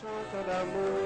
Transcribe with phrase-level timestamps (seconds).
[0.00, 0.99] chante l'amour.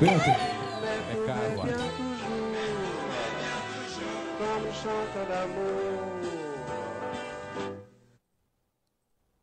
[0.00, 1.62] Mais pour caro.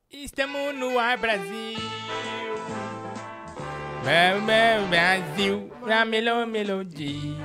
[0.10, 1.78] Estamos no ar, Brasil.
[4.06, 7.36] Meu, meu Brasil, na melhor melodia.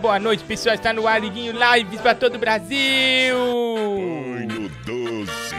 [0.00, 0.74] Boa noite, pessoal.
[0.74, 3.36] Está no ar, Liguinho Lives para todo o Brasil.
[3.36, 5.54] Banho doce.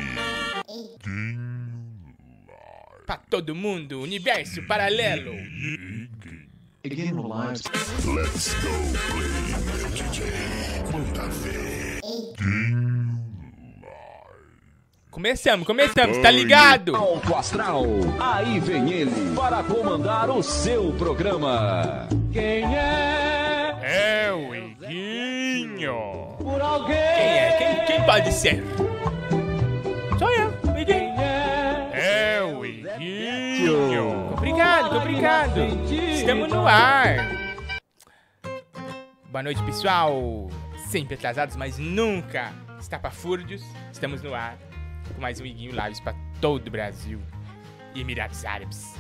[3.05, 5.31] Para todo mundo, universo paralelo.
[6.85, 7.63] Again, no lives.
[8.05, 8.70] Let's go
[9.09, 10.22] play, DJ.
[10.91, 12.00] Manda ver.
[15.09, 16.95] Começamos, começamos, tá ligado?
[16.95, 17.86] Alto Astral.
[18.19, 22.08] Aí vem ele para comandar o seu programa.
[22.31, 23.80] Quem é?
[23.81, 26.36] É o Iguinho.
[26.38, 26.97] Por alguém.
[26.97, 27.56] Quem é?
[27.58, 28.63] Quem, quem pode ser?
[34.86, 35.59] Obrigado, obrigado.
[36.14, 37.17] Estamos no ar.
[39.31, 40.47] Boa noite, pessoal.
[40.88, 43.63] Sempre atrasados, mas nunca estapafúrdios.
[43.91, 44.58] Estamos no ar
[45.13, 47.19] com mais um Iguinho Lives para todo o Brasil
[47.95, 48.95] e Emirados Árabes.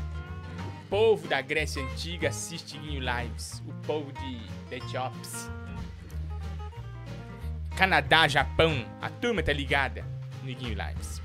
[0.85, 3.61] O povo da Grécia Antiga assiste Iguinho Lives.
[3.67, 5.21] O povo de da Etiópia.
[7.77, 10.03] Canadá, Japão, a turma tá ligada
[10.41, 11.21] no Iguinho Lives.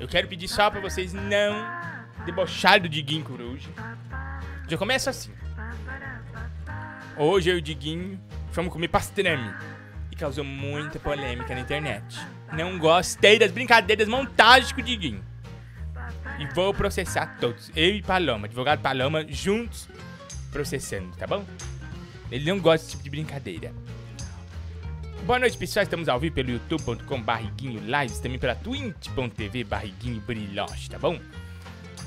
[0.00, 1.95] Eu quero pedir só pra vocês não
[2.26, 3.70] debocharem do Diguinho Coruja.
[4.68, 5.32] Já começa assim.
[7.16, 9.54] Hoje eu e o Diguinho fomos comer pastrame
[10.10, 12.18] e causou muita polêmica na internet.
[12.52, 15.24] Não gostei das brincadeiras montagens com o Diguinho.
[16.38, 17.70] E vou processar todos.
[17.74, 19.88] Eu e Paloma, advogado Paloma, juntos
[20.50, 21.44] processando, tá bom?
[22.30, 23.72] Ele não gosta desse tipo de brincadeira.
[25.24, 25.84] Boa noite, pessoal.
[25.84, 30.22] Estamos ao vivo pelo youtube.com barriguinho lives, também pela twitch.tv barriguinho
[30.90, 31.18] tá bom?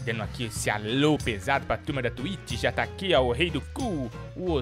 [0.09, 2.53] Dando aqui esse alô pesado pra turma da Twitch.
[2.53, 4.59] Já tá aqui, ó, o rei do cu, o,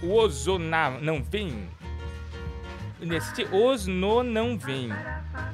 [0.00, 1.68] o Ozona não vem.
[3.00, 4.90] Nesse, os no não vem.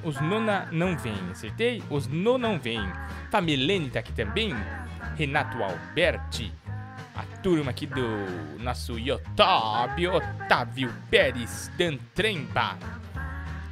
[0.04, 1.82] Os nona não vem, acertei?
[1.88, 2.78] Os no não vem.
[3.30, 4.54] Familene tá aqui também.
[5.16, 6.52] Renato Alberti.
[7.14, 10.08] A turma aqui do nosso YouTube.
[10.08, 12.76] Otávio Pérez Dantremba.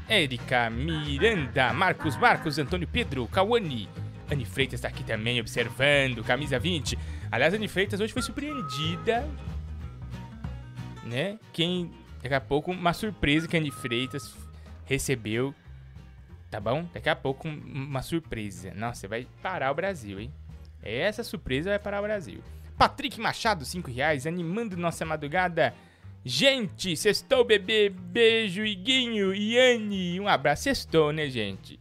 [0.08, 1.74] Érica Miranda.
[1.74, 2.58] Marcos Marcos.
[2.58, 3.28] Antônio Pedro.
[3.28, 3.90] Cauane.
[4.30, 6.22] Anne Freitas tá aqui também observando.
[6.24, 6.96] Camisa 20.
[7.30, 9.28] Aliás, Anne Freitas hoje foi surpreendida.
[11.04, 11.38] Né?
[11.52, 11.90] Quem.
[12.22, 14.34] Daqui a pouco, uma surpresa que Anne Freitas
[14.84, 15.54] recebeu.
[16.50, 16.86] Tá bom?
[16.92, 18.72] Daqui a pouco, um- uma surpresa.
[18.74, 20.32] Nossa, vai parar o Brasil, hein?
[20.82, 22.42] Essa surpresa vai parar o Brasil.
[22.76, 25.74] Patrick Machado, 5 reais, animando nossa madrugada.
[26.24, 27.88] Gente, sextou, bebê.
[27.88, 30.20] Beijo, Iguinho, Iane.
[30.20, 30.64] Um abraço.
[30.64, 31.79] Sextou, né, gente?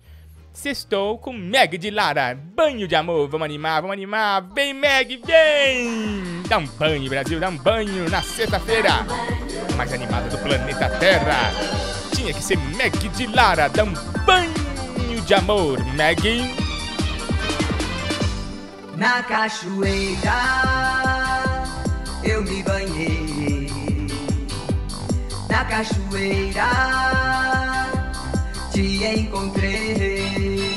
[0.53, 2.37] Sextou com Meg de Lara.
[2.55, 3.29] Banho de amor.
[3.29, 4.41] Vamos animar, vamos animar.
[4.53, 6.43] Vem, Meg, vem!
[6.47, 9.05] Dá um banho, Brasil, dá um banho na sexta-feira.
[9.77, 11.51] Mais animada do planeta Terra.
[12.13, 13.69] Tinha que ser Meg de Lara.
[13.69, 13.93] Dá um
[14.25, 16.19] banho de amor, Meg.
[18.97, 20.33] Na cachoeira
[22.23, 23.69] eu me banhei.
[25.49, 26.67] Na cachoeira
[28.79, 30.73] te encontrei.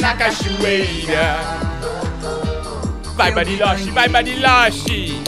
[0.00, 1.36] Na cachoeira.
[3.16, 5.22] Vai, Bariloche, vai, Bariloche.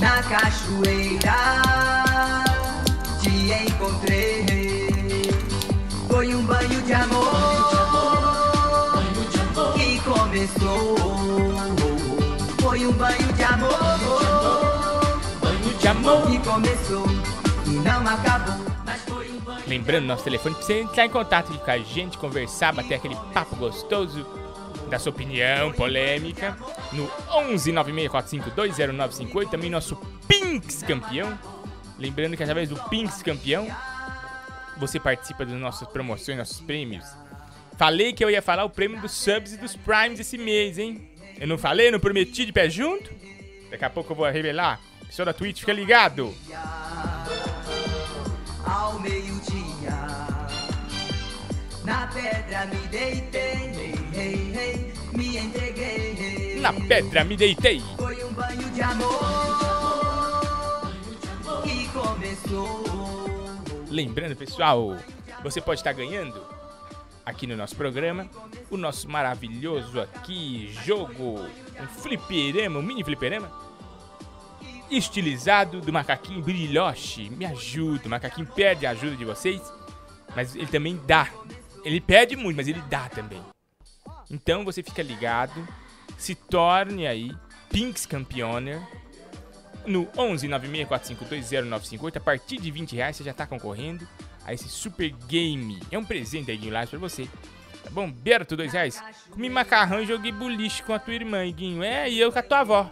[0.00, 1.36] Na cachoeira
[3.22, 5.30] te encontrei.
[6.08, 7.24] Foi um banho de amor
[9.74, 10.96] que começou.
[12.60, 13.78] Foi um banho de amor
[15.40, 16.26] Banho de amor.
[16.26, 17.06] que começou
[17.66, 18.73] e não acabou.
[19.74, 23.56] Lembrando nosso telefone pra você entrar em contato com a gente, conversar, bater aquele papo
[23.56, 24.24] gostoso,
[24.88, 26.56] dar sua opinião polêmica
[26.92, 29.96] no 11 964520958, também nosso
[30.28, 31.36] Pinks campeão.
[31.98, 33.66] Lembrando que através do Pinks campeão
[34.76, 37.04] você participa das nossas promoções, nossos prêmios.
[37.76, 41.10] Falei que eu ia falar o prêmio dos subs e dos primes esse mês, hein?
[41.40, 43.10] Eu não falei, não prometi de pé junto?
[43.72, 44.80] Daqui a pouco eu vou revelar.
[45.04, 46.32] Pessoal da Twitch, fica ligado.
[48.64, 49.33] ao meio-dia.
[51.84, 53.94] Na pedra me deitei,
[55.12, 56.60] me entreguei.
[56.60, 57.82] Na pedra me deitei.
[57.96, 60.90] Foi um banho de amor
[61.62, 62.84] que começou.
[63.90, 64.96] Lembrando, pessoal,
[65.42, 66.42] você pode estar ganhando
[67.24, 68.28] aqui no nosso programa
[68.70, 71.46] o nosso maravilhoso aqui jogo,
[71.80, 73.50] um fliperama, um mini fliperama
[74.90, 77.30] estilizado do macaquinho brilhoche.
[77.30, 79.60] Me ajuda, o macaquinho pede a ajuda de vocês,
[80.34, 81.28] mas ele também dá.
[81.84, 83.42] Ele pede muito, mas ele dá também.
[84.30, 85.66] Então você fica ligado,
[86.16, 87.30] se torne aí
[87.70, 88.80] Pinks Campioner
[89.86, 92.16] no 11 964520958.
[92.16, 94.08] A partir de 20 reais você já tá concorrendo
[94.44, 95.80] a esse super game.
[95.90, 97.28] É um presente aí, Guinho pra você.
[97.82, 98.10] Tá bom?
[98.10, 99.02] Berto, dois reais.
[99.30, 101.82] Comi macarrão e joguei boliche com a tua irmã, Guinho.
[101.82, 102.90] É, e eu com a tua avó.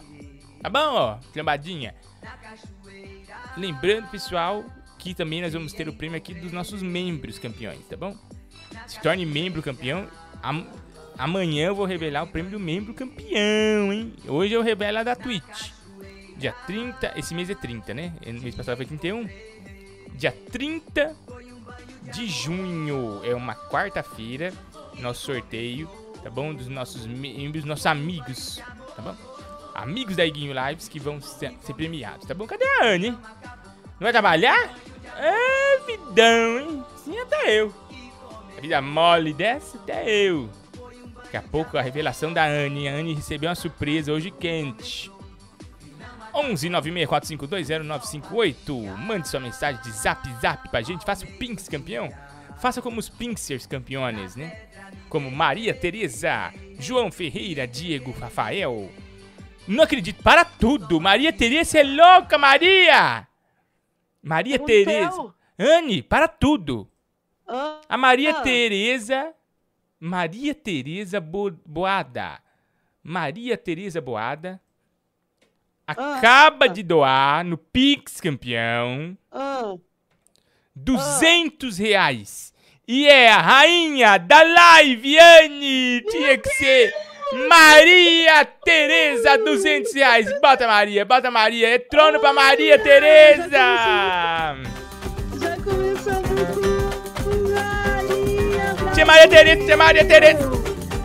[0.61, 1.19] Tá bom, ó?
[1.35, 1.95] Lambadinha.
[3.57, 4.63] Lembrando, pessoal,
[4.97, 8.15] que também nós vamos ter o prêmio aqui dos nossos membros campeões, tá bom?
[8.87, 10.07] Se torne membro campeão.
[10.41, 10.67] Am-
[11.17, 14.13] Amanhã eu vou revelar o prêmio do membro campeão, hein?
[14.27, 15.69] Hoje eu revelo a da Twitch.
[16.37, 18.13] Dia 30, esse mês é 30, né?
[18.25, 19.29] No mês passado foi 31.
[20.15, 21.15] Dia 30
[22.11, 24.51] de junho, é uma quarta-feira,
[24.99, 25.87] nosso sorteio,
[26.23, 26.51] tá bom?
[26.53, 28.59] Dos nossos membros, nossos amigos,
[28.95, 29.15] tá bom?
[29.75, 32.47] Amigos da Iguinho Lives que vão ser, ser premiados, tá bom?
[32.47, 33.11] Cadê a Anne?
[33.11, 33.19] Não
[33.99, 34.75] vai trabalhar?
[35.17, 36.83] É, vidão, hein?
[37.03, 37.71] Sim, até eu.
[38.63, 40.49] Vida mole dessa, até eu.
[41.17, 42.87] Daqui a pouco a revelação da Anne.
[42.87, 45.11] A Anne recebeu uma surpresa hoje quente.
[46.33, 48.95] 11 964520958.
[48.95, 51.03] Mande sua mensagem de zap zap pra gente.
[51.03, 52.09] Faça o Pinks campeão.
[52.57, 54.57] Faça como os Pinksers campeões, né?
[55.09, 58.89] Como Maria Tereza, João Ferreira, Diego Rafael.
[59.67, 61.01] Não acredito, para tudo!
[61.01, 63.27] Maria Tereza é louca, Maria!
[64.21, 65.33] Maria Tereza.
[65.59, 66.87] Anne, para tudo!
[67.47, 68.41] Ah, A Maria Ah.
[68.41, 69.33] Tereza.
[69.99, 72.39] Maria Tereza Bo- Boada.
[73.03, 74.59] Maria Tereza Boada.
[75.85, 79.75] Acaba de doar no Pix campeão ah,
[80.75, 82.53] 200 reais.
[82.87, 86.01] E é a rainha da live, Anne!
[86.09, 86.93] Tinha que ser
[87.49, 90.27] Maria Tereza, 200 reais.
[90.41, 91.69] Bota Maria, bota Maria.
[91.69, 93.57] É trono pra Maria Tereza!
[99.03, 100.51] Tia Maria Tereza, tia Maria Tereza.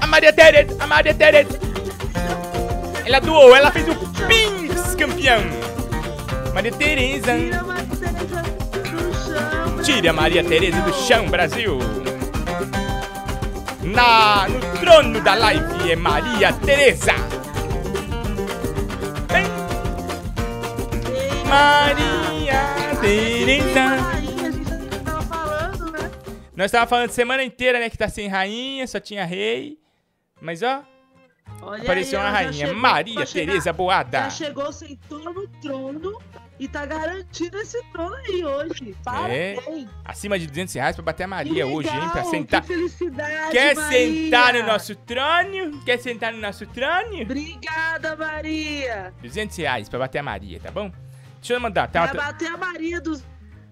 [0.01, 1.59] A Maria Tereza, a Maria Tereza.
[3.05, 3.95] Ela doou, ela fez o
[4.29, 5.43] Pins campeão.
[6.55, 7.33] Maria Tereza.
[9.83, 11.27] Tira a Maria Tereza do chão.
[11.27, 11.77] Brasil.
[13.83, 17.15] Na, no trono da live é Maria Tereza.
[21.49, 22.63] Maria
[23.01, 23.88] Tereza.
[26.59, 29.79] Nós estávamos falando semana inteira, né, que tá sem rainha, só tinha rei.
[30.41, 30.83] Mas ó,
[31.63, 34.23] Olha apareceu aí, uma rainha, chegou Maria pra Tereza Boada.
[34.23, 36.21] Já chegou, sentou no trono
[36.59, 38.97] e tá garantindo esse trono aí hoje.
[39.05, 39.61] Parabéns.
[40.05, 42.63] Acima de 200 reais pra bater a Maria Que hoje, hein, pra legal, sentar.
[42.63, 43.99] Que felicidade, Quer Maria.
[44.25, 45.85] sentar no nosso trono?
[45.85, 47.23] Quer sentar no nosso trono?
[47.23, 49.15] Obrigada, Maria.
[49.23, 50.91] 200 reais pra bater a Maria, tá bom?
[51.37, 52.07] Deixa eu mandar, tá?
[52.07, 53.23] Vai bater a Maria dos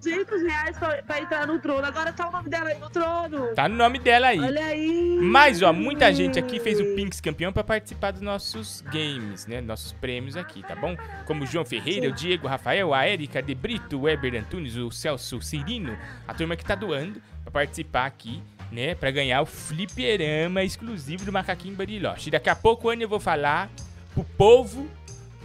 [0.07, 1.85] 200 reais pra, pra entrar no trono.
[1.85, 3.55] Agora tá o nome dela aí no trono.
[3.55, 4.39] Tá no nome dela aí.
[4.39, 5.19] Olha aí.
[5.21, 9.61] Mas, ó, muita gente aqui fez o Pinks campeão pra participar dos nossos games, né?
[9.61, 10.97] Nossos prêmios aqui, tá bom?
[11.27, 14.91] Como o João Ferreira, o Diego Rafael, a Érica de Brito, o Weber Antunes, o
[14.91, 18.95] Celso Cirino, a turma que tá doando pra participar aqui, né?
[18.95, 22.29] Pra ganhar o fliperama exclusivo do Macaquinho Bariloche.
[22.29, 23.69] E daqui a pouco, Ana, eu vou falar
[24.15, 24.89] pro povo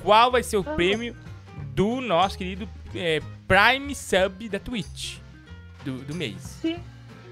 [0.04, 1.16] qual vai ser o prêmio
[1.74, 5.18] do nosso querido é, Prime Sub da Twitch
[5.84, 6.38] do, do mês.
[6.62, 6.80] Sim.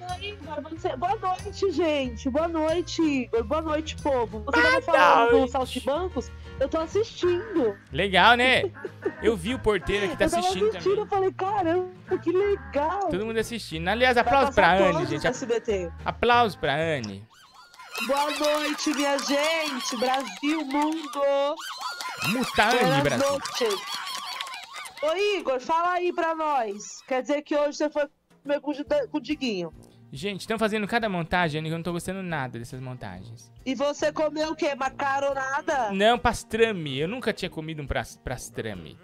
[0.09, 2.29] Aí, Igor, você- Boa noite, gente.
[2.29, 3.43] Boa noite, Igor.
[3.45, 4.43] Boa noite, povo.
[4.45, 6.29] Você tava falando do Saltibancos?
[6.59, 7.77] Eu tô assistindo.
[7.93, 8.63] Legal, né?
[9.23, 10.99] Eu vi o porteiro aqui tá eu assistindo assistindo, também.
[10.99, 13.07] eu falei, caramba, que legal.
[13.09, 13.88] Todo mundo assistindo.
[13.88, 15.25] Aliás, aplausos pra Anne, gente.
[15.27, 15.89] SBT.
[16.03, 17.25] Aplausos pra Anne.
[18.07, 19.97] Boa noite, minha gente.
[19.97, 21.55] Brasil, mundo.
[22.29, 23.29] Muta Anne, Buenas Brasil.
[23.31, 23.79] noches.
[25.01, 27.01] Ô, Igor, fala aí pra nós.
[27.07, 28.07] Quer dizer que hoje você foi
[28.43, 28.73] comer com
[29.09, 29.73] com o Diguinho.
[30.11, 33.51] Gente, estão fazendo cada montagem, eu não tô gostando nada dessas montagens.
[33.63, 34.73] E você comeu o quê?
[34.73, 35.91] Macaronada?
[35.91, 36.97] Não, pastrame.
[36.97, 38.97] Eu nunca tinha comido um pastrame.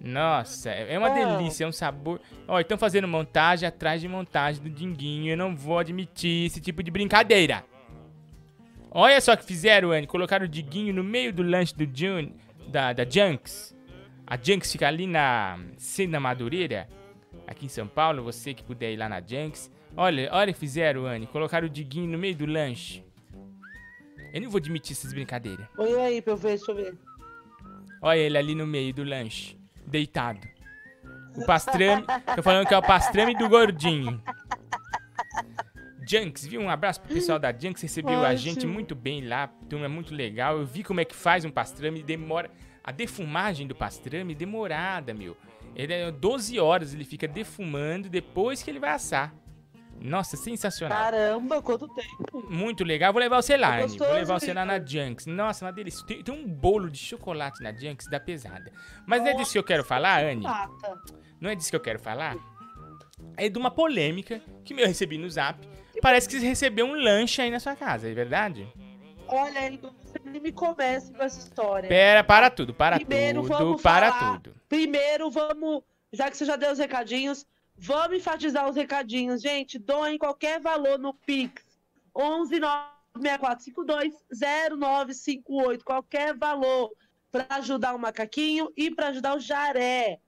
[0.00, 1.14] Nossa, é é uma Ah.
[1.14, 2.20] delícia, é um sabor.
[2.48, 5.32] Ó, estão fazendo montagem atrás de montagem do Dinguinho.
[5.32, 7.64] Eu não vou admitir esse tipo de brincadeira.
[8.90, 10.06] Olha só o que fizeram, Anne.
[10.08, 12.32] Colocaram o Diguinho no meio do lanche do Jun,
[12.68, 13.75] da, da Junks.
[14.26, 16.88] A Junks fica ali na Cena Madureira,
[17.46, 18.24] aqui em São Paulo.
[18.24, 19.70] Você que puder ir lá na Junks.
[19.96, 21.26] Olha, olha o que fizeram, Anne.
[21.26, 23.04] Colocaram o Diguinho no meio do lanche.
[24.32, 25.66] Eu não vou admitir essas brincadeiras.
[25.76, 26.98] Põe aí pra eu ver, deixa eu ver.
[28.02, 29.56] Olha ele ali no meio do lanche,
[29.86, 30.40] deitado.
[31.36, 32.04] O pastrame.
[32.34, 34.20] Tô falando que é o pastrame do gordinho.
[36.08, 36.60] Junks, viu?
[36.60, 40.58] Um abraço pro pessoal da Junks, recebeu a gente muito bem lá, turma muito legal.
[40.58, 42.50] Eu vi como é que faz um pastrame, demora.
[42.86, 45.36] A defumagem do pastrame é demorada, meu.
[45.74, 49.34] Ele é 12 horas, ele fica defumando depois que ele vai assar.
[50.00, 50.96] Nossa, sensacional.
[50.96, 52.46] Caramba, quanto tempo.
[52.48, 53.12] Muito legal.
[53.12, 53.84] Vou levar você lá.
[53.84, 54.78] Vou levar você lá na.
[54.78, 55.26] Junks.
[55.26, 56.06] Nossa, uma delícia.
[56.06, 58.70] Tem, tem um bolo de chocolate na Junks da pesada.
[59.06, 60.22] Mas não é disso que eu quero falar?
[60.36, 60.94] Mata.
[61.40, 62.36] Não é disso que eu quero falar?
[63.36, 65.66] É de uma polêmica que eu recebi no zap.
[66.00, 68.68] Parece que você recebeu um lanche aí na sua casa, é verdade?
[69.28, 69.92] Olha, Igor,
[70.24, 71.88] me comece com essa história.
[71.88, 74.40] Pera, para tudo, para Primeiro, tudo, vamos para falar.
[74.40, 74.54] tudo.
[74.68, 75.82] Primeiro, vamos.
[76.12, 77.46] Já que você já deu os recadinhos,
[77.76, 79.42] vamos enfatizar os recadinhos.
[79.42, 81.62] Gente, doem qualquer valor no Pix.
[82.14, 84.14] 11 96452
[84.78, 85.84] 0958.
[85.84, 86.90] Qualquer valor
[87.30, 90.20] para ajudar o macaquinho e para ajudar o jaré.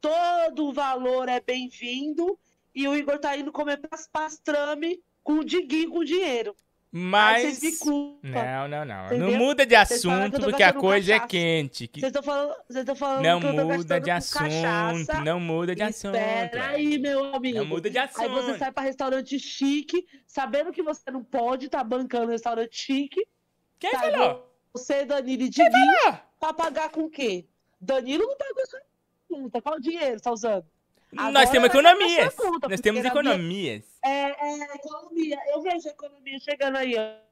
[0.00, 2.38] Todo o valor é bem-vindo.
[2.74, 6.54] E o Igor tá indo comer pas- pastrame com o Diguinho com dinheiro.
[6.98, 7.78] Mas.
[7.78, 8.18] culpam.
[8.22, 9.18] Não, não, não.
[9.18, 11.28] Não muda de assunto porque a coisa é cachaça.
[11.28, 11.86] quente.
[11.88, 14.38] que- Vocês estão falando, vocês estão falando Não muda de assunto.
[14.42, 15.20] cachaça.
[15.20, 16.14] Não muda de assunto.
[16.16, 17.58] Espera aí, meu amigo.
[17.58, 18.58] Não muda de Aí você assunto.
[18.58, 23.26] sai pra restaurante chique, sabendo que você não pode estar bancando restaurante chique.
[23.78, 24.52] Quem Sai falou?
[24.72, 27.44] Você, Danilo e Diguinho, pra pagar com o quê?
[27.80, 28.76] Danilo não pagou isso
[29.28, 29.60] conta.
[29.60, 30.64] Qual dinheiro você tá usando?
[31.12, 32.34] Nós Agora temos vai pagar economias.
[32.34, 33.84] conta, Nós temos na minha- economias.
[34.06, 35.38] É, é, economia.
[35.52, 37.26] Eu vejo a economia chegando aí, ó.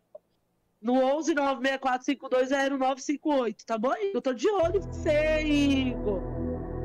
[0.82, 3.92] No 11 964 958, tá bom?
[4.12, 6.20] Eu tô de olho em você, Igor.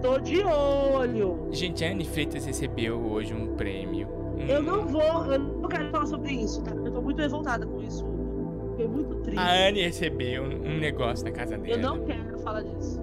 [0.01, 1.49] Tô de olho.
[1.51, 4.07] Gente, a Anne Freitas recebeu hoje um prêmio.
[4.37, 6.71] Um- Eu não vou, eu não quero falar sobre isso, tá?
[6.71, 8.05] Eu tô muito revoltada com isso.
[8.71, 9.37] Fiquei muito triste.
[9.39, 11.75] A Anne recebeu um negócio na casa dela.
[11.75, 13.01] Eu não quero falar disso.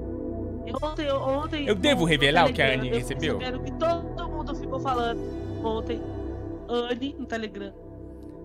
[0.66, 1.66] Eu, ontem, eu, ontem.
[1.68, 3.38] Eu devo revelar o que a Anne eu recebeu?
[3.38, 5.20] sabendo que todo mundo ficou falando
[5.62, 6.00] ontem.
[6.68, 7.72] Anne no Telegram.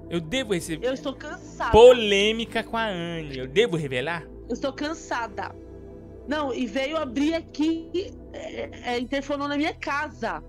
[0.09, 0.87] Eu devo receber.
[0.87, 1.71] Eu estou cansada.
[1.71, 3.37] Polêmica com a Anne.
[3.37, 4.23] Eu devo revelar?
[4.49, 5.55] Eu estou cansada.
[6.27, 10.43] Não, e veio abrir aqui, é, é, interfonou na minha casa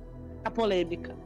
[0.44, 1.16] a polêmica.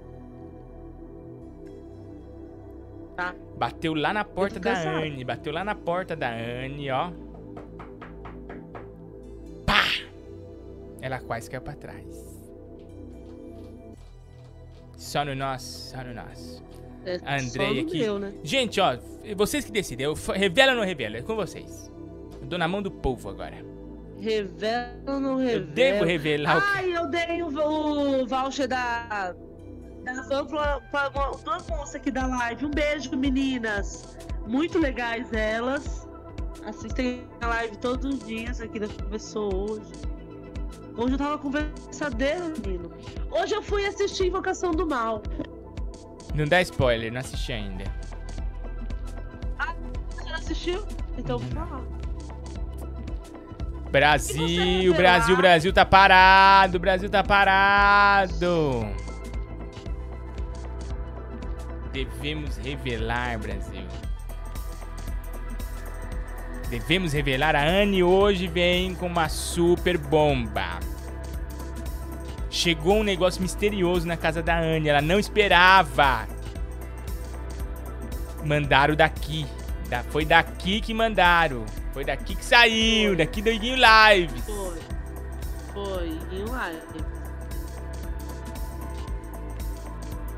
[3.16, 3.34] Tá?
[3.56, 4.98] Bateu lá na porta da cansada.
[4.98, 5.24] Anne.
[5.24, 7.10] Bateu lá na porta da Anne, ó.
[9.64, 9.82] Pá!
[11.00, 12.25] Ela quase caiu pra trás.
[14.96, 16.62] Só no nosso, só no nosso.
[17.04, 17.98] É, A Andrea só no aqui.
[17.98, 18.32] meu, né?
[18.42, 18.96] Gente, ó,
[19.36, 20.06] vocês que decidem.
[20.34, 21.18] Revela ou não revela?
[21.18, 21.90] É com vocês.
[22.40, 23.56] Eu dou na mão do povo agora.
[24.18, 25.58] Revela ou não revela?
[25.60, 26.78] Eu devo revelar o que.
[26.78, 27.48] Ai, eu dei o,
[28.22, 29.34] o voucher da.
[30.04, 32.64] Da van pra, pra uma, uma moça aqui da live.
[32.66, 34.16] Um beijo, meninas.
[34.46, 36.06] Muito legais elas.
[36.64, 39.92] Assistem a live todos os dias aqui da Conversou hoje.
[40.96, 42.90] Hoje eu tava conversadeira, menino.
[43.30, 45.22] Hoje eu fui assistir Invocação do Mal.
[46.34, 47.84] Não dá spoiler, não assisti ainda.
[50.10, 50.86] Você já assistiu?
[51.18, 51.84] Então fala.
[53.86, 55.36] E Brasil, Brasil?
[55.36, 58.86] Brasil tá parado, Brasil tá parado.
[61.92, 63.75] Devemos revelar, Brasil.
[66.70, 67.54] Devemos revelar.
[67.54, 70.80] A Anne hoje vem com uma super bomba.
[72.50, 74.88] Chegou um negócio misterioso na casa da Anne.
[74.88, 76.26] Ela não esperava.
[78.44, 79.46] Mandaram daqui.
[79.88, 81.64] Da- Foi daqui que mandaram.
[81.92, 83.08] Foi daqui que saiu.
[83.10, 83.16] Foi.
[83.16, 84.44] Daqui do Iguinho Lives.
[84.44, 84.78] Foi.
[85.72, 86.08] Foi.
[86.32, 87.04] Em live.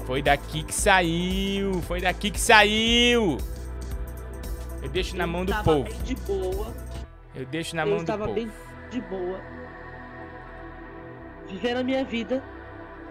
[0.06, 1.82] Foi daqui que saiu.
[1.82, 3.38] Foi daqui que saiu.
[4.82, 5.84] Eu deixo na Eu mão do tava povo.
[5.84, 6.74] bem de boa.
[7.34, 8.34] Eu deixo na eu mão do estava povo.
[8.34, 8.50] bem
[8.90, 9.40] de boa.
[11.46, 12.42] Vivendo a minha vida,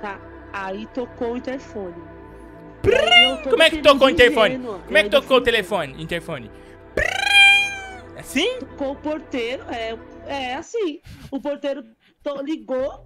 [0.01, 0.19] tá?
[0.53, 1.95] Aí tocou o interfone.
[2.83, 4.55] Eu Como é que tocou o interfone?
[4.55, 4.79] ingênua.
[4.85, 6.01] Como é que Eu tocou o telefone?
[6.01, 6.51] Interfone.
[8.17, 8.59] Assim?
[8.59, 11.01] Tocou o porteiro, é, é assim.
[11.31, 11.83] O porteiro
[12.43, 13.05] ligou.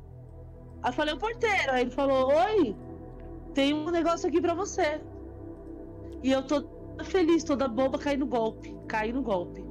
[0.83, 1.71] Aí eu falei, o porteiro.
[1.71, 2.75] Aí ele falou, oi,
[3.53, 5.01] tem um negócio aqui pra você.
[6.23, 6.61] E eu tô
[7.03, 8.75] feliz, toda boba, caí no golpe.
[8.87, 9.63] Caí no golpe.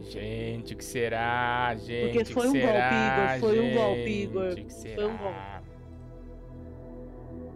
[0.00, 1.74] Gente, o que será?
[1.74, 4.22] Gente, Porque foi um golpe, será, Igor, foi um golpe, gente?
[4.22, 4.54] Igor.
[4.54, 4.94] Que será?
[4.94, 5.66] Foi um golpe.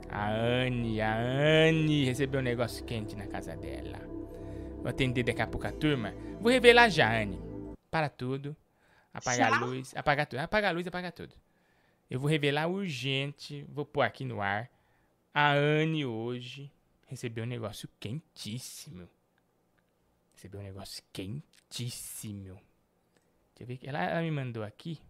[0.08, 4.00] A Anne, a Anne recebeu um negócio quente na casa dela.
[4.78, 6.12] Vou atender daqui a pouco a turma.
[6.40, 7.38] Vou revelar já, Anne.
[7.90, 8.56] Para tudo.
[9.14, 9.92] Apaga a luz.
[9.94, 10.38] Apaga tudo.
[10.40, 11.34] Apaga a luz, apaga tudo.
[12.10, 13.64] Eu vou revelar urgente.
[13.68, 14.68] Vou pôr aqui no ar.
[15.32, 16.72] A Anne hoje
[17.10, 19.08] recebeu um negócio quentíssimo.
[20.32, 22.54] Recebi um negócio quentíssimo.
[23.56, 23.80] Deixa eu ver.
[23.82, 25.00] Ela, ela me mandou aqui.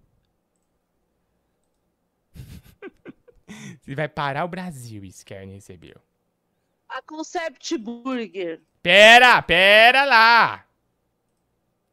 [3.82, 6.00] Você vai parar o Brasil, isso que a Anne recebeu.
[6.88, 8.62] A Concept Burger.
[8.82, 10.66] Pera, pera lá.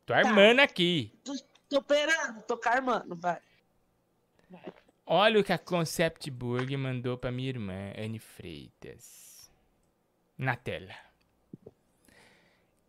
[0.06, 1.20] Tô armando aqui.
[1.22, 1.36] Tô,
[1.68, 3.42] tô perando, tô carmando, vai.
[5.06, 9.27] Olha o que a Concept Burger mandou pra minha irmã, Anne Freitas.
[10.38, 10.94] Na tela.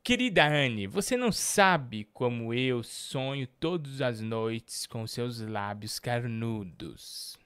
[0.02, 7.38] Querida Anne, você não sabe como eu sonho todas as noites com seus lábios carnudos.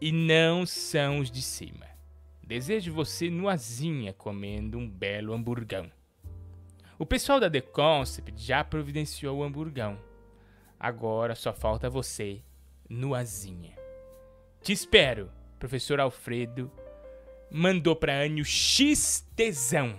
[0.00, 1.86] E não são os de cima.
[2.42, 5.90] Desejo você nuazinha comendo um belo hamburgão.
[6.98, 9.98] O pessoal da The Concept já providenciou o hamburgão.
[10.78, 12.42] Agora só falta você,
[12.88, 13.79] nuazinha.
[14.62, 16.70] Te espero, professor Alfredo.
[17.50, 19.98] Mandou pra Anne o X tesão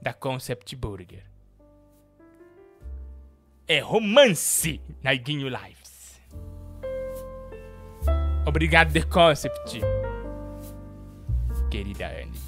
[0.00, 1.22] da Concept Burger.
[3.68, 6.20] É romance na Iguinho Lives.
[8.46, 9.80] Obrigado, The Concept.
[11.70, 12.40] Querida Anne,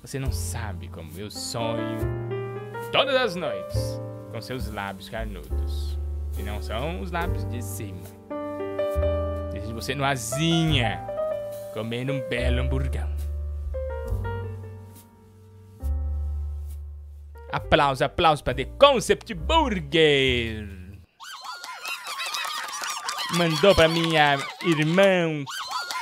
[0.00, 1.98] você não sabe como eu sonho
[2.90, 4.00] todas as noites
[4.30, 5.98] com seus lábios carnudos.
[6.38, 8.21] E não são os lábios de cima.
[9.72, 11.00] Você no asinha,
[11.72, 13.10] comendo um belo hamburgão.
[17.50, 20.68] Aplausos, aplausos para The Concept Burger.
[23.34, 25.44] Mandou pra minha irmã um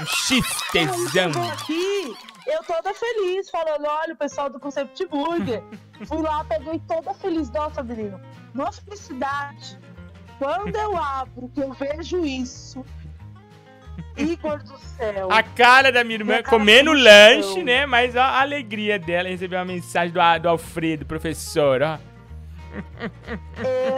[0.05, 1.33] X tesão.
[1.33, 5.63] Chegou aqui, eu toda feliz, falando, olha o pessoal do Concept Burger.
[6.07, 7.51] Fui lá, peguei toda feliz.
[7.51, 8.21] Nossa, menino,
[8.53, 9.79] uma felicidade.
[10.39, 12.85] Quando eu abro, que eu vejo isso,
[14.17, 15.31] Igor do céu.
[15.31, 17.87] A cara da minha irmã comendo lanche, né?
[17.87, 21.99] Mas ó, a alegria dela em receber uma mensagem do, do Alfredo, professor, ó.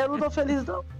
[0.01, 0.85] Eu não tô feliz, não.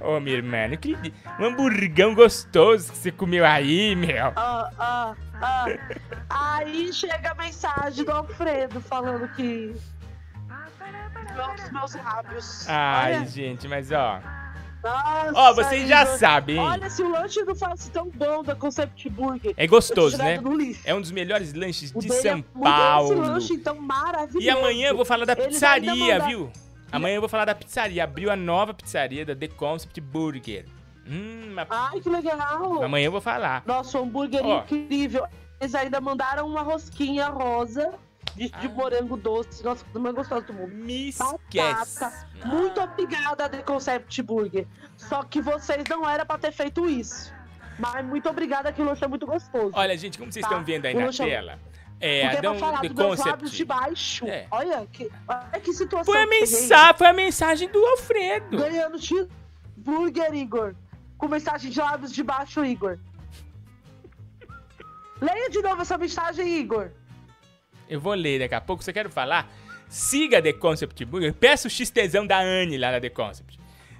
[0.00, 1.14] Ô, minha irmã, não acredito.
[1.38, 4.32] Um hamburgão gostoso que você comeu aí, meu.
[4.34, 5.66] Ah, ah, ah.
[6.30, 9.74] Aí chega a mensagem do Alfredo falando que.
[11.62, 12.68] Os meus lábios.
[12.68, 14.20] Ai, Olha, gente, mas ó.
[14.82, 16.18] Nossa, Ó, vocês já Igor.
[16.18, 16.58] sabem?
[16.58, 19.52] Olha, se o lanche não fosse tão bom da Concept Burger.
[19.56, 20.38] É gostoso, né?
[20.84, 23.12] É um dos melhores lanches O de é São bom, Paulo.
[23.12, 24.40] Esse lanche, então, maravilhoso.
[24.40, 26.52] E amanhã eu vou falar da Eles pizzaria, mandam- viu?
[26.92, 28.02] Amanhã eu vou falar da pizzaria.
[28.02, 30.66] Abriu a nova pizzaria da The Concept Burger.
[31.06, 32.82] Hum, Ai, que legal.
[32.82, 33.62] amanhã eu vou falar.
[33.66, 34.60] Nossa, um hambúrguer Ó.
[34.62, 35.24] incrível.
[35.60, 37.92] Eles ainda mandaram uma rosquinha rosa
[38.36, 38.68] de, de Ah.
[38.70, 39.62] morango doce.
[39.64, 40.74] Nossa, coisa mais gostosa do mundo.
[40.74, 42.04] Me esquece.
[42.44, 44.66] Muito obrigada, The Concept Burger.
[44.96, 47.32] Só que vocês não era pra ter feito isso.
[47.78, 49.70] Mas muito obrigada, que o lanche é muito gostoso.
[49.74, 51.30] Olha, gente, como vocês Tá, estão vendo aí eu na chamar.
[51.30, 51.58] tela,
[51.98, 53.56] é, Porque é dão pra falar dos lábios Concept.
[53.56, 54.26] de baixo.
[54.26, 54.46] É.
[54.50, 56.04] Olha, que, olha que situação.
[56.12, 58.58] Foi a, mensa foi a mensagem do Alfredo.
[58.58, 60.74] Ganhando cheeseburger, Igor.
[61.16, 62.98] Com mensagem de lábios de baixo, Igor.
[65.20, 66.90] Leia de novo essa mensagem, Igor.
[67.90, 68.84] Eu vou ler daqui a pouco.
[68.84, 69.52] Você quer falar?
[69.88, 71.34] Siga The Concept Burger.
[71.34, 73.58] Peça o XTzão da Anne lá na The Concept.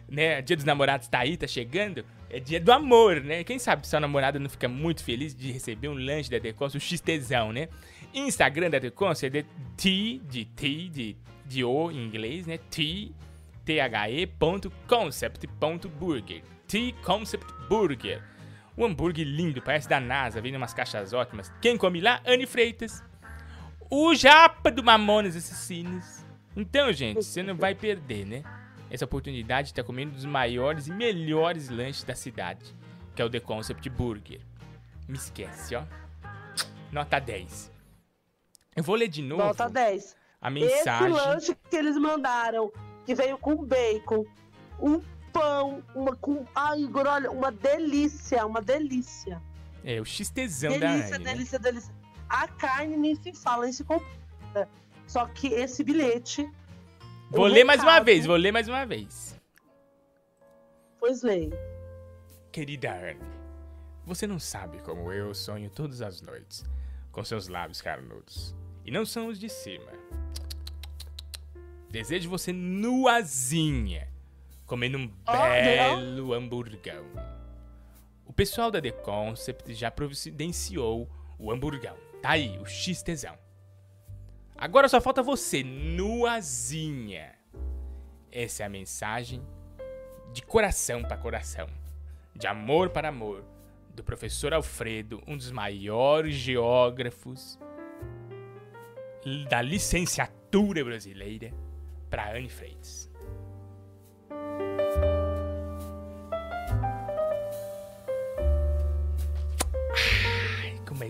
[0.08, 0.40] Né?
[0.40, 2.04] Dia dos namorados tá aí, tá chegando.
[2.30, 3.42] É dia do amor, né?
[3.42, 6.78] Quem sabe sua namorada não fica muito feliz de receber um lanche da The Concept,
[6.78, 7.68] o XTzão, né?
[8.14, 9.44] Instagram da The Concept é
[9.76, 12.58] T, de T, de, de O em inglês, né?
[12.70, 13.10] T,
[13.64, 16.42] T-H-E ponto concept ponto burger.
[16.68, 18.22] T Concept Burger.
[18.78, 21.52] Um hambúrguer lindo, parece da NASA, vem em umas caixas ótimas.
[21.60, 22.20] Quem come lá?
[22.24, 23.02] Anne Freitas
[23.90, 26.24] o Japa do Mamonas Assassinos.
[26.56, 28.42] Então, gente, você não vai perder, né?
[28.90, 32.74] Essa oportunidade de estar comendo um dos maiores e melhores lanches da cidade,
[33.14, 34.40] que é o The Concept Burger.
[35.08, 35.84] Me esquece, ó.
[36.92, 37.70] Nota 10.
[38.76, 40.16] Eu vou ler de novo Nota 10.
[40.40, 41.08] a Esse mensagem.
[41.10, 42.72] lanche que eles mandaram,
[43.04, 44.24] que veio com bacon,
[44.80, 45.00] um
[45.32, 46.44] pão, uma com.
[46.54, 49.40] Ai, olha, uma delícia, uma delícia.
[49.84, 50.12] É, o da
[50.78, 51.32] delícia, Anne, né?
[51.32, 51.99] delícia, delícia.
[52.30, 54.68] A carne nem se fala, nem se compara.
[55.06, 56.48] Só que esse bilhete.
[57.30, 59.38] Vou ler mais uma recado- vez, vou ler mais uma vez.
[60.98, 61.52] Pois leio.
[62.52, 63.20] Querida Anne,
[64.04, 66.64] você não sabe como eu sonho todas as noites
[67.12, 68.54] com seus lábios carnudos.
[68.84, 69.90] E não são os de cima.
[71.90, 74.08] Desejo você nuazinha,
[74.66, 77.04] comendo um Oh, belo hamburgão.
[78.24, 81.96] O pessoal da The Concept já providenciou o hamburgão.
[82.22, 83.36] Tá aí, o X tesão.
[84.56, 87.34] Agora só falta você, nuazinha.
[88.30, 89.42] Essa é a mensagem
[90.32, 91.66] de coração para coração,
[92.34, 93.44] de amor para amor,
[93.94, 97.58] do professor Alfredo, um dos maiores geógrafos
[99.48, 101.52] da licenciatura brasileira,
[102.08, 103.09] para Anne Freitas.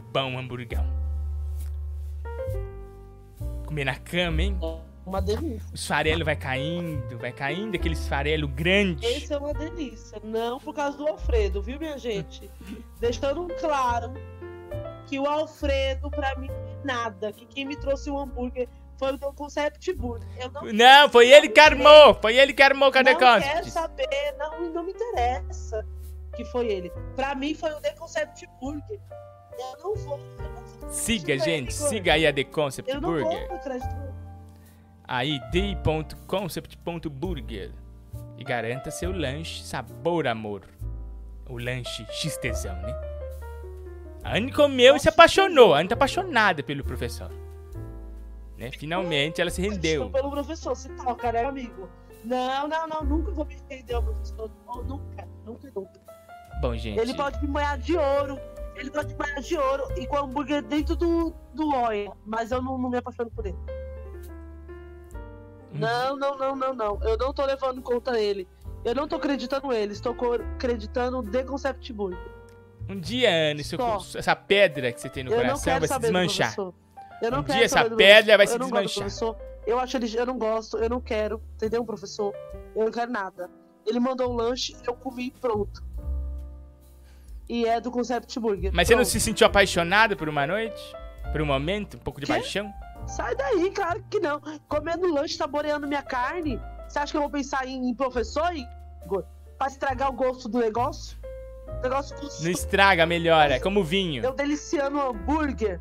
[0.00, 0.84] Bom um hamburgão.
[3.66, 4.58] Comer na cama, hein?
[5.06, 5.68] Uma delícia.
[5.72, 9.04] Os farelos vai caindo, vai caindo, aqueles farelo grande.
[9.06, 10.20] Esse é uma delícia.
[10.22, 12.50] Não por causa do Alfredo, viu, minha gente?
[13.00, 14.12] Deixando claro
[15.06, 16.50] que o Alfredo, pra mim,
[16.84, 17.32] nada.
[17.32, 20.28] Que quem me trouxe o hambúrguer foi o Concept Burger.
[20.38, 23.70] Eu não, Não, foi ele que armou, foi ele que armou o Cadê não quero
[23.70, 25.84] saber, não, não me interessa
[26.36, 26.92] que foi ele.
[27.16, 29.00] Pra mim foi o The Concept Burger.
[29.58, 30.20] Eu não vou.
[30.38, 31.88] Eu não vou Siga, acreditar, gente, Igor.
[31.88, 33.48] siga aí a The Concept Eu Burger.
[35.04, 37.72] Aí, d.concept.burger.
[38.38, 40.62] E garanta seu lanche sabor amor.
[41.48, 42.52] O lanche X né?
[44.22, 45.74] A Anne comeu e se apaixonou.
[45.74, 47.30] A Anne tá apaixonada pelo professor.
[48.56, 48.70] Né?
[48.70, 50.06] Finalmente ela se rendeu.
[50.06, 51.88] Estou pelo professor, se toca, né, amigo?
[52.24, 54.50] Não, não, não, nunca vou me render ao professor.
[54.86, 56.00] Nunca, nunca, nunca.
[56.60, 56.98] Bom, gente.
[56.98, 58.38] Ele pode me banhar de ouro.
[58.80, 62.16] Ele pode me banhar de ouro e com hambúrguer dentro do, do olho.
[62.24, 63.56] Mas eu não, não me apaixono por ele.
[65.72, 65.78] Hum.
[65.78, 66.98] Não, não, não, não, não.
[67.02, 68.48] Eu não tô levando em conta ele.
[68.82, 69.92] Eu não tô acreditando nele.
[69.92, 70.16] Estou
[70.56, 72.18] acreditando The Concept Burger.
[72.88, 73.62] Um dia, Anne,
[74.16, 76.54] essa pedra que você tem no Eu coração vai se desmanchar.
[76.58, 79.08] Um dia essa pedra vai se eu desmanchar.
[79.66, 80.16] Eu acho ele.
[80.16, 81.42] Eu não gosto, eu não quero.
[81.54, 82.34] Entendeu, professor?
[82.74, 83.50] Eu não quero nada.
[83.86, 85.82] Ele mandou um lanche, eu comi pronto.
[87.52, 88.70] E é do Concept Burger.
[88.72, 89.10] Mas você não Pronto.
[89.12, 90.80] se sentiu apaixonada por uma noite?
[91.32, 91.96] Por um momento?
[91.96, 92.32] Um pouco de Quê?
[92.32, 92.72] paixão?
[93.08, 94.40] Sai daí, claro que não.
[94.68, 96.60] Comendo lanche, saboreando minha carne.
[96.88, 99.24] Você acha que eu vou pensar em, em professor, Igor?
[99.58, 101.18] Pra estragar o gosto do negócio?
[101.66, 102.48] O negócio Não gostoso.
[102.50, 103.54] estraga, melhora.
[103.56, 104.22] É como vinho.
[104.24, 105.80] Eu deliciando o hambúrguer.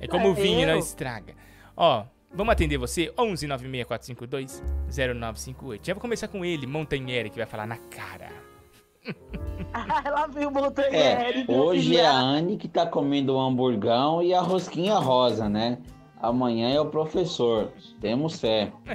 [0.00, 0.80] É como É, vinho, não eu?
[0.80, 1.34] estraga.
[1.76, 3.10] Ó, vamos atender você?
[3.18, 4.62] 11 96452
[4.94, 5.86] 0958.
[5.86, 8.28] Já vou começar com ele, Montanheira, que vai falar na cara.
[10.04, 11.44] Ela veio o É, Montanheri.
[11.48, 15.78] meu hoje é a Anne que tá comendo o hamburgão e a rosquinha rosa, né?
[16.20, 17.72] Amanhã é o professor.
[18.00, 18.72] Temos fé.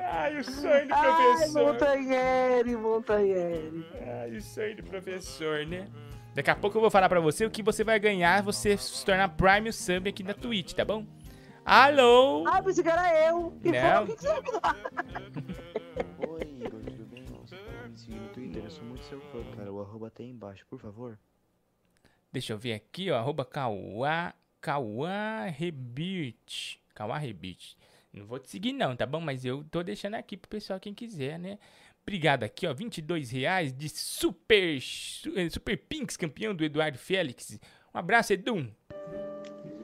[0.00, 3.86] Ai, o sonho do Ai, Montanheri, Montanheri.
[4.22, 5.86] Ai, o sonho do professor, né?
[6.34, 9.04] Daqui a pouco eu vou falar pra você o que você vai ganhar você se
[9.04, 11.04] tornar Prime Sub aqui na Twitch, tá bom?
[11.64, 12.44] Alô?
[12.46, 13.56] Ah, pensei que era eu.
[13.64, 13.80] E Não.
[13.80, 14.76] falou, o que que você vai me dar?
[16.28, 17.24] Oi, Igor, tudo bem?
[17.24, 18.64] Você pode me seguir no Twitter?
[18.64, 19.72] Eu sou muito seu fã, cara.
[19.72, 21.18] O arroba tá aí embaixo, por favor.
[22.32, 23.16] Deixa eu ver aqui, ó.
[23.18, 24.34] Arroba Kauá.
[24.60, 26.80] Kauá Rebit.
[28.12, 29.20] Não vou te seguir, não, tá bom?
[29.20, 31.58] Mas eu tô deixando aqui pro pessoal, quem quiser, né?
[32.02, 32.74] Obrigado aqui, ó.
[32.74, 37.58] 22 reais de Super, su- eh, super Pinks, campeão do Eduardo Félix.
[37.94, 38.70] Um abraço, Edu.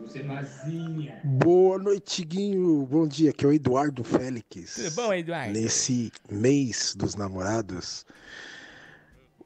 [0.08, 1.20] Você mazinha.
[1.22, 2.86] Boa noite, Guinho.
[2.86, 4.76] Bom dia, aqui é o Eduardo Félix.
[4.76, 5.52] Tudo bom, Eduardo?
[5.52, 8.06] Nesse mês dos namorados,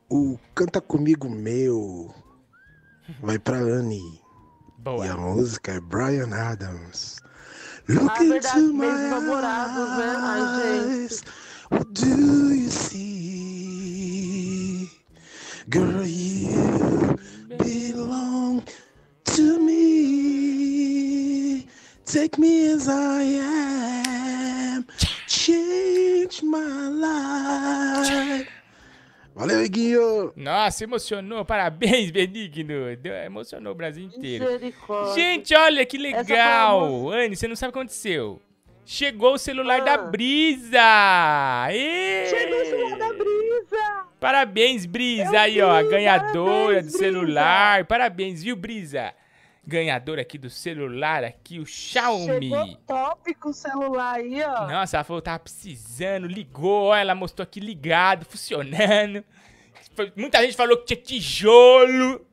[0.08, 2.14] o Canta Comigo Meu
[3.20, 4.22] vai pra Anne.
[4.78, 5.04] Boa.
[5.04, 7.16] E a música é Brian Adams.
[7.24, 10.14] Ah, Look verdade, into my namorados, né?
[10.16, 11.02] Ai, gente.
[11.02, 11.24] eyes.
[11.72, 13.82] What do you see?
[15.68, 17.18] Girl, you
[17.58, 18.62] belong
[19.24, 19.81] to me.
[22.12, 24.86] Take me as I am.
[25.26, 28.48] Change my life.
[29.34, 30.30] Valeu, Iguinho.
[30.36, 31.42] Nossa, emocionou.
[31.44, 32.94] Parabéns, Benigno.
[32.96, 34.44] Deu- Emocionou o Brasil inteiro.
[34.44, 35.14] Misericórdia.
[35.14, 37.08] Gente, olha que legal!
[37.10, 38.40] Anne, você não sabe o que aconteceu.
[38.84, 39.98] Chegou o celular da Ah.
[39.98, 41.68] Brisa!
[41.70, 42.26] Ê!
[42.28, 44.04] Chegou o celular da Brisa!
[44.20, 45.32] Parabéns, Brisa!
[45.32, 46.98] Eu Aí, ó, a vi, ganhadora parabéns, do Brisa.
[46.98, 47.84] celular.
[47.86, 49.14] Parabéns, viu, Brisa?
[49.64, 52.48] Ganhadora aqui do celular, aqui, o Xiaomi.
[52.50, 54.66] Chegou top com o celular aí, ó.
[54.66, 59.24] Nossa, ela falou que tava precisando, ligou, ela mostrou aqui ligado, funcionando.
[59.94, 62.26] Foi- Muita gente falou que tinha tijolo.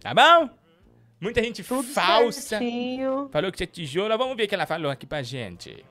[0.00, 0.50] Tá bom?
[1.20, 2.40] Muita gente Tudo falsa.
[2.58, 3.28] certinho.
[3.32, 4.16] Falou que tinha tijolo.
[4.18, 5.84] Vamos ver o que ela falou aqui pra gente.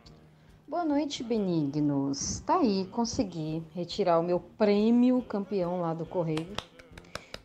[0.67, 2.41] Boa noite, benignos.
[2.41, 6.53] Tá aí, consegui retirar o meu prêmio campeão lá do Correio.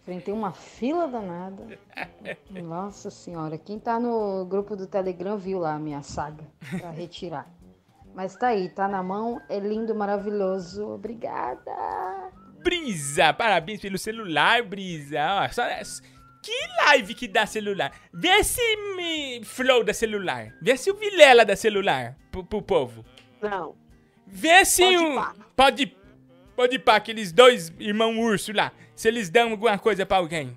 [0.03, 1.79] Enfrentei uma fila danada.
[2.51, 6.45] Nossa senhora, quem tá no grupo do Telegram viu lá a minha saga
[6.79, 7.49] pra retirar.
[8.15, 10.87] Mas tá aí, tá na mão, é lindo, maravilhoso.
[10.89, 11.71] Obrigada.
[12.63, 15.19] Brisa, parabéns pelo celular, Brisa.
[15.45, 15.63] Ó, só-
[16.43, 16.53] que
[16.87, 17.93] live que dá celular.
[18.13, 18.61] Vê esse
[18.97, 20.53] me, flow da celular.
[20.61, 23.05] Vê esse o Vilela da celular pro, pro povo.
[23.41, 23.77] Não.
[24.27, 25.25] Vê se o.
[25.55, 25.97] Pode.
[26.57, 28.73] Pode pá, aqueles dois irmãos urso lá.
[28.95, 30.57] Se eles dão alguma coisa pra alguém.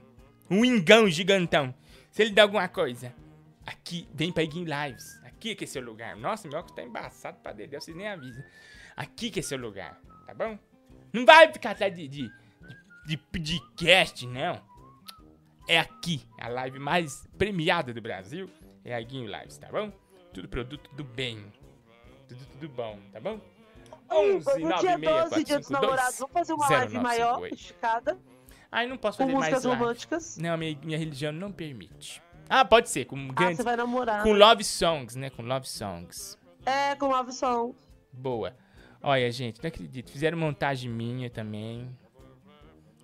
[0.50, 1.74] Um ingão gigantão.
[2.12, 3.14] Se ele dá alguma coisa.
[3.66, 5.20] Aqui, vem pra Iguin Lives.
[5.24, 6.16] Aqui que é seu lugar.
[6.16, 8.44] Nossa, meu óculos tá embaçado pra dedéu, vocês nem avisam.
[8.96, 10.58] Aqui que é seu lugar, tá bom?
[11.12, 12.32] Não vai ficar atrás de, de,
[13.06, 14.62] de podcast, não.
[15.68, 18.50] É aqui, a live mais premiada do Brasil.
[18.84, 19.92] É a Iguinho Lives, tá bom?
[20.34, 21.44] Tudo produto do bem.
[22.28, 23.40] Tudo, tudo bom, tá bom?
[24.12, 28.18] 11 no dia 12, dia dos namorados, vamos fazer uma live maior, esticada.
[28.72, 29.82] Ai, não posso fazer mais músicas live.
[29.82, 30.38] românticas.
[30.38, 32.22] Não, minha, minha religião não permite.
[32.50, 33.58] Ah, pode ser, com grandes...
[33.58, 34.40] você vai namorar, Com né?
[34.40, 35.30] love songs, né?
[35.30, 36.38] Com love songs.
[36.66, 37.76] É, com love song.
[38.12, 38.56] Boa.
[39.02, 40.12] Olha, gente, não acredito.
[40.12, 41.90] Fizeram montagem minha também.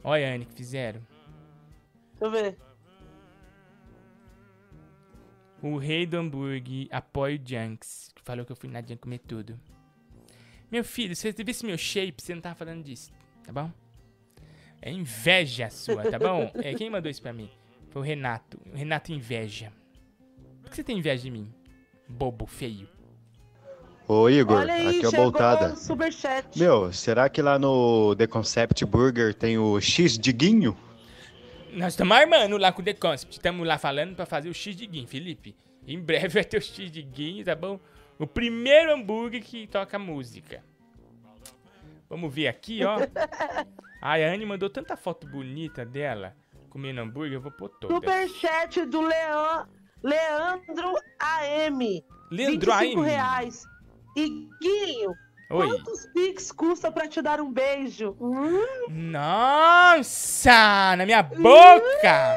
[0.04, 1.02] Olha, Anne, que fizeram.
[2.20, 2.58] Deixa eu ver.
[5.62, 9.20] O rei do hambúrguer apoia o Junks, que falou que eu fui na Junk comer
[9.20, 9.60] tudo.
[10.72, 13.12] Meu filho, se você visse meu shape, você não tava falando disso,
[13.44, 13.70] tá bom?
[14.82, 16.50] É inveja sua, tá bom?
[16.64, 17.50] É, quem mandou isso pra mim?
[17.90, 18.58] Foi o Renato.
[18.74, 19.72] O Renato inveja.
[20.62, 21.54] Por que você tem inveja de mim?
[22.08, 22.88] Bobo, feio.
[24.08, 25.76] Ô Igor, Olha aí, aqui é o chegou Boltada.
[26.56, 30.76] Meu, será que lá no The Concept Burger tem o X de guinho?
[31.74, 33.34] Nós estamos armando lá com o The Concept.
[33.34, 35.56] Estamos lá falando pra fazer o X de Guin, Felipe.
[35.88, 37.80] Em breve vai ter o X de Guin, tá bom?
[38.22, 40.64] O primeiro hambúrguer que toca música.
[42.08, 42.98] Vamos ver aqui, ó.
[44.02, 46.36] Ai, a Anne mandou tanta foto bonita dela
[46.72, 47.94] comendo hambúrguer, eu vou pôr toda.
[47.94, 49.66] Superchat do Leon,
[50.02, 52.04] Leandro AM.
[52.32, 53.06] Leandro 25 AM.
[53.06, 53.64] reais.
[54.16, 55.14] E Guinho,
[55.50, 55.68] Oi.
[55.68, 58.16] quantos pix custa pra te dar um beijo?
[58.20, 58.88] Hum?
[58.90, 60.52] Nossa,
[60.96, 62.36] na minha boca!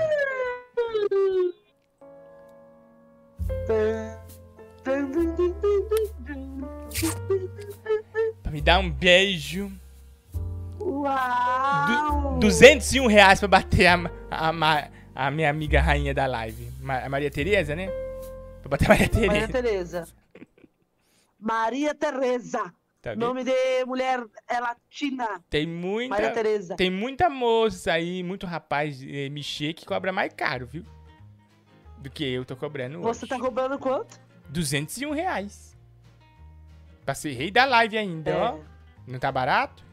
[8.42, 9.72] Pra me dar um beijo.
[10.78, 12.38] Uau!
[12.38, 13.98] 201 reais pra bater a,
[14.30, 16.70] a, a minha amiga rainha da live.
[16.86, 17.88] A Maria Tereza, né?
[18.60, 19.32] Pra bater a Maria Tereza.
[19.32, 20.08] Maria Tereza.
[21.40, 22.74] Maria Tereza.
[23.00, 23.14] Tá?
[23.16, 23.52] Nome de
[23.86, 25.42] mulher é latina.
[25.48, 26.10] Tem muita.
[26.10, 26.76] Maria Tereza.
[26.76, 30.84] Tem muita moça aí, muito rapaz eh, mexer que cobra mais caro, viu?
[31.98, 33.28] Do que eu tô cobrando Você hoje.
[33.28, 34.23] tá cobrando quanto?
[34.54, 35.76] 201 reais.
[37.04, 38.36] Pra ser rei da live ainda, É.
[38.36, 38.58] ó.
[39.06, 39.84] Não tá barato?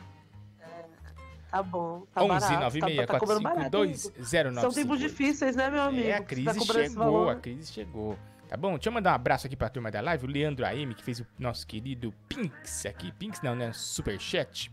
[1.50, 2.06] Tá bom.
[2.14, 2.54] Tá 11 barato.
[2.64, 3.60] 96 tá, tá cobrando barato.
[3.72, 4.26] 452 amigo.
[4.26, 4.62] 0958.
[4.62, 6.08] São tempos difíceis, né, meu amigo?
[6.08, 8.18] É, a Você crise tá chegou, a crise chegou.
[8.48, 8.74] Tá bom?
[8.76, 11.20] Deixa eu mandar um abraço aqui pra turma da live, o Leandro AM, que fez
[11.20, 13.12] o nosso querido Pinks aqui.
[13.14, 13.72] Pinks não, né?
[13.74, 14.72] Superchat.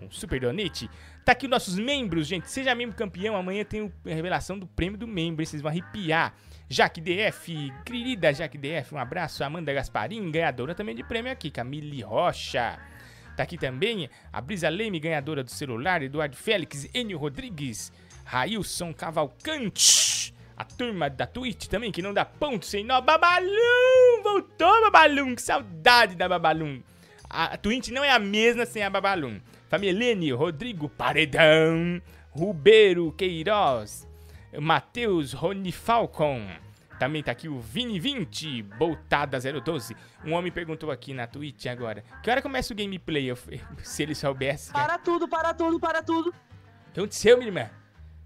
[0.00, 0.88] Um super donate.
[1.24, 2.48] Tá aqui os nossos membros, gente.
[2.50, 3.34] Seja membro campeão.
[3.36, 5.44] Amanhã tem a revelação do prêmio do membro.
[5.44, 6.34] Vocês vão arrepiar.
[6.68, 9.44] Jaque DF, querida Jaque DF, um abraço.
[9.44, 11.50] Amanda Gasparim, ganhadora também de prêmio aqui.
[11.50, 12.78] Camille Rocha.
[13.36, 16.02] Tá aqui também a Brisa Leme, ganhadora do celular.
[16.02, 17.92] Eduardo Félix, Enio Rodrigues,
[18.24, 20.34] Railson Cavalcante.
[20.56, 23.00] A turma da Twitch também, que não dá ponto sem nó.
[23.00, 24.22] Babalum!
[24.22, 25.34] Voltou, Babalum!
[25.34, 26.82] Que saudade da Babalum!
[27.28, 29.40] A Twitch não é a mesma sem a Babalum.
[29.68, 34.06] Familene, Rodrigo Paredão, Rubeiro Queiroz,
[34.60, 36.46] Matheus Rony Falcon.
[36.98, 39.96] Também tá aqui o Vini20, Boltada 012.
[40.24, 43.24] Um homem perguntou aqui na Twitch agora: Que hora começa o gameplay?
[43.30, 43.36] Eu-
[43.82, 44.72] se ele soubesse.
[44.72, 44.84] cara.
[44.86, 46.28] Para tudo, para tudo, para tudo.
[46.30, 47.70] O que aconteceu, minha irmã?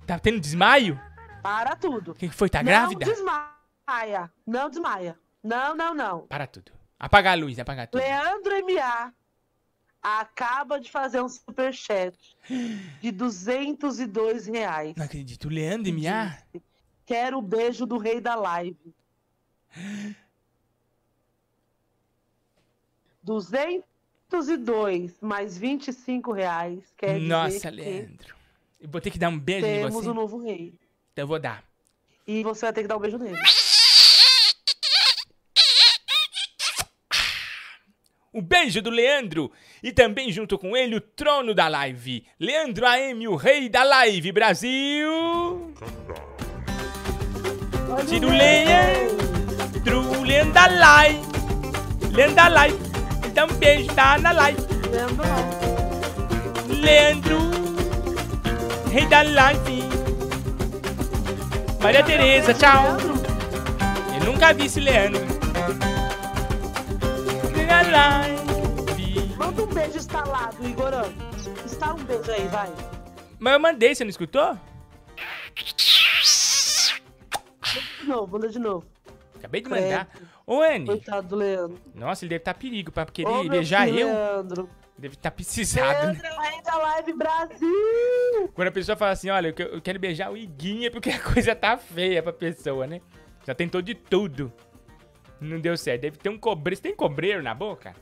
[0.07, 1.01] Tá tendo desmaio?
[1.43, 2.13] Para tudo.
[2.13, 2.51] O que foi?
[2.51, 3.05] Tá não grávida?
[3.07, 4.31] desmaia.
[4.47, 5.19] Não desmaia.
[5.43, 6.27] Não, não, não.
[6.27, 6.73] Para tudo.
[6.99, 8.01] Apaga a luz, apaga tudo.
[8.01, 9.13] Leandro M.A.
[10.07, 12.17] acaba de fazer um superchat
[13.01, 14.95] de 202 reais.
[14.97, 15.49] Não acredito.
[15.49, 16.39] Leandro M.A.
[17.05, 18.95] Quero o beijo do rei da live.
[23.23, 28.37] 202 mais 25 reais quer Nossa, Leandro.
[28.81, 30.09] Eu vou ter que dar um beijo em temos você.
[30.09, 30.73] um novo rei.
[31.13, 31.65] Então eu vou dar.
[32.27, 33.39] E você vai ter que dar um beijo nele.
[38.37, 39.51] O beijo do Leandro.
[39.83, 42.23] E também junto com ele o trono da live.
[42.39, 45.73] Leandro AM, o rei da live, Brasil.
[48.07, 51.21] Tiro Leandro, Leandro da live.
[52.13, 52.79] Leandro live.
[53.51, 54.61] Um beijo tá na live.
[56.69, 57.39] Leandro,
[58.93, 59.83] rei da live.
[61.81, 62.99] Maria Tereza, tchau.
[64.21, 65.36] Eu nunca vi esse Leandro.
[69.37, 71.13] Manda um beijo instalado, Igorão.
[71.65, 72.71] Instala um beijo aí, vai.
[73.39, 74.59] Mas eu mandei, você não escutou?
[78.01, 78.87] De novo, manda de novo.
[79.37, 80.09] Acabei de mandar.
[80.47, 80.87] Ô, Anne.
[80.87, 81.79] Coitado do Leandro.
[81.95, 83.95] Nossa, ele deve estar perigo pra querer Ô, beijar eu.
[83.95, 84.71] Leandro.
[84.99, 86.07] Deve estar precisado.
[86.07, 86.13] né?
[86.23, 88.51] Leandro, é rei da live Brasil!
[88.55, 91.77] Quando a pessoa fala assim, olha, eu quero beijar o Iguinha porque a coisa tá
[91.77, 93.01] feia pra pessoa, né?
[93.47, 94.51] Já tentou de tudo.
[95.41, 96.03] Não deu certo.
[96.03, 96.77] Deve ter um cobreiro.
[96.77, 97.95] Você tem cobreiro na boca?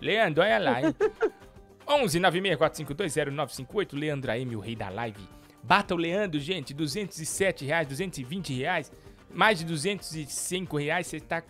[0.00, 0.94] Leandro, olha lá, hein?
[1.88, 5.26] 11 964520958, Leandro AM, o rei da live.
[5.62, 8.92] Bata o Leandro, gente, 207 reais, 220 reais,
[9.32, 11.42] mais de 205 reais, você tá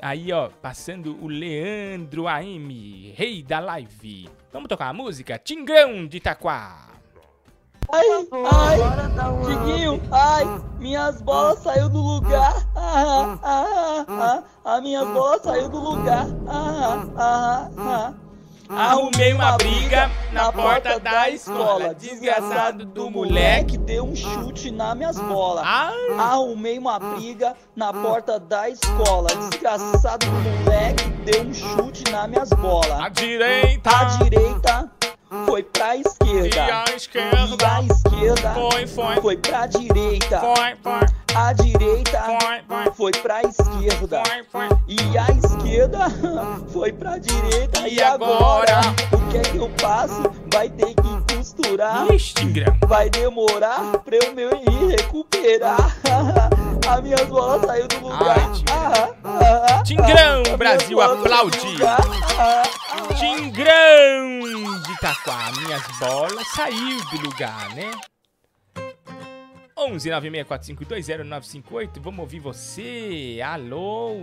[0.00, 4.28] aí, ó, passando o Leandro AM, rei da live.
[4.52, 5.38] Vamos tocar a música?
[5.38, 6.95] Tingrão de Itaquá.
[7.92, 8.06] Ai,
[8.52, 8.78] ai,
[9.46, 12.66] Diguinho, ai, minhas bolas saiu do lugar.
[12.74, 16.26] Ah, ah, ah, ah, a minha bola saiu do lugar.
[16.48, 18.12] Ah, ah, ah.
[18.68, 21.94] Arrumei uma briga na porta da escola.
[21.94, 25.64] Desgraçado do moleque deu um chute nas minhas bolas.
[25.64, 25.92] Ah.
[26.18, 29.28] Arrumei uma briga na porta da escola.
[29.50, 33.00] Desgraçado do moleque deu um chute nas minhas bolas.
[33.00, 33.90] A direita.
[33.90, 34.90] A direita
[35.46, 36.56] foi pra esquerda.
[36.56, 37.36] E a esquerda.
[37.36, 39.16] E a esquerda Foi, foi.
[39.20, 40.40] foi pra direita.
[40.40, 41.16] Foi, foi.
[41.34, 42.92] A direita Foi, foi.
[42.94, 44.22] foi pra esquerda.
[44.24, 44.78] Foi, foi.
[44.88, 45.98] E a esquerda
[46.72, 47.86] foi pra direita.
[47.88, 48.78] E E, agora?
[48.78, 48.80] agora?
[49.12, 50.22] O que é que eu faço?
[50.52, 52.06] Vai ter que costurar.
[52.86, 55.96] Vai demorar pra eu me ir recuperar.
[56.88, 58.38] As minhas bolas saiu do lugar.
[58.38, 60.14] Ai, Tingrão.
[60.14, 61.58] Ah, ah, ah, Brasil, aplaude.
[62.96, 63.08] saiu do lugar.
[63.08, 63.14] Ah, ah.
[63.14, 65.52] Tingrão de Itaquá.
[65.60, 67.90] Minhas bolas saiu do lugar, né?
[69.78, 71.90] 11 964520958.
[72.00, 73.40] Vamos ouvir você.
[73.44, 74.16] Alô.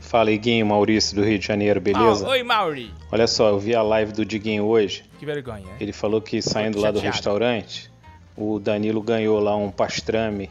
[0.00, 2.26] Fala, Iguinho, Maurício do Rio de Janeiro, beleza?
[2.26, 2.92] Ah, oi, Mauri.
[3.12, 5.04] Olha só, eu vi a live do Diguinho hoje.
[5.18, 5.60] Que vergonha.
[5.60, 5.76] hein?
[5.78, 7.88] Ele falou que saindo lá do restaurante,
[8.36, 10.50] o Danilo ganhou lá um pastrame,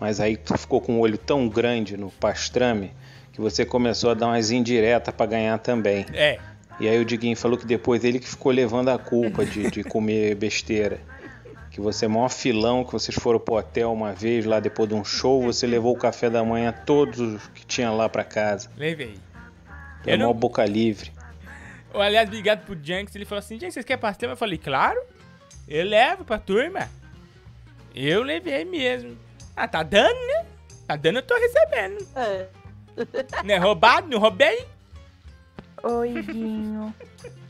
[0.00, 2.90] mas aí tu ficou com um olho tão grande no pastrame
[3.36, 6.06] que você começou a dar umas indiretas pra ganhar também.
[6.14, 6.38] É.
[6.80, 9.84] E aí o Diguinho falou que depois ele que ficou levando a culpa de, de
[9.84, 10.98] comer besteira.
[11.70, 14.94] Que você é maior filão, que vocês foram pro hotel uma vez lá depois de
[14.94, 18.70] um show, você levou o café da manhã todos os que tinha lá pra casa.
[18.74, 19.18] Levei.
[20.06, 21.12] É Eu não- boca livre.
[21.92, 23.14] Aliás, obrigado pro Junks.
[23.14, 24.30] Ele falou assim: Gente, vocês querem pastel?
[24.30, 24.98] Eu falei: Claro.
[25.68, 26.88] Eu levo pra turma.
[27.94, 29.16] Eu levei mesmo.
[29.54, 30.46] Ah, tá dando, né?
[30.86, 32.06] Tá dando, eu tô recebendo.
[32.16, 32.46] É.
[33.44, 34.08] Não é roubado?
[34.08, 34.66] Não roubei?
[35.82, 36.94] Oi, Guinho.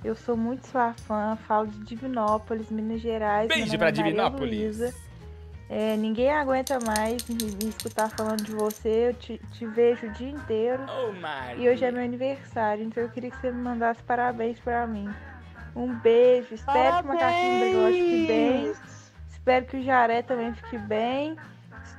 [0.04, 3.48] Eu sou muito sua fã, falo de Divinópolis, Minas Gerais.
[3.48, 4.78] Beijo pra é Divinópolis.
[5.68, 9.08] É, ninguém aguenta mais me, me escutar falando de você.
[9.08, 10.82] Eu te, te vejo o dia inteiro.
[11.20, 11.62] Mari.
[11.62, 15.08] E hoje é meu aniversário, então eu queria que você me mandasse parabéns pra mim.
[15.74, 16.54] Um beijo.
[16.54, 18.72] Espero que o Macaquinho Bigode fique bem.
[19.28, 21.36] Espero que o Jaré também fique bem.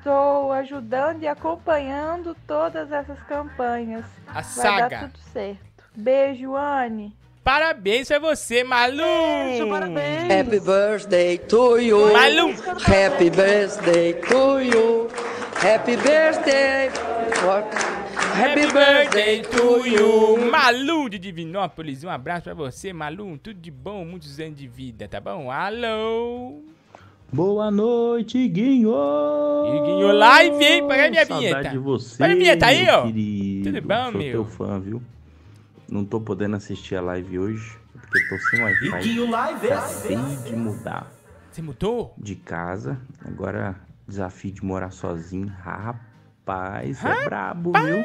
[0.08, 4.06] Estou ajudando e acompanhando todas essas campanhas.
[4.26, 4.88] A Vai saga.
[4.88, 5.84] dar tudo certo.
[5.94, 7.14] Beijo, Anne.
[7.44, 8.96] Parabéns pra você, Malu!
[9.04, 10.32] Beijo, parabéns.
[10.32, 12.14] Happy birthday to you.
[12.14, 12.52] Malu!
[12.88, 15.10] Happy birthday to you.
[15.62, 16.90] Happy birthday.
[18.34, 20.50] Happy birthday to you!
[20.50, 23.38] Malu de Divinópolis, um abraço pra você, Malu.
[23.38, 25.52] Tudo de bom, muitos anos de vida, tá bom?
[25.52, 26.77] Alô!
[27.32, 28.94] Boa noite, Guinho!
[29.84, 30.88] Guinho Live, hein?
[30.88, 31.70] Paga minha Saudade vinheta.
[31.70, 33.04] de você, Paga a vinheta aí, ó.
[33.04, 33.72] querido.
[33.72, 34.32] Tudo bom, Sou meu?
[34.32, 35.02] teu fã, viu?
[35.90, 39.00] Não tô podendo assistir a live hoje, porque tô sem Wi-Fi.
[39.02, 41.12] Guinho Live é Acabei de mudar
[41.52, 42.14] Você mudou?
[42.18, 42.98] de casa.
[43.26, 43.76] Agora,
[44.08, 45.48] desafio de morar sozinho.
[45.62, 48.04] Rapaz, é brabo, viu?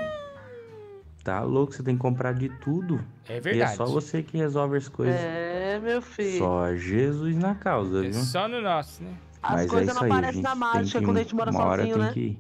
[1.25, 3.01] Tá louco, você tem que comprar de tudo.
[3.29, 3.77] É E é verdade.
[3.77, 5.15] só você que resolve as coisas.
[5.15, 6.39] É, meu filho.
[6.39, 8.21] Só Jesus na causa, É viu?
[8.21, 9.15] só no nosso, né?
[9.43, 11.65] As Mas coisas é não aparecem na Tem mágica que- quando a gente mora uma
[11.65, 12.13] hora sozinho, tem né?
[12.13, 12.39] que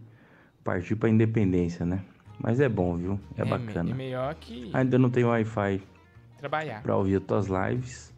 [0.64, 2.00] partir pra independência, né?
[2.38, 3.20] Mas é bom, viu?
[3.36, 3.90] É, me- bacana.
[3.90, 5.80] É melhor que Ainda não tenho Wi-Fi
[6.38, 6.82] trabalhar.
[6.82, 8.12] pra ouvir as tuas lives,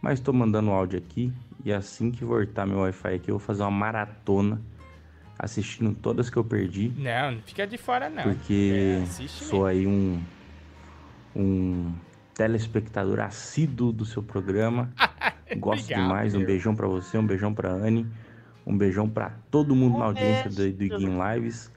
[0.00, 1.32] mas tô mandando áudio aqui
[1.64, 4.60] e assim que voltar meu Wi-Fi aqui, eu vou fazer uma maratona
[5.38, 8.22] assistindo todas que eu perdi, Não, não fica de fora, não.
[8.22, 10.20] porque É, sou aí um
[11.34, 11.92] um
[12.34, 14.92] telespectador assíduo do seu programa.
[15.56, 16.34] Gosto Obrigado, demais.
[16.34, 16.46] Um meu.
[16.46, 18.06] beijão pra você, um beijão pra Anne,
[18.66, 21.70] um beijão pra todo mundo na audiência do, do Iguinho Lives.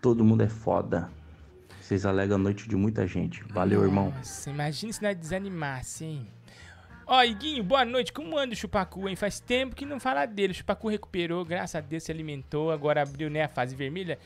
[0.00, 1.10] Todo mundo é foda.
[1.80, 3.42] Vocês alegam a noite de muita gente.
[3.44, 4.12] Valeu, irmão.
[4.16, 6.26] Nossa, imagina se nós desanimasse, hein?
[7.06, 8.12] Ó, Iguinho, boa noite.
[8.12, 9.16] Como anda o Chupacu, hein?
[9.16, 10.52] Faz tempo que não fala dele.
[10.52, 14.18] O Chupacu recuperou, graças a Deus se alimentou, agora abriu, né, a fase vermelha.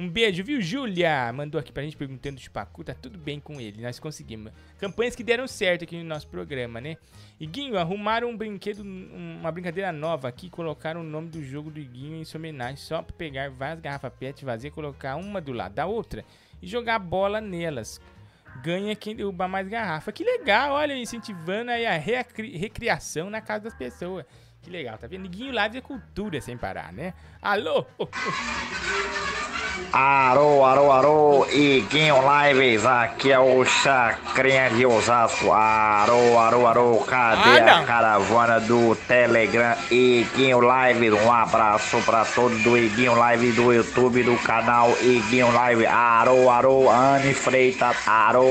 [0.00, 1.32] Um beijo, viu, Júlia?
[1.32, 2.84] Mandou aqui pra gente perguntando do Chupacu.
[2.84, 4.52] Tá tudo bem com ele, nós conseguimos.
[4.78, 6.96] Campanhas que deram certo aqui no nosso programa, né?
[7.40, 11.80] Iguinho, arrumaram um brinquedo, um- uma brincadeira nova aqui, colocaram o nome do jogo do
[11.80, 15.74] Iguinho em sua homenagem, só pra pegar várias garrafas PET, vazia, colocar uma do lado
[15.74, 16.24] da outra
[16.62, 18.00] e jogar bola nelas.
[18.62, 20.12] Ganha quem derrubar mais garrafa.
[20.12, 24.24] Que legal, olha, incentivando aí a recri- recriação na casa das pessoas.
[24.62, 25.22] Que legal, tá vendo?
[25.22, 27.14] Niguinho Live é cultura sem parar, né?
[27.42, 27.84] Alô?
[29.92, 35.50] Arô, arô, arô, Iguinho Lives, aqui é o Chacrinha de Osasco.
[35.50, 41.12] Arô, arô, arô, cadê Ah, a caravana do Telegram Iguinho Lives?
[41.14, 45.86] Um abraço pra todos do Iguinho Live do YouTube, do canal Iguinho Live.
[45.86, 48.42] Arô, arô, Anne Freitas, arô.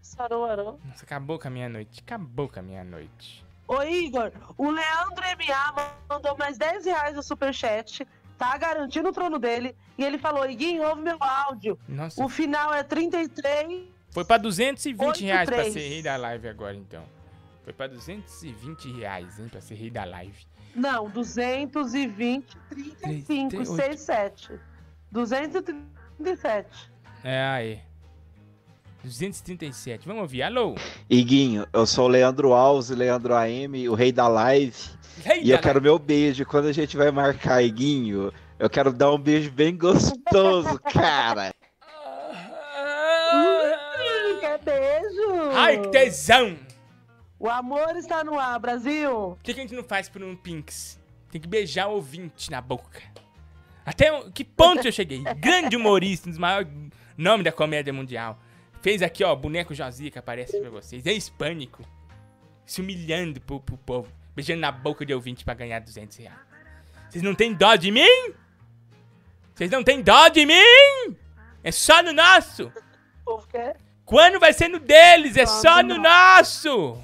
[0.00, 0.80] Sarou, arou.
[0.84, 2.00] Nossa, acabou com a minha noite.
[2.04, 3.44] Acabou com a minha noite.
[3.68, 8.06] Ô Igor, o Leandro MA mandou mais 10 reais no superchat,
[8.38, 11.78] tá garantindo o trono dele, e ele falou, Iguinho, ouve meu áudio.
[11.88, 12.24] Nossa.
[12.24, 13.82] O final é 33.
[14.10, 15.72] Foi pra 220 Oito, reais pra três.
[15.74, 17.02] ser rei da live agora, então.
[17.64, 20.46] Foi pra 220 reais, hein, pra ser rei da live.
[20.74, 22.56] Não, 220,
[23.02, 24.52] 35, Três, 67.
[25.10, 26.90] 237.
[27.24, 27.80] É, aí.
[29.02, 30.06] 237.
[30.06, 30.42] Vamos ouvir.
[30.42, 30.74] Alô?
[31.08, 34.74] Iguinho, eu sou o Leandro Alves, Leandro AM, o rei da live.
[35.42, 36.44] E eu quero meu beijo.
[36.46, 41.52] Quando a gente vai marcar, Iguinho, eu quero dar um beijo bem gostoso, cara.
[43.34, 45.50] Ih, quer beijo?
[45.54, 46.56] Ai, que tesão!
[47.38, 49.10] O amor está no ar, Brasil.
[49.36, 50.98] Por que, que a gente não faz por um Pinks?
[51.30, 53.00] Tem que beijar o ouvinte na boca.
[53.86, 55.22] Até o- que ponto eu cheguei?
[55.38, 56.68] Grande humorista, um dos maiores
[57.16, 58.38] nomes da comédia mundial.
[58.82, 61.04] Fez aqui, ó, boneco Josia que aparece pra vocês.
[61.06, 61.82] É hispânico.
[62.66, 64.12] Se humilhando pro, pro povo.
[64.38, 66.38] Beijando na boca de ouvinte pra ganhar 200 reais.
[67.10, 68.32] Vocês não têm dó de mim?
[69.52, 71.16] Vocês não têm dó de mim?
[71.64, 72.70] É só no nosso.
[74.04, 75.36] Quando vai ser no deles?
[75.36, 77.02] É só no nosso.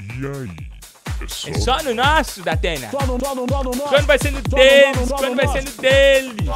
[0.00, 0.70] E aí?
[1.20, 2.88] É só, É no nosso, Datena.
[2.88, 5.10] Quando vai ser no deles?
[5.10, 6.48] Quando vai ser no deles?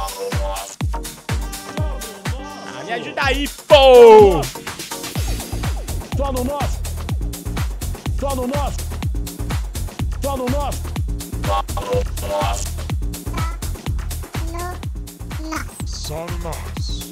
[2.75, 4.41] Ah, me ajuda aí, pô!
[6.17, 6.80] Só no nosso.
[8.21, 8.77] Só no nosso.
[10.21, 10.83] Só no nosso.
[15.87, 17.11] Só no nosso.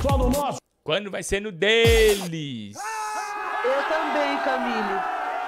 [0.00, 0.58] Só no nosso.
[0.82, 2.74] Quando vai ser no deles?
[3.62, 4.98] Eu também, Camille.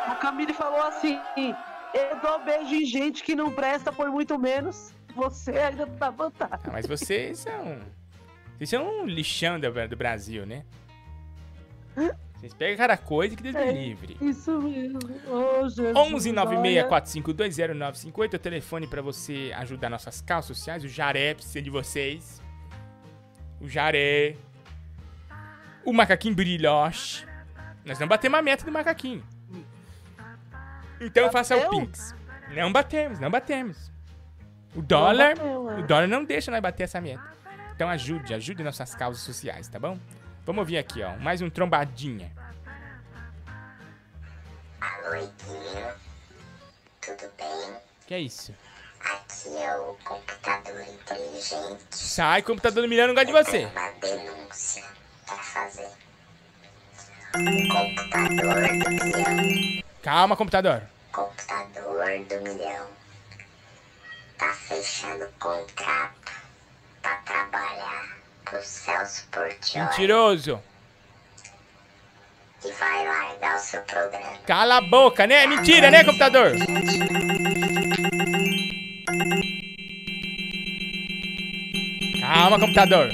[0.06, 4.92] A Camille falou assim: eu dou beijo em gente que não presta por muito menos.
[5.16, 6.66] Você ainda tá vantagem.
[6.66, 7.78] Ah, mas vocês são.
[8.58, 10.66] Vocês são um lixão do, do Brasil, né?
[12.42, 14.16] Vocês pegam cada coisa que Deus me livre.
[14.20, 14.98] Isso mesmo.
[15.28, 15.96] Ô, Jesus.
[15.96, 16.88] 11 olha.
[16.88, 20.82] 964520958 é o telefone pra você ajudar nossas causas sociais.
[20.82, 22.42] O Jaré precisa de vocês.
[23.60, 24.34] O Jaré.
[25.84, 27.24] O Macaquinho Brilhoche.
[27.84, 29.22] Nós não batemos a meta do Macaquinho.
[31.00, 31.70] Então faça o?
[31.70, 32.12] Pinks.
[32.56, 33.92] Não batemos, não batemos.
[34.74, 35.36] O dólar.
[35.36, 35.78] bateu, é.
[35.78, 37.22] O dólar não deixa nós bater essa meta.
[37.72, 39.96] Então ajude, ajude nossas causas sociais, tá bom?
[40.44, 41.16] Vamos ouvir aqui, ó.
[41.18, 42.32] Mais um trombadinha.
[44.80, 45.94] Alô, Iguinho.
[47.00, 47.76] Tudo bem?
[48.06, 48.52] Que é isso?
[49.00, 51.84] Aqui é o computador inteligente.
[51.90, 53.66] Sai, computador do milhão, não gosta de você.
[53.66, 54.84] Uma denúncia
[55.26, 55.90] pra fazer.
[57.34, 59.82] O computador do milhão.
[60.02, 60.82] Calma, computador.
[61.12, 62.88] Computador do milhão.
[64.38, 66.32] Tá fechando contrato
[67.00, 69.88] pra trabalhar pro Celso Portioli.
[69.88, 70.62] Mentiroso.
[72.64, 74.38] E vai largar o seu programa.
[74.46, 75.46] Cala a boca, né?
[75.46, 76.52] Mentira, né, computador?
[82.20, 83.10] Calma, computador.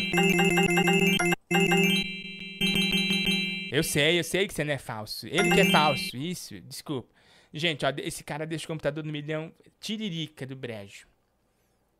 [3.70, 5.26] Eu sei, eu sei que você não é falso.
[5.26, 7.14] Ele que é falso, isso, desculpa.
[7.52, 11.06] Gente, ó, esse cara deixa o computador no milhão tiririca do brejo.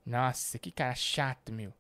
[0.04, 1.72] Nossa, que cara chato, meu.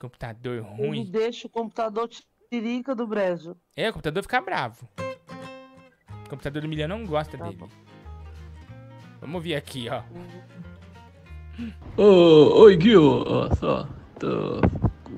[0.00, 1.04] Computador Ele ruim.
[1.04, 2.08] deixa o computador
[2.50, 3.54] tirica do brejo.
[3.76, 4.88] É, o computador fica bravo.
[6.24, 7.62] O computador do milhão não gosta Tá dele.
[9.20, 10.02] Vamos ouvir aqui, ó.
[11.96, 13.86] Ô, oi, Gil, ó, só,
[14.18, 14.60] tô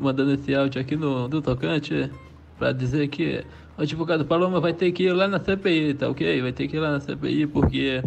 [0.01, 2.11] mandando esse áudio aqui no, do tocante
[2.59, 3.45] pra dizer que
[3.79, 6.43] o advogado Paloma vai ter que ir lá na CPI, tá ok?
[6.43, 8.03] Vai ter que ir lá na CPI porque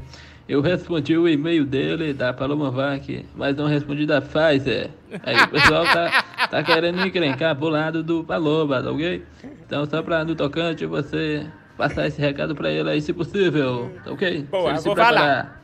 [0.47, 4.91] eu respondi o e-mail dele, da Paloma Vac, mas não respondi da Pfizer.
[5.23, 9.25] Aí o pessoal tá, tá querendo me encrencar pro lado do Paloma, tá ok?
[9.65, 14.11] Então só pra no tocante você passar esse recado pra ele aí, se possível, tá
[14.11, 14.43] ok?
[14.43, 15.13] Boa, vou preparar.
[15.13, 15.61] falar.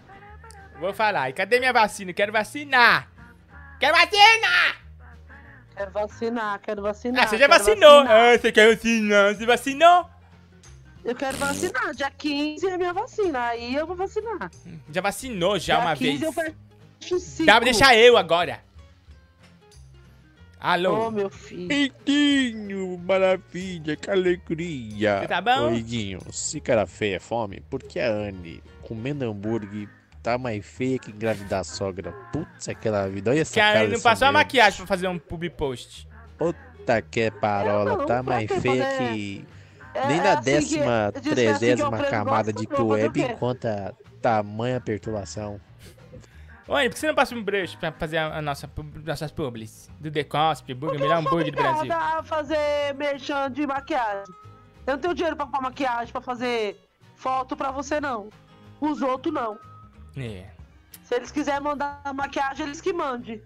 [0.79, 1.29] Vou falar.
[1.29, 2.11] E cadê minha vacina?
[2.11, 3.07] Quero vacinar.
[3.79, 4.81] Quero vacinar!
[5.75, 7.23] Quero vacinar, quero vacinar.
[7.23, 8.03] Ah, você já vacinou.
[8.03, 8.33] vacinar.
[8.33, 9.35] Ah, você quer vacinar?
[9.35, 10.09] Você vacinou?
[11.03, 11.93] Eu quero vacinar.
[11.95, 13.47] Dia 15 é minha vacina.
[13.47, 14.51] Aí eu vou vacinar.
[14.91, 16.21] Já vacinou já Dia uma 15 vez.
[16.23, 17.45] eu fe- cinco.
[17.45, 18.59] Dá pra deixar eu agora.
[20.59, 21.07] Alô?
[21.07, 21.71] Ô, meu filho.
[21.71, 25.21] Iguinho, maravilha, que alegria.
[25.21, 25.69] Você tá bom?
[25.69, 29.89] Ô, Iguinho, se cara feia é fome, por que a Anne, comendo hambúrguer,
[30.21, 32.11] tá mais feia que engravidar a sogra?
[32.31, 33.31] Putz, aquela vida.
[33.31, 36.07] Olha essa Que a cara Anne não passou a maquiagem pra fazer um publi post.
[36.37, 39.43] Puta que é parola, não, tá mais feia que...
[39.93, 42.87] É- Nem é na assim décima, que é assim que trezésima Alfredo camada de o
[42.87, 45.59] web encontra tamanha perturbação.
[46.67, 48.69] Oi, por que você não passa um brush pra fazer a, a nossa,
[49.05, 49.89] nossas publis?
[49.99, 51.91] Do The Cosp, Burger, melhor hambúrguer do Brasil.
[51.91, 54.33] a fazer merchan de maquiagem.
[54.87, 56.79] Eu não tenho dinheiro pra comprar maquiagem, pra fazer
[57.15, 58.29] foto pra você, não.
[58.79, 59.59] Os outros, não.
[60.15, 60.45] É.
[61.03, 63.41] Se eles quiserem mandar maquiagem, eles que mandem.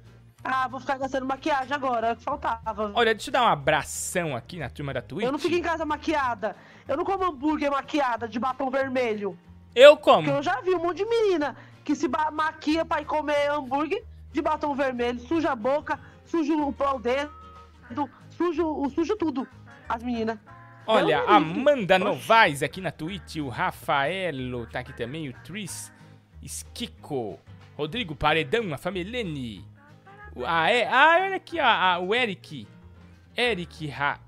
[0.47, 2.91] Ah, vou ficar gastando maquiagem agora, o que faltava.
[2.93, 5.25] Olha, deixa eu dar um abração aqui na turma da Twitch.
[5.25, 6.55] Eu não fico em casa maquiada.
[6.87, 9.35] Eu não como hambúrguer maquiada de batom vermelho.
[9.73, 10.29] Eu Porque como.
[10.29, 14.41] eu já vi um monte de menina que se maquia pra ir comer hambúrguer de
[14.41, 17.31] batom vermelho, suja a boca, suja o pau dedo,
[18.29, 18.61] suja,
[18.93, 19.47] suja tudo.
[19.89, 20.37] As meninas.
[20.85, 21.29] Olha, Eu.
[21.29, 25.91] Amanda Novaes aqui na Twitch, o Rafaelo tá aqui também, o Tris
[26.43, 27.39] Skiko,
[27.75, 29.65] Rodrigo Paredão, a Familene,
[30.36, 32.67] o, a, é, ah, olha aqui, ó, o Eric,
[33.36, 34.19] Eric, Ra-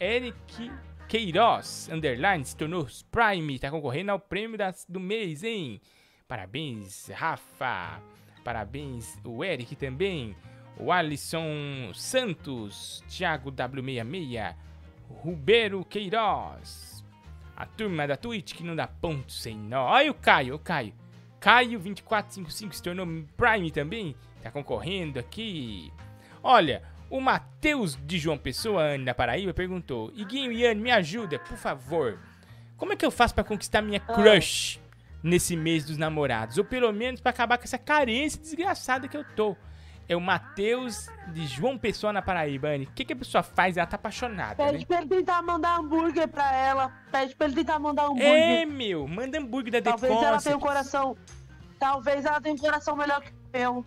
[0.00, 0.70] Eric
[1.08, 5.80] Queiroz, underline, se tornou Prime, tá concorrendo ao prêmio das- do mês, hein?
[6.26, 8.00] Parabéns, Rafa,
[8.44, 10.34] parabéns, o Eric também,
[10.78, 14.54] o Alisson Santos, Thiago W66,
[15.08, 17.04] Rubero Queiroz.
[17.54, 19.84] A turma da Twitch que não dá ponto sem nó.
[19.84, 20.94] Olha o Caio, o Caio.
[21.40, 23.06] Caio2455 se tornou
[23.36, 24.16] Prime também.
[24.42, 25.92] Tá concorrendo aqui.
[26.42, 31.38] Olha, o Matheus de João Pessoa, Anne da Paraíba, perguntou: Iguinho e Anne, me ajuda,
[31.38, 32.18] por favor.
[32.76, 34.80] Como é que eu faço pra conquistar minha crush
[35.22, 36.58] nesse mês dos namorados?
[36.58, 39.56] Ou pelo menos pra acabar com essa carência desgraçada que eu tô.
[40.08, 42.86] É o Matheus de João Pessoa na Paraíba, Anne.
[42.86, 43.76] O que, que a pessoa faz?
[43.76, 44.72] Ela tá apaixonada, né?
[44.72, 46.92] Pede pra ele tentar mandar hambúrguer pra ela.
[47.10, 48.26] Pede pra ele tentar mandar hambúrguer.
[48.26, 51.16] É, meu, manda hambúrguer da Talvez ela tenha um coração.
[51.78, 53.84] Talvez ela tenha um coração melhor que o meu.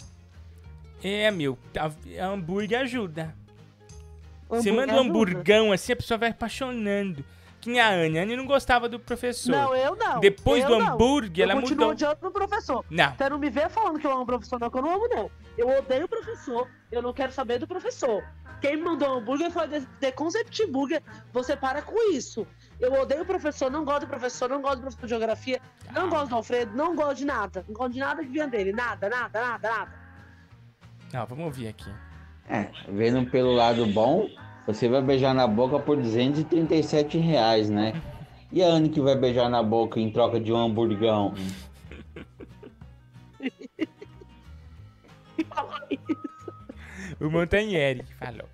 [1.03, 3.35] É, meu, tá- hambúrguer ajuda.
[4.47, 7.23] Você Hambúrguer manda um hamburgão assim, a pessoa vai apaixonando.
[7.59, 8.19] Que nem a Anne.
[8.19, 9.51] A Anne não gostava do professor.
[9.51, 10.19] Não, eu não.
[10.19, 10.93] Depois eu do não.
[10.93, 11.89] hambúrguer, eu ela mudou.
[11.89, 12.85] odiando o professor.
[12.91, 13.15] Não.
[13.15, 15.07] Você não me vê falando que eu amo o professor, não, que eu não amo,
[15.07, 15.31] não.
[15.57, 16.67] Eu odeio o professor.
[16.91, 18.23] Eu não quero saber do professor.
[18.61, 21.01] Quem me mandou hambúrguer foi The, The Concept Burger.
[21.33, 22.45] Você para com isso.
[22.79, 26.07] Eu odeio o professor, não gosto do professor, não gosto do professor de geografia, não
[26.09, 27.65] gosto do Alfredo, não gosto de nada.
[27.67, 28.71] Não gosto de nada que vinha dele.
[28.73, 30.04] Nada, nada, nada, nada.
[31.15, 31.89] Não, vamos ouvir aqui.
[32.49, 34.27] É, vendo pelo lado bom,
[34.67, 37.93] você vai beijar na boca por 237 reais, né?
[38.51, 41.33] E a Anne que vai beijar na boca em troca de um hamburgão?
[47.17, 48.49] O Montanheri que falou.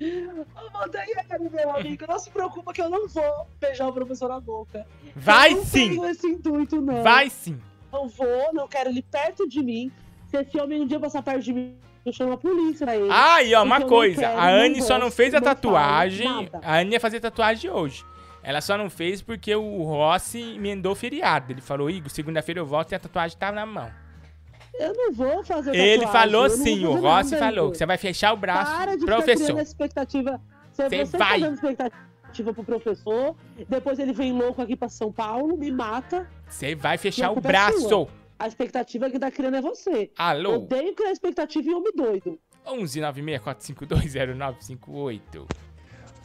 [0.00, 4.38] Ô, Montanheri, meu amigo, não se preocupa que eu não vou beijar o professor na
[4.38, 4.86] boca.
[5.16, 5.88] Vai eu não sim.
[5.88, 7.02] tenho esse intuito, não.
[7.02, 7.60] Vai sim.
[7.92, 9.90] Não vou, não quero ele perto de mim.
[10.36, 13.08] Se esse homem um dia passar perto de mim, eu chamo a polícia pra ele.
[13.10, 14.20] Ah, e ó, uma coisa.
[14.20, 16.28] quero, a Anne só não fez a tatuagem.
[16.28, 16.60] nada.
[16.62, 18.04] A Anne ia fazer tatuagem hoje.
[18.42, 21.52] Ela só não fez porque o Rossi emendou o feriado.
[21.52, 23.90] Ele falou, Igor, segunda-feira eu volto e a tatuagem tá na mão.
[24.78, 27.78] Eu não vou fazer Ele tatuagem, falou não vou sim, o Rossi nada, falou que
[27.78, 29.58] você vai fechar o braço Para de professor.
[29.58, 30.40] expectativa.
[30.70, 31.40] Você você vai.
[31.40, 33.34] tá expectativa pro professor,
[33.66, 36.28] depois ele vem louco aqui pra São Paulo, me mata.
[36.46, 37.88] Você vai fechar o é braço.
[37.88, 38.25] sua.
[38.38, 40.10] A expectativa que tá criando é você.
[40.18, 40.56] Alô?
[40.56, 42.38] Odeio criar expectativa em homem doido.
[42.66, 45.46] 11 964520958.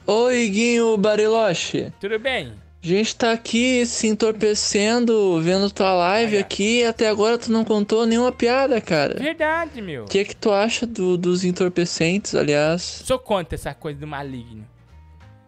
[0.07, 1.93] Oi, Guinho Bariloche.
[1.99, 2.53] Tudo bem?
[2.84, 7.64] A gente tá aqui se entorpecendo, vendo tua live aqui, e até agora tu não
[7.64, 9.20] contou nenhuma piada, cara.
[9.20, 10.05] Verdade, meu.
[10.05, 12.82] O que é que tu acha do- dos entorpecentes, aliás?
[12.82, 14.68] Sou contra essa coisa do maligno.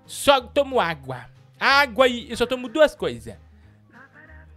[0.05, 1.25] Só tomo água.
[1.59, 2.29] Água e.
[2.29, 3.33] Eu só tomo duas coisas.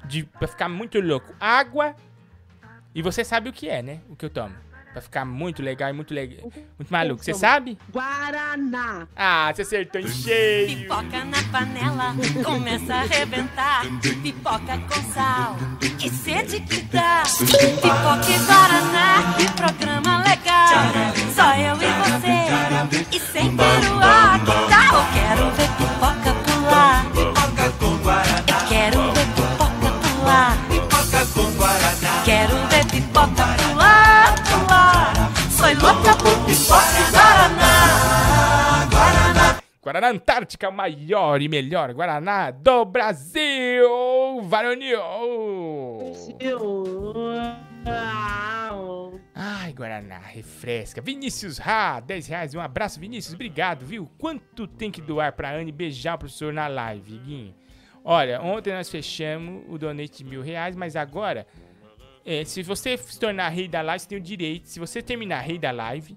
[0.06, 1.34] De, pra ficar muito louco.
[1.40, 1.94] Água.
[2.94, 4.00] E você sabe o que é, né?
[4.08, 4.54] O que eu tomo.
[4.92, 6.50] Pra ficar muito legal e muito legal.
[6.78, 7.22] Muito maluco.
[7.22, 7.40] Você tomo?
[7.40, 7.78] sabe?
[7.92, 9.06] Guaraná.
[9.14, 10.78] Ah, você acertou em cheio.
[10.78, 13.82] Pipoca na panela, começa a arrebentar.
[14.22, 15.56] Pipoca com sal,
[15.98, 17.24] que sede que dá.
[17.26, 20.68] Pipoca e Guaraná, que programa legal.
[21.34, 24.94] Só eu e você, e sem peruá, que tal?
[24.94, 27.04] Eu quero ver pipoca pular.
[27.12, 28.66] Pipoca com Guaraná.
[28.66, 29.45] Quero ver pipoca
[30.36, 30.68] pular.
[30.68, 32.22] Pipoca com Guaraná.
[32.24, 35.32] Quero ver pipoca pular, pular.
[35.50, 38.86] Sou louca por pipoca e Guaraná.
[38.90, 39.60] Guaraná.
[39.82, 44.42] Guaraná Antártica, o maior e melhor Guaraná do Brasil.
[44.42, 45.00] Varonil.
[49.74, 51.02] Guaraná, refresca.
[51.02, 52.54] Vinícius Ra, 10 reais.
[52.54, 53.34] Um abraço, Vinícius.
[53.34, 54.10] Obrigado, viu?
[54.18, 57.54] Quanto tem que doar pra Anne beijar o professor na live, Guinho?
[58.08, 61.44] Olha, ontem nós fechamos o donate de mil reais, mas agora,
[62.24, 64.68] é, se você se tornar rei da live, você tem o direito.
[64.68, 66.16] Se você terminar rei da live,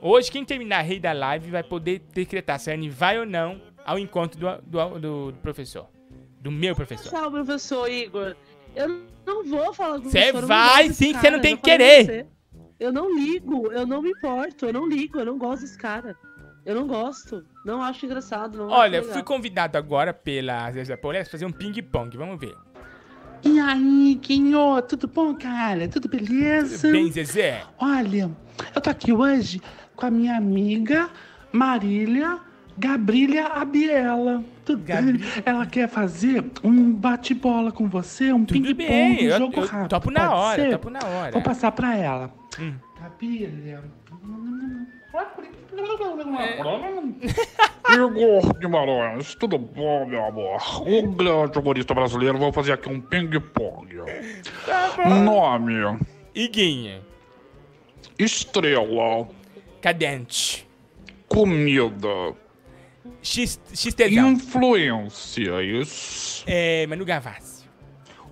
[0.00, 3.60] hoje quem terminar rei da live vai poder decretar se a Anne vai ou não
[3.84, 5.88] ao encontro do, do, do- do professor.
[6.40, 7.10] Do meu professor.
[7.10, 8.36] Tchau, professor Igor.
[8.74, 10.36] Eu não vou falar com o Cê professor.
[10.36, 12.04] eu não vai sim, você não tem que querer.
[12.04, 12.26] você.
[12.78, 16.16] Eu não ligo, eu não me importo, eu não ligo, eu não gosto desse cara.
[16.64, 21.28] Eu não gosto, não acho engraçado, não Olha, acho fui convidado agora pela Zezé Polés
[21.28, 22.16] pra fazer um ping-pong.
[22.16, 22.54] Vamos ver.
[23.42, 25.88] E aí, Guinho, tudo bom, cara?
[25.88, 26.90] Tudo beleza?
[26.90, 27.62] Bem, Zezé.
[27.78, 28.30] Olha,
[28.74, 29.60] eu tô aqui hoje
[29.96, 31.08] com a minha amiga
[31.52, 32.38] Marília
[32.80, 34.42] Gabrília Abiela.
[34.64, 35.20] Tudo bem?
[35.44, 39.90] Ela quer fazer um bate-bola com você, um ping-pong, um jogo eu rápido.
[39.90, 40.70] topo na pode hora, ser?
[40.70, 41.32] topo na hora.
[41.32, 42.32] Vou passar pra ela.
[42.58, 42.74] Hum.
[42.98, 43.84] Gabrília.
[47.92, 50.82] Igor Guimarães, tudo bom, meu amor?
[50.86, 53.96] Um grande humorista brasileiro, vou fazer aqui um ping-pong.
[55.24, 55.98] Nome:
[56.34, 57.02] Iguinha.
[58.18, 59.28] Estrela.
[59.80, 60.68] Cadente.
[61.28, 62.34] Comida.
[63.22, 64.32] X, XTzão.
[64.32, 65.24] Influências.
[66.46, 67.68] É, Manu Gavassi.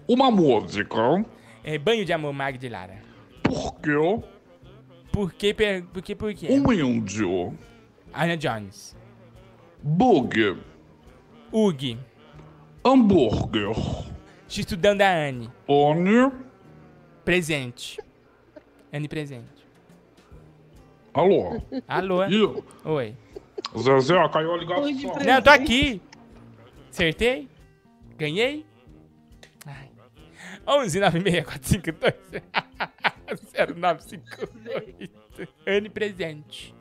[0.06, 1.24] Uma música.
[1.64, 3.02] É, Banho de Amor, Mag de Lara.
[3.42, 3.96] Por quê?
[5.18, 6.46] Por que, per- por que, por quê?
[6.48, 7.52] Um índio.
[8.14, 8.94] Ana Jones.
[9.82, 10.56] Bug.
[11.50, 11.98] Ug.
[12.84, 13.74] Hambúrguer.
[14.48, 15.50] Estudando da Anne.
[15.66, 16.30] Oni.
[17.24, 17.98] Presente.
[18.92, 19.66] Anne presente.
[21.12, 21.60] Alô?
[21.88, 22.24] Alô?
[22.28, 23.16] Ih, Oi.
[23.76, 24.84] Zezé, caiu a ligação.
[25.26, 26.00] Não, tô aqui.
[26.90, 27.48] Acertei?
[28.16, 28.64] Ganhei?
[29.66, 29.90] Ai.
[30.64, 32.42] 11 96452
[33.54, 35.18] 0958
[35.66, 36.74] Anne presente.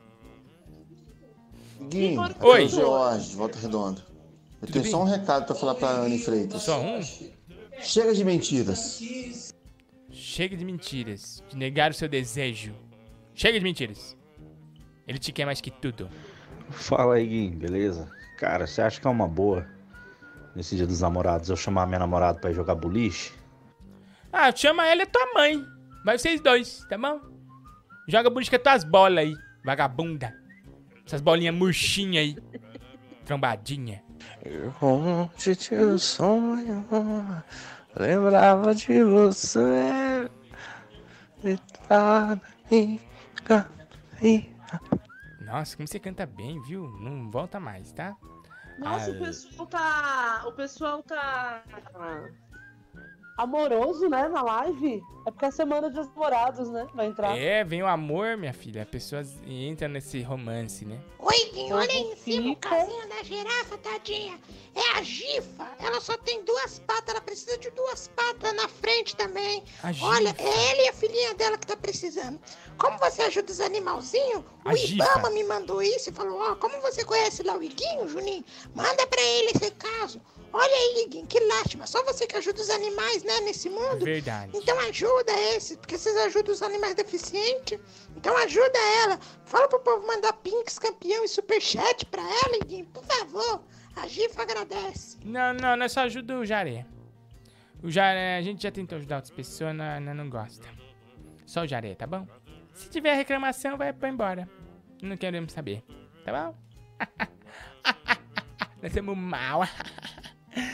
[1.88, 2.64] Guinho, Oi.
[2.64, 4.04] o Jorge, Volta Redonda.
[4.60, 4.90] Eu tenho bem?
[4.90, 6.62] só um recado pra falar pra Anne Freitas.
[6.62, 7.00] Só um?
[7.80, 9.00] Chega de mentiras.
[10.10, 11.42] Chega de mentiras.
[11.48, 12.74] De negar o seu desejo.
[13.34, 14.16] Chega de mentiras.
[15.06, 16.10] Ele te quer mais que tudo.
[16.70, 18.10] Fala aí, Gui, beleza?
[18.36, 19.64] Cara, você acha que é uma boa
[20.56, 23.32] nesse dia dos namorados eu chamar minha namorada pra ir jogar boliche?
[24.32, 25.64] Ah, chama ela e tua mãe.
[26.08, 27.20] Vai vocês dois, tá bom?
[28.08, 30.34] Joga bonito com as tuas bolas aí, vagabunda.
[31.04, 32.36] Essas bolinhas murchinhas aí.
[33.26, 34.02] Trombadinha.
[34.80, 36.86] Onde teu sonho
[37.94, 40.30] lembrava de você.
[41.44, 41.58] E
[45.44, 46.88] Nossa, como você canta bem, viu?
[47.02, 48.16] Não volta mais, tá?
[48.78, 50.44] Nossa, Ah, o pessoal tá.
[50.46, 51.62] O pessoal tá.
[53.38, 55.00] Amoroso, né, na live.
[55.24, 56.88] É porque é a semana dos namorados, né?
[56.92, 57.38] Vai entrar.
[57.38, 58.82] É, vem o amor, minha filha.
[58.82, 60.98] As pessoas entram nesse romance, né?
[61.20, 64.40] Oi, olha aí em cima o casinho da girafa, tadinha.
[64.74, 65.68] É a Gifa.
[65.78, 69.62] Ela só tem duas patas, ela precisa de duas patas na frente também.
[69.84, 70.42] A Olha, Gifa.
[70.42, 72.40] é ela e a filhinha dela que tá precisando.
[72.76, 74.42] Como você ajuda os animalzinhos?
[74.64, 75.04] O A Gifa.
[75.04, 78.44] Ibama me mandou isso e falou, ó, como você conhece lá o Iguinho, Juninho?
[78.74, 80.20] Manda pra ele esse caso.
[80.52, 81.86] Olha aí, Iguinho, que lástima.
[81.86, 84.04] Só você que ajuda os animais, né, nesse mundo.
[84.04, 84.50] Verdade.
[84.54, 87.78] Então ajuda esse, porque vocês ajudam os animais deficientes.
[88.16, 89.18] Então ajuda ela.
[89.44, 93.62] Fala pro povo mandar pinks, campeão e superchat pra ela, Iguinho, por favor.
[93.96, 95.18] A Gifa agradece.
[95.24, 96.86] Não, não, nós só ajuda o Jaré.
[97.82, 100.66] O Jaré, a gente já tentou ajudar outras pessoas, nós não gosta.
[101.44, 102.26] Só o Jaré, tá bom?
[102.74, 104.48] Se tiver reclamação, vai pra embora.
[105.02, 105.82] Não queremos saber,
[106.24, 106.56] tá bom?
[108.82, 109.62] nós somos mal.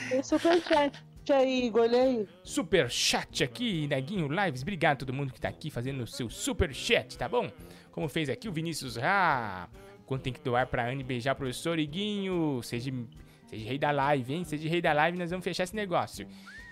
[0.09, 2.29] Tem superchat aí, Igor, olha aí.
[2.43, 4.63] Super chat aqui, Neguinho Lives.
[4.63, 7.51] Obrigado a todo mundo que tá aqui fazendo o seu super chat, tá bom?
[7.91, 9.69] Como fez aqui o Vinícius Ra.
[10.07, 12.61] Quanto tem que doar pra Anne beijar o professor Iguinho.
[12.63, 12.93] Seja,
[13.47, 14.45] seja rei da live, hein?
[14.45, 16.27] Seja rei da live, nós vamos fechar esse negócio.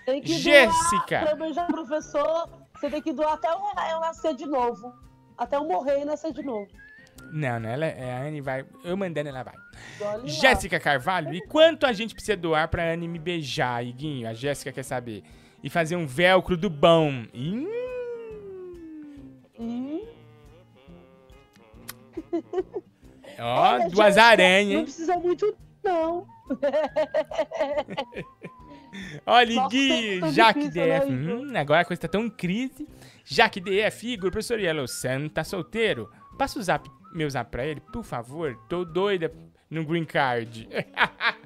[0.05, 1.19] Tem que Jéssica.
[1.19, 2.49] doar pra beijar o professor.
[2.75, 4.93] Você tem que doar até eu nascer de novo.
[5.37, 6.67] Até eu morrer e nascer de novo.
[7.31, 8.65] Não, não, ela, é, a Anne vai.
[8.83, 9.55] Eu mandando, ela vai.
[10.25, 14.27] Jéssica Carvalho, e quanto a gente precisa doar pra Anne me beijar, Iguinho?
[14.27, 15.23] A Jéssica quer saber.
[15.63, 17.23] E fazer um velcro do bom.
[17.33, 17.67] Hum,
[19.59, 20.01] Hum.
[23.39, 26.27] ó, Olha, duas Jéssica, aranhas, Não precisa muito, não.
[29.25, 31.11] Olha, Gui, tá Jaque né, DF.
[31.11, 31.35] Igor?
[31.39, 32.87] Hum, agora a coisa tá tão crise.
[33.25, 36.09] Jaque DF, Igor, professor Yellow Sun, tá solteiro?
[36.37, 38.57] Passa o zap, meu zap pra ele, por favor.
[38.67, 39.31] Tô doida
[39.69, 40.67] no green card.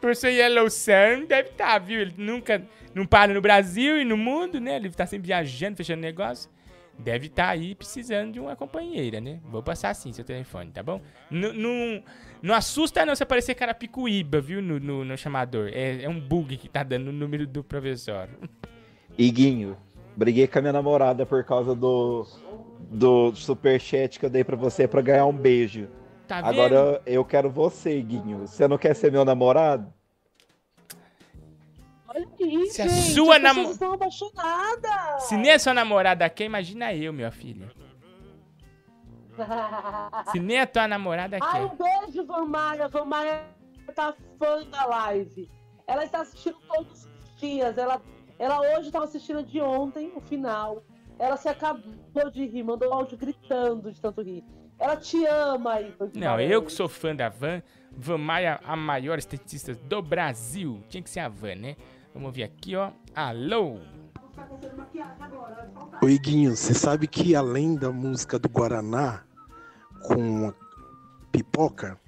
[0.00, 2.00] professor Yellow Sun deve estar, viu?
[2.00, 2.62] Ele nunca,
[2.94, 4.76] não para no Brasil e no mundo, né?
[4.76, 6.50] Ele tá sempre viajando, fechando negócio.
[6.98, 9.40] Deve estar aí precisando de uma companheira, né?
[9.44, 11.00] Vou passar assim seu telefone, tá bom?
[11.30, 12.02] Não,
[12.42, 14.60] não, assusta não se aparecer carapicuíba, viu?
[14.60, 15.70] No, no, no chamador.
[15.72, 18.28] É, é um bug que tá dando o número do professor.
[19.16, 19.76] Iguinho,
[20.14, 22.26] briguei com a minha namorada por causa do,
[22.90, 25.88] do superchat que eu dei pra você pra ganhar um beijo.
[26.26, 28.46] Tá Agora eu quero você, Iguinho.
[28.46, 29.92] Você não quer ser meu namorado?
[32.08, 35.22] Olha isso, Se a gente, sua as nam- pessoas estão apaixonadas.
[35.24, 37.70] Se nem a sua namorada quer, imagina eu, meu filho.
[40.32, 42.26] Se nem a tua namorada Ai, um beijo.
[42.26, 42.88] Van Maia
[43.94, 45.50] tá fã da live.
[45.86, 47.76] Ela está assistindo todos os dias.
[47.78, 48.00] Ela,
[48.38, 50.82] ela hoje estava assistindo de ontem, o final.
[51.20, 54.42] Ela se acabou de rir, mandou áudio gritando de tanto rir.
[54.78, 55.94] Ela te ama aí.
[56.14, 57.62] Não, eu que sou fã da Van.
[57.92, 60.82] Van Maia, a maior esteticista do Brasil.
[60.88, 61.76] Tinha que ser a Van, né?
[62.14, 62.90] Vamos ouvir aqui, ó.
[63.14, 63.78] Alô?
[66.02, 69.22] Ô Iguinho, você sabe que além da música do Guaraná
[70.06, 70.54] com a
[71.30, 72.00] pipoca,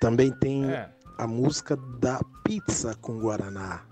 [0.00, 0.88] também tem É.
[1.18, 3.84] a música da pizza com Guaraná.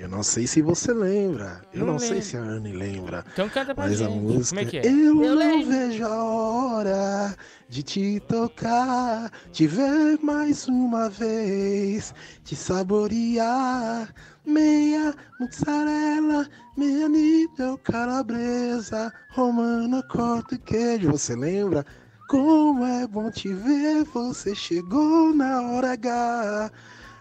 [0.00, 1.60] Eu não sei se você lembra.
[1.74, 3.22] Eu Não não, sei se a Anne lembra.
[3.34, 4.18] Então canta pra Mas a gente.
[4.18, 4.48] música.
[4.56, 4.86] Como é que é?
[4.86, 5.70] Eu, Eu não lembro.
[5.70, 7.36] vejo a hora
[7.68, 14.12] de te tocar, te ver mais uma vez, te saborear.
[14.46, 16.48] Meia mussarela,
[16.78, 21.10] meia nível calabresa, romana, corta e queijo.
[21.12, 21.84] Você lembra?
[22.26, 26.70] Como é bom te ver, você chegou na hora H.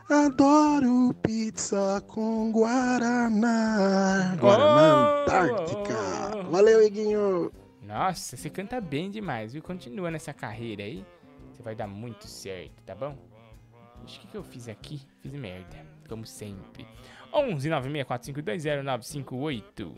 [0.09, 4.35] Adoro pizza com Guaraná.
[4.39, 6.41] Guaraná Oh, Antártica.
[6.49, 7.51] Valeu, Iguinho.
[7.83, 9.61] Nossa, você canta bem demais, viu?
[9.61, 11.05] Continua nessa carreira aí.
[11.51, 13.15] Você vai dar muito certo, tá bom?
[14.05, 15.01] Ixi, o que, que eu fiz aqui?
[15.21, 16.87] Fiz merda, como sempre.
[17.31, 19.95] 11 964520958.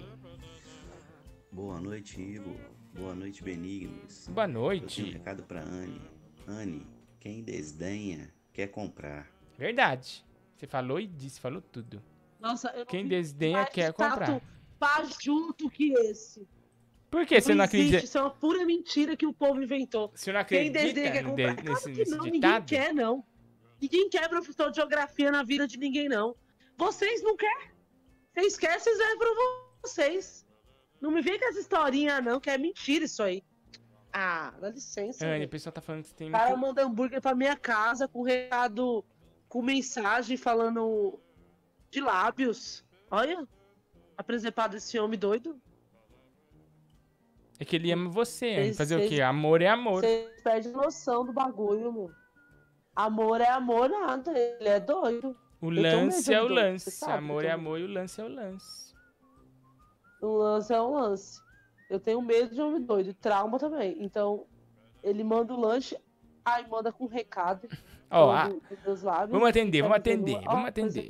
[1.54, 2.58] Boa noite, Igor.
[2.94, 4.28] Boa noite, Benignos.
[4.28, 5.00] Boa noite.
[5.00, 6.02] Eu tenho um recado pra Anne.
[6.48, 6.86] Anne,
[7.20, 9.30] quem desdenha quer comprar.
[9.62, 10.26] Verdade.
[10.58, 12.02] Você falou e disse, falou tudo.
[12.40, 14.42] Nossa, não Quem desdenha mais quer tato comprar.
[14.80, 16.48] fajuto que esse.
[17.12, 18.06] Por que você não existe, acredita?
[18.06, 20.12] Isso é uma pura mentira que o povo inventou.
[20.16, 21.56] Você não Quem acredita desdenha quer comprar?
[21.56, 22.66] de- Claro que não, ninguém ditado?
[22.66, 23.24] quer, não.
[23.80, 26.36] Ninguém quer professor de geografia na vida de ninguém, não.
[26.78, 27.70] Vocês não querem.
[28.34, 29.30] Vocês querem, vocês levam pra
[29.84, 30.48] vocês.
[31.00, 33.44] Não me vem com essa historinha, não, que é mentira isso aí.
[34.12, 35.26] Ah, dá licença.
[35.28, 38.08] Anne, o pessoal tá falando que você tem O cara manda hambúrguer pra minha casa
[38.08, 39.06] com recado,
[39.52, 41.20] com mensagem falando
[41.90, 42.86] de lábios.
[43.12, 43.46] Olha,
[44.18, 45.60] a presepada desse homem doido.
[47.60, 48.56] É que ele ama você.
[48.56, 49.22] Vocês- Fazer o quê?
[49.22, 50.00] Amor é amor.
[50.02, 52.12] Vocês perdem noção do bagulho, meu.
[52.96, 54.32] Amor é amor, nada.
[54.38, 55.38] Ele é doido.
[55.62, 56.90] O Eu lance é o do doido, lance.
[56.92, 58.96] você amor é tenho amor e o lance é o lance.
[60.22, 61.42] O lance é um lance.
[61.90, 64.02] Eu tenho medo de homem doido, trauma também.
[64.02, 64.48] Então,
[65.04, 65.98] ele manda o lanche,
[66.46, 67.68] aí manda com recado.
[68.12, 68.52] Ó, ah,
[68.86, 71.10] meus lábios, vamos atender, vamos tá dizendo, atender, ó, vamos atender.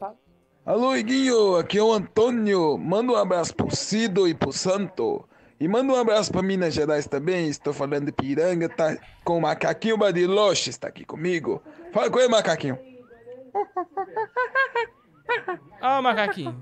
[0.63, 2.77] Alô, Iguinho, aqui é o Antônio.
[2.77, 5.27] Manda um abraço pro Cido e pro Santo.
[5.59, 7.47] E manda um abraço pra Minas Gerais também.
[7.47, 11.61] Estou falando de Piranga, tá com o Macaquinho Badiloche, está aqui comigo.
[11.91, 12.77] Fala com ele, Macaquinho.
[15.81, 16.61] Ó o macaquinho.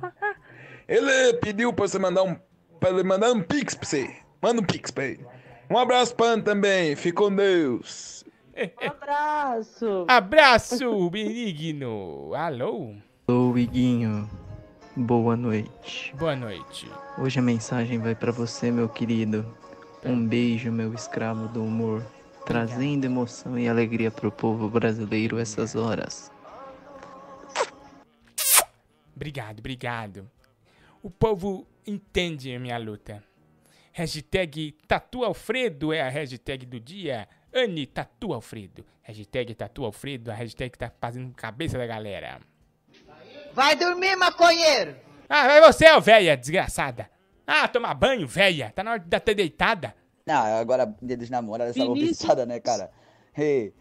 [0.88, 2.36] Ele pediu pra você mandar um.
[2.80, 4.16] pra ele mandar um pix pra você.
[4.42, 5.26] Manda um pix pra ele.
[5.70, 6.96] Um abraço pra Ana também.
[6.96, 8.19] Fica com Deus.
[8.86, 10.06] Abraço.
[10.08, 12.34] Abraço, benigno.
[12.34, 12.96] Alô?
[13.28, 14.30] Ô, Iguinho.
[14.96, 16.14] Boa noite.
[16.16, 16.90] Boa noite.
[17.18, 19.46] Hoje a mensagem vai pra você, meu querido.
[20.04, 22.06] Um beijo, meu escravo do humor,
[22.46, 26.32] trazendo emoção e alegria pro povo brasileiro essas horas.
[29.16, 30.30] Obrigado, obrigado.
[31.04, 33.24] O povo entende a minha luta.
[33.92, 37.28] Hashtag Tatu Alfredo é a hashtag do dia.
[37.60, 38.86] Anne Tatu Alfredo.
[39.02, 42.40] Hashtag Tatu Alfredo, a hashtag que tá fazendo cabeça da galera.
[43.54, 44.96] Vai dormir, maconheiro!
[45.28, 47.10] Ah, vai você, ô véia, desgraçada.
[47.46, 48.72] Ah, tomar banho, véia.
[48.76, 49.96] Tá na hora de estar deitada.
[50.26, 52.92] Não, agora dia dos namorados, essa bobiçada, né, cara?
[53.36, 53.74] Hey.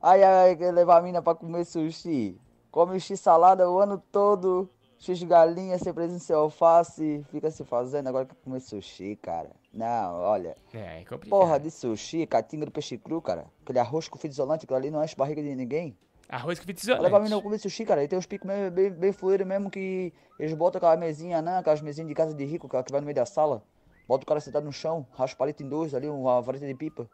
[0.00, 2.40] Ai, ai, quer levar a mina pra comer sushi.
[2.70, 8.08] Come x salada o ano todo, x galinha, sem presença sem alface, fica se fazendo,
[8.08, 9.50] agora quer comer sushi, cara.
[9.72, 10.56] Não, olha.
[10.72, 11.28] É, é complicado.
[11.28, 13.46] Porra de sushi, catinga do peixe cru, cara.
[13.62, 15.96] Aquele arroz com fita isolante, aquilo ali não enche barriga de ninguém.
[16.28, 17.30] Arroz com fita Olha pra mim isolante.
[17.30, 18.02] não comer sushi, cara.
[18.02, 21.58] E tem uns picos bem, bem, bem fluidos mesmo que eles botam aquela mesinha, né?
[21.58, 23.62] Aquelas mesinhas de casa de rico, aquela que vai no meio da sala.
[24.06, 26.74] Bota o cara sentado no chão, raspa o palito em dois ali, uma vareta de
[26.74, 27.08] pipa.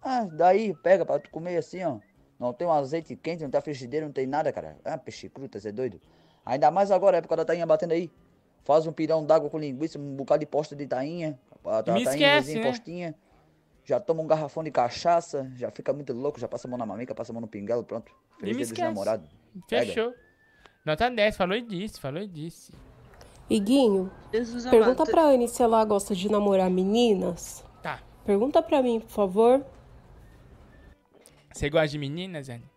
[0.00, 1.98] Ah, daí, pega pra tu comer assim, ó.
[2.38, 4.78] Não tem um azeite quente, não tem frigideira, não tem nada, cara.
[4.84, 6.00] Ah, peixe cru, tá cê é doido?
[6.46, 8.10] Ainda mais agora, época da tainha batendo aí.
[8.64, 11.38] Faz um pirão d'água com linguiça, um bocado de posta de tainha.
[11.64, 12.70] A, a Me tainha, esquece, vizinha, né?
[12.70, 13.14] postinha.
[13.84, 16.84] Já toma um garrafão de cachaça, já fica muito louco, já passa a mão na
[16.84, 18.12] mamica, passa a mão no pinguelo, pronto.
[18.38, 19.30] Feliz me dia dos namorados.
[19.68, 19.86] Pega.
[19.86, 20.14] Fechou.
[20.84, 22.72] Nota 10, falou e disse, falou e disse.
[23.48, 25.10] Iguinho, Jesus pergunta amado.
[25.10, 27.64] pra Anne se ela gosta de namorar meninas.
[27.82, 28.02] Tá.
[28.26, 29.64] Pergunta pra mim, por favor.
[31.52, 32.70] Você gosta de meninas, Anne?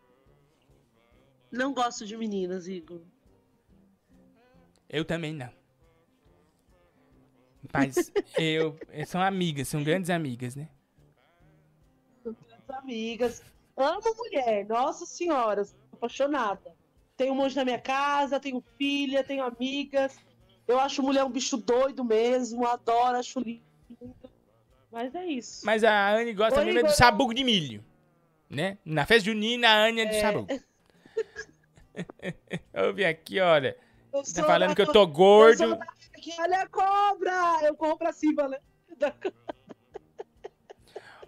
[1.51, 3.01] Não gosto de meninas, Igor.
[4.89, 5.49] Eu também não.
[7.73, 10.67] Mas eu, eu- São amigas, são grandes amigas, né?
[12.25, 13.41] Minhas amigas.
[13.77, 16.73] Amo mulher, nossa senhora, sou apaixonada.
[17.17, 20.17] Tenho um monte na minha casa, tenho filha, tenho amigas.
[20.67, 23.61] Eu acho mulher um bicho doido mesmo, adoro, acho lindo.
[24.91, 25.65] Mas é isso.
[25.65, 27.83] Mas a Anne gosta Oi, mesmo é do sabugo de milho.
[28.49, 28.77] Né?
[28.83, 30.21] Na festa junina, a Anne é do É.
[30.21, 30.47] sabugo.
[32.87, 33.77] Ouve aqui, olha.
[34.13, 35.57] Eu Tá falando da- que eu tô Eu gordo.
[35.57, 35.79] sou
[36.21, 37.59] que olha a cobra!
[37.63, 38.57] Eu corro pra cima, né?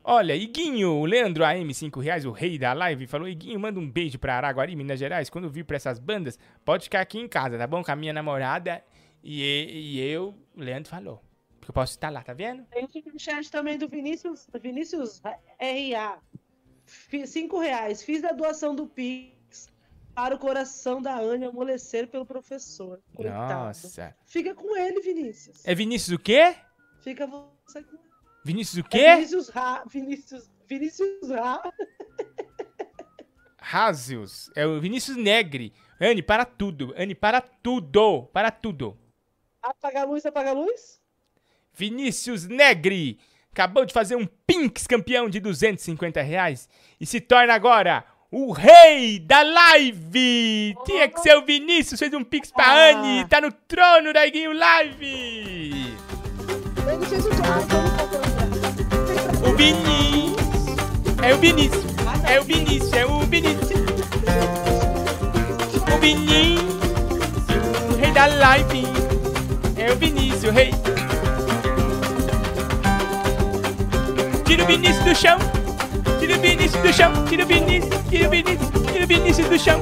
[0.06, 3.90] Olha, Iguinho, o Leandro AM, 5 reais, o rei da live, falou: Iguinho, manda um
[3.90, 5.30] beijo pra Araguari, Minas Gerais.
[5.30, 7.82] Quando vir pra essas bandas, pode ficar aqui em casa, tá bom?
[7.82, 8.84] Com a minha namorada
[9.24, 9.42] e,
[9.72, 11.22] e eu, o Leandro falou.
[11.58, 12.66] Porque eu posso estar lá, tá vendo?
[12.66, 16.20] Tem o superchat também do Vinícius, Vinícius RA.
[16.86, 18.04] Fi- Cinco reais.
[18.04, 19.33] Fiz a doação do Pix
[20.14, 23.02] para o coração da Anne amolecer pelo professor.
[23.16, 23.66] Coitado.
[23.66, 24.16] Nossa.
[24.26, 25.66] Fica com ele, Vinícius.
[25.66, 26.56] É Vinícius o quê?
[27.02, 28.04] Fica você com ele.
[28.46, 29.16] Vinícius o É quê?
[29.16, 29.84] Vinícius Ra.
[29.88, 31.62] Vinícius, Vinícius Ra.
[33.58, 34.52] Razius.
[34.56, 35.74] É o Vinícius Negri.
[36.00, 36.94] Anne, para tudo.
[36.98, 38.24] Anne, para tudo.
[38.34, 38.98] Para tudo.
[39.62, 41.02] Apaga a luz, apaga a luz.
[41.74, 43.20] Vinícius Negri
[43.52, 46.68] acabou de fazer um Pinks campeão de 250 reais
[47.00, 48.06] e se torna agora
[48.36, 50.76] o rei da live.
[50.86, 52.90] Tinha que ser o Vinícius, fez um Pix pra Ah.
[52.90, 55.96] Anne, tá no trono da Iguinho Live.
[59.48, 60.36] O Vinícius.
[61.22, 61.84] É o Vinícius.
[62.28, 63.70] É o Vinícius, é o Vinícius.
[65.94, 66.64] O Vinícius,
[67.92, 68.84] o rei da live.
[69.78, 70.72] É o Vinícius, o rei.
[74.44, 75.63] Tira o Vinícius do chão.
[76.24, 77.26] Tira o Vinícius do chão.
[77.28, 78.10] Tira o Vinícius.
[78.10, 78.70] Tira o Vinícius.
[78.94, 79.82] Tira o Vinícius do chão.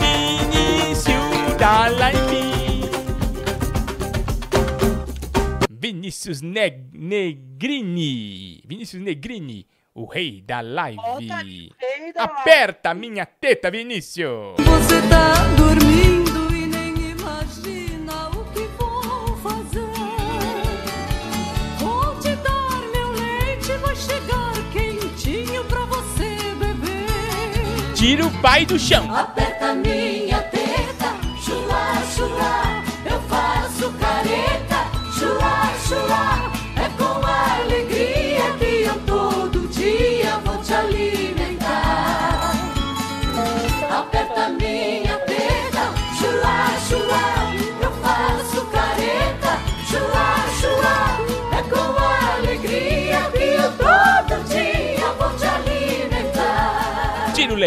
[0.00, 2.90] Vinícius da live.
[5.70, 8.62] Vinícius Ne- Negrini.
[8.66, 9.64] Vinícius Negrini,
[9.94, 11.70] o rei da live.
[12.16, 14.56] Aperta minha teta, Vinícius.
[14.58, 16.15] Você tá dormindo
[28.06, 29.12] Tira o pai do chão.
[29.12, 29.74] Aperta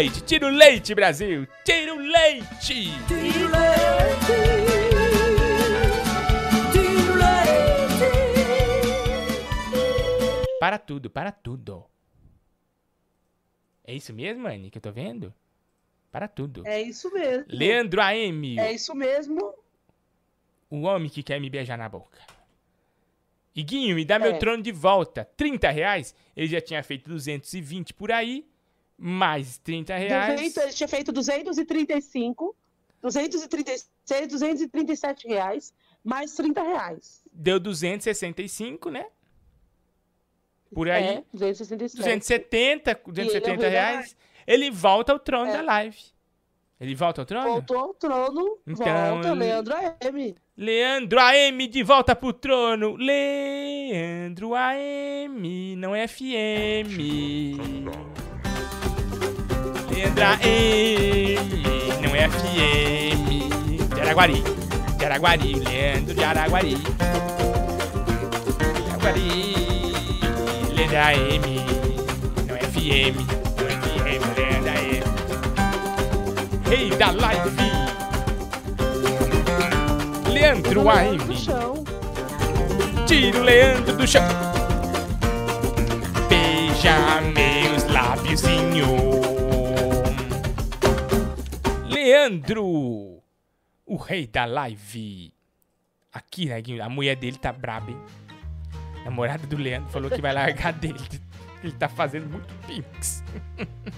[0.00, 1.46] leite, tira o leite, Brasil.
[1.64, 2.90] Tira o leite.
[3.06, 4.32] Tiro leite,
[6.72, 8.10] tiro leite.
[10.58, 11.84] Para tudo, para tudo.
[13.84, 15.34] É isso mesmo, Anne, que eu tô vendo?
[16.12, 16.66] Para tudo.
[16.66, 17.44] É isso mesmo.
[17.48, 19.54] Leandro AM, É isso mesmo.
[20.68, 22.18] o homem que quer me beijar na boca.
[23.54, 24.38] Iguinho, me dá meu É.
[24.38, 25.24] trono de volta.
[25.36, 26.14] 30 reais.
[26.36, 28.46] Ele já tinha feito 220 por aí.
[29.02, 30.34] Mais 30 reais.
[30.34, 32.54] 200, ele tinha feito 235,
[33.00, 33.88] 236,
[34.28, 35.72] 237 reais,
[36.04, 37.22] mais 30 reais.
[37.32, 39.06] Deu 265, né?
[40.74, 41.04] Por aí.
[41.04, 41.96] É, 267.
[41.96, 44.16] 270, E 270 ele é reais.
[44.46, 45.56] Ele volta ao trono É.
[45.56, 45.98] da live.
[46.78, 47.48] Ele volta ao trono?
[47.48, 48.84] Voltou ao trono, Então,
[49.14, 50.34] volta, Leandro AM.
[50.56, 52.96] Leandro AM de volta pro trono.
[52.96, 56.98] Leandro AM, não é FM.
[60.00, 61.36] Leandro AM,
[62.00, 63.28] não é FM.
[63.94, 64.42] De Araguari,
[64.96, 66.76] de Araguari, Leandro de Araguari.
[66.76, 66.86] De
[68.88, 69.30] Araguari,
[70.96, 71.46] AM,
[72.48, 73.16] não é FM,
[73.58, 75.04] não é FM, Leandro AM.
[76.70, 77.50] Rei da live.
[80.32, 81.18] Leandro AM.
[83.06, 84.22] Tira o Leandro do chão.
[86.30, 89.19] beijar meus lábiozinhos.
[92.10, 93.22] Leandro,
[93.86, 95.32] o rei da live.
[96.12, 97.96] Aqui, né, a mulher dele tá braba, hein?
[99.00, 100.98] A namorada do Leandro falou que vai largar dele.
[101.62, 103.22] Ele tá fazendo muito pix.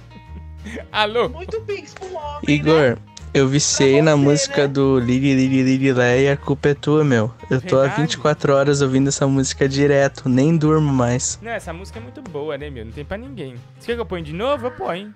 [0.92, 1.30] Alô?
[1.30, 2.42] Muito pix pro homem.
[2.48, 2.98] Igor,
[3.32, 7.32] eu viciei na música do Lili Lili Lili Lé e a culpa é tua, meu.
[7.48, 8.02] Eu tô há Verdade.
[8.02, 11.38] 24 horas ouvindo essa música direto, nem durmo mais.
[11.40, 12.84] Não, essa música é muito boa, né, meu?
[12.84, 13.54] Não tem pra ninguém.
[13.78, 14.66] Você quer que eu ponha de novo?
[14.66, 15.14] Eu ponho.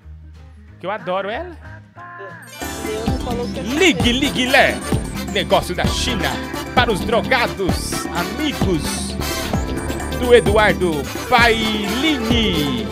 [0.79, 1.57] Que eu adoro ela.
[3.79, 4.77] Ligue, ligue, Lé.
[5.33, 6.31] Negócio da China.
[6.75, 9.17] Para os drogados, amigos
[10.21, 10.93] do Eduardo
[11.29, 12.87] Pailini.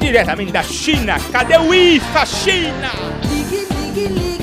[0.00, 1.16] Diretamente da China.
[1.32, 2.90] Cadê o IFA, China?
[3.28, 4.41] Ligue, ligue, ligue,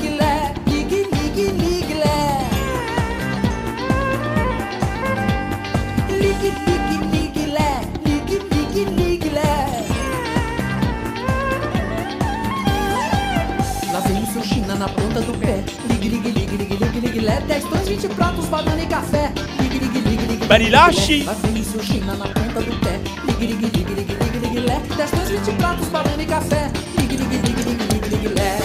[14.80, 15.62] na ponta do pé.
[15.90, 17.38] Ligue, ligue, ligue, ligue, ligue, ligue, lé.
[17.46, 19.30] 10 pães, 20 pratos, banana e café.
[19.60, 20.46] Ligue, ligue, ligue, ligue.
[20.46, 22.98] O seu China na ponta do pé.
[23.26, 24.80] Ligue, ligue, ligue, ligue, ligue, ligue, lé.
[24.96, 26.70] 10 pães, 20 pratos, banana e café.
[26.96, 28.58] Ligue, ligue, ligue, ligue, ligue, ligue, lé.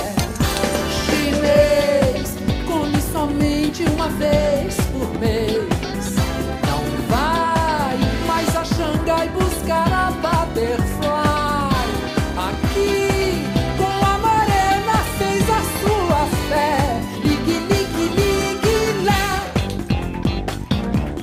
[1.04, 5.55] Chinês, come somente uma vez por mês.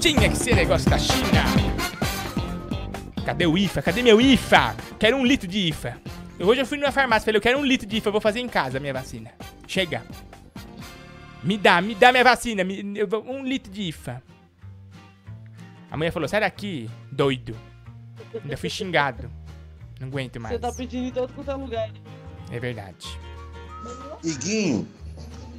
[0.03, 1.45] Tinha que ser negócio da China.
[3.25, 3.83] Cadê o IFA?
[3.83, 4.75] Cadê meu IFA?
[4.99, 5.97] Quero um litro de IFA.
[6.41, 8.21] Hoje eu fui numa farmácia e falei, eu quero um litro de IFA, eu vou
[8.21, 9.31] fazer em casa a minha vacina.
[9.65, 10.03] Chega.
[11.41, 14.21] Me dá, me dá minha vacina, me- eu um litro de IFA.
[15.89, 17.57] A mulher falou, sai daqui, doido.
[18.43, 19.31] Ainda fui xingado.
[20.01, 20.57] Não aguento mais.
[20.57, 21.91] Você tá pedindo em todo quanto é lugar.
[22.51, 23.07] É verdade.
[24.25, 24.89] Iguinho,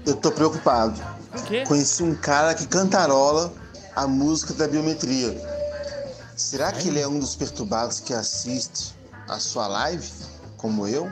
[0.06, 1.00] eu tô preocupado.
[1.48, 1.64] quê?
[1.66, 3.54] Conheci um cara que cantarola
[3.96, 5.34] a música da biometria.
[6.36, 8.96] Será que ele é um dos perturbados que assiste
[9.28, 10.10] a sua live,
[10.58, 11.08] como eu?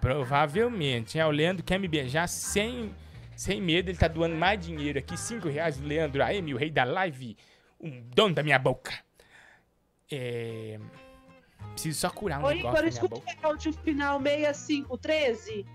[0.00, 1.18] Provavelmente.
[1.18, 2.94] É, o Leandro quer me beijar sem,
[3.36, 3.90] sem medo.
[3.90, 5.16] Ele tá doando mais dinheiro aqui.
[5.16, 5.78] 5 reais.
[5.78, 7.36] O Leandro AM, o rei da live.
[7.80, 8.92] Um dono da minha boca.
[10.10, 10.78] É...
[11.72, 13.36] Preciso só curar um Oi, negócio minha escuta boca.
[13.42, 15.66] o áudio final 6513.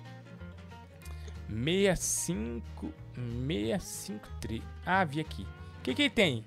[1.47, 2.93] 65...
[3.15, 4.61] 653.
[4.85, 5.47] Ah, vi aqui.
[5.85, 6.43] O que que tem?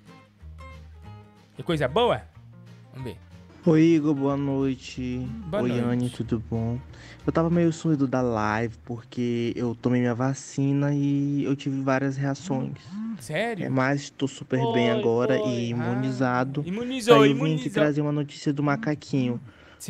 [1.57, 2.23] É coisa boa?
[2.93, 3.17] Vamos ver.
[3.65, 5.19] Oi, Igor, boa noite.
[5.47, 5.85] Boa Oi, noite.
[5.85, 6.77] Anne, tudo bom?
[7.25, 12.17] Eu tava meio sumido da live porque eu tomei minha vacina e eu tive várias
[12.17, 12.79] reações.
[13.21, 13.67] Sério?
[13.67, 15.49] É, mas tô super bem Foi, agora foi.
[15.49, 16.65] e imunizado.
[16.67, 19.41] Ah, imunizou, Aí eu vim aqui trazer uma notícia do macaquinho.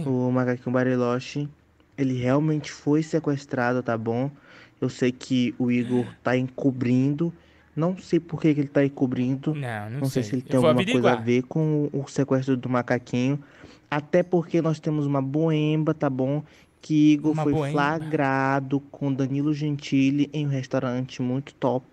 [0.05, 1.49] O macaquinho Bariloche,
[1.97, 4.31] ele realmente foi sequestrado, tá bom?
[4.79, 7.33] Eu sei que o Igor tá encobrindo.
[7.79, 9.55] Não sei por que, que ele tá encobrindo.
[9.55, 10.23] Não, não sei.
[10.23, 10.23] sei.
[10.25, 11.25] se ele tem alguma coisa a averiguar.
[11.25, 13.43] ver com o sequestro do macaquinho.
[13.89, 16.43] Até porque nós temos uma boemba, tá bom?
[16.81, 17.73] Que Igor Uma foi boemba?
[17.73, 21.87] flagrado com Danilo Gentili em um restaurante muito top.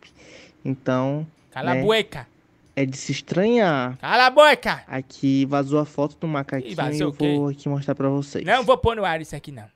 [0.64, 1.26] Então.
[1.52, 2.28] Cala a né, boca.
[2.76, 3.96] É de se estranhar.
[4.00, 4.84] Cala a boca!
[4.88, 8.44] Aqui vazou a foto do macaquinho e vazou eu vou aqui mostrar pra vocês.
[8.44, 9.70] Não vou pôr no ar isso aqui, não.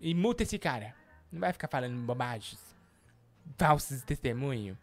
[0.00, 0.94] E multa esse cara.
[1.30, 2.58] Não vai ficar falando bobagens.
[3.58, 4.78] Falsos testemunho.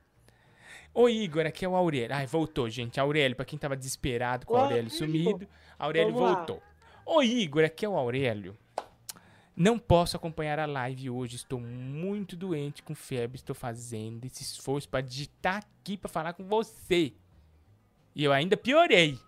[0.95, 2.15] Ô Igor, aqui é o Aurélio.
[2.15, 3.01] Ai, voltou, gente.
[3.01, 5.45] Aurélio, pra quem tava desesperado com o Aurélio sumido.
[5.77, 6.35] Aurélio vamos lá.
[6.37, 6.63] voltou.
[7.05, 8.57] Ô Igor, aqui é o Aurélio.
[9.53, 11.35] Não posso acompanhar a live hoje.
[11.35, 13.35] Estou muito doente com febre.
[13.35, 17.11] Estou fazendo esse esforço pra digitar aqui pra falar com você.
[18.15, 19.19] E eu ainda piorei.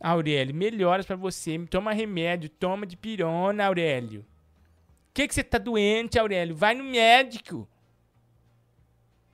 [0.00, 1.58] Aurélio, melhoras pra você.
[1.66, 4.24] Toma remédio, toma de pirona, Aurélio.
[5.12, 6.56] Que que você tá doente, Aurélio?
[6.56, 7.68] Vai no médico.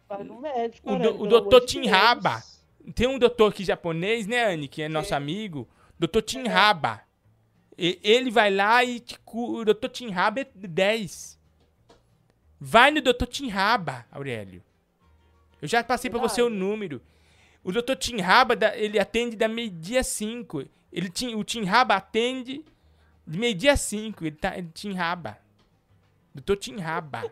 [0.09, 0.89] Vai no médico.
[0.89, 1.61] O, Aurélio, do, o doutor.
[1.63, 2.43] Tinraba.
[2.95, 4.69] Tem um doutor aqui japonês, né, Anne?
[4.69, 5.69] Que é nosso amigo.
[5.99, 7.01] Doutor Tinraba.
[7.77, 11.37] E- Ele vai lá e te cu- o doutor Tinraba é 10.
[12.61, 14.63] Vai no doutor Tinraba, Aurélio.
[15.61, 17.03] Eu já passei pra você o número.
[17.65, 20.65] O doutor Tinraba, da- ele atende da meio-dia 5.
[20.93, 22.65] Ele, o Tinraba atende
[23.27, 24.25] de meio-dia 5.
[24.25, 25.37] Ele, tá, ele Tinraba.
[26.33, 27.31] Doutor Tinraba.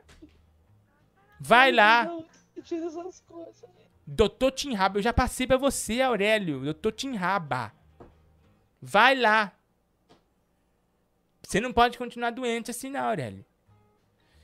[1.39, 2.11] Vai lá.
[2.71, 3.65] Essas coisas.
[4.07, 6.61] Doutor Tinraba, eu já passei pra você, Aurélio.
[6.61, 7.73] Doutor Tinraba.
[8.81, 9.53] Vai lá.
[11.43, 13.45] Você não pode continuar doente assim, não, Aurélio.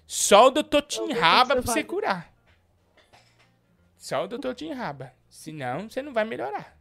[0.06, 1.84] Só o doutor Tinraba pra você você vai.
[1.84, 2.34] curar.
[3.96, 5.12] Só o doutor Tinraba.
[5.28, 6.76] Senão, você não vai melhorar.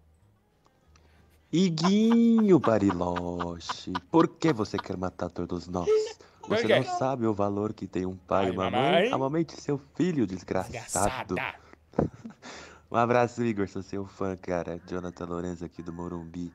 [1.52, 5.88] Iguinho Bariloche, por que você quer matar todos nós?
[6.50, 8.92] Você não sabe o valor que tem um pai e uma mamãe.
[9.04, 9.12] mãe?
[9.14, 11.36] Amamente seu filho, desgraçado.
[12.92, 14.80] Um abraço, Igor, sou seu fã, cara.
[14.88, 16.52] Jonathan Lourenço aqui do Morumbi.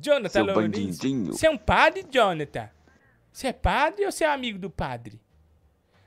[0.00, 0.70] Jonathan Seu Lourenço.
[0.72, 1.32] bandidinho.
[1.32, 2.68] Você é um padre, Jonathan?
[3.32, 5.20] Você é padre ou você é amigo do padre?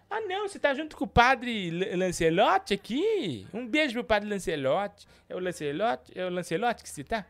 [0.09, 3.47] Ah, não, você tá junto com o padre L- Lancelotti aqui?
[3.53, 5.07] Um beijo pro padre Lancelotti.
[5.29, 6.11] É o Lancelotti?
[6.19, 7.25] É o Lancelotti que você tá?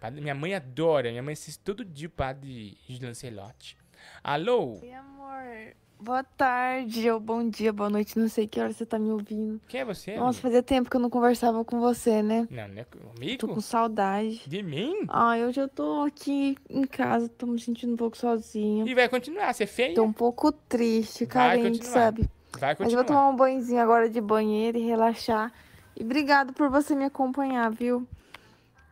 [0.00, 3.76] Padre- minha mãe adora, minha mãe assiste todo dia o padre Lancelotti.
[4.24, 4.80] Alô?
[4.82, 4.90] Oi,
[5.28, 5.74] amor.
[6.00, 9.60] Boa tarde, ou bom dia, boa noite, não sei que hora você tá me ouvindo.
[9.66, 10.12] Quem é você?
[10.12, 10.42] Nossa, amigo?
[10.42, 12.46] fazia tempo que eu não conversava com você, né?
[12.48, 13.38] Não, não é comigo?
[13.38, 14.42] Tô com saudade.
[14.46, 14.94] De mim?
[15.08, 18.84] Ah, eu já tô aqui em casa, tô me sentindo um pouco sozinha.
[18.88, 19.94] E vai continuar, você é feia?
[19.96, 21.92] Tô um pouco triste, carente, continuar.
[21.92, 22.30] sabe?
[22.56, 23.04] Vai Mas eu vou continuar.
[23.04, 25.52] tomar um banhozinho agora de banheiro e relaxar.
[25.96, 28.06] E obrigado por você me acompanhar, viu?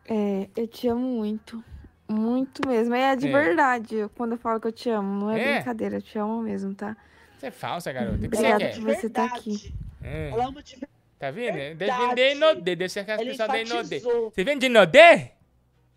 [0.09, 1.63] É, eu te amo muito.
[2.09, 2.93] Muito mesmo.
[2.95, 3.31] É de É.
[3.31, 5.25] verdade quando eu falo que eu te amo.
[5.25, 5.55] Não é, É?
[5.55, 6.95] brincadeira, eu te amo mesmo, tá?
[7.37, 8.15] Você é falsa, garota.
[8.15, 8.73] O que você Obrigada quer?
[8.75, 9.73] por você estar aqui.
[10.03, 10.29] É.
[10.29, 10.77] Ela ama de
[11.19, 11.75] Tá vendo?
[11.75, 13.99] Deve vender Inodê, deve ser aquelas Ele pessoas da Inodê.
[13.99, 15.31] Você vende Inodê?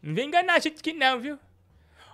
[0.02, 1.38] Não vem enganar a gente aqui não, viu?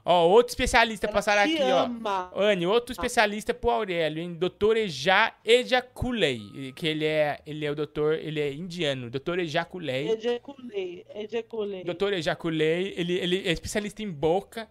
[0.09, 1.79] Ó, outro especialista passaram te aqui, ó.
[1.87, 2.31] ama.
[2.33, 4.35] Anne, outro especialista pro Aurélio, hein?
[4.35, 6.73] Doutor Eja Ejaculei.
[6.77, 9.11] Que ele é, ele é o doutor, ele é indiano.
[9.11, 10.09] Doutor Ejaculei.
[10.11, 11.83] Ejaculei, ejaculei.
[11.83, 14.69] Doutor Ejaculei, ele, ele é especialista em boca,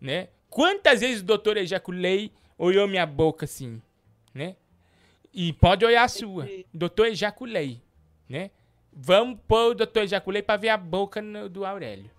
[0.00, 0.26] né?
[0.50, 3.80] Quantas vezes o doutor Ejaculei olhou minha boca assim,
[4.34, 4.56] né?
[5.32, 6.48] E pode olhar a sua.
[6.72, 7.80] Doutor Ejaculei,
[8.28, 8.50] né?
[8.92, 12.10] Vamos pôr o doutor Ejaculei pra ver a boca no- do Aurélio.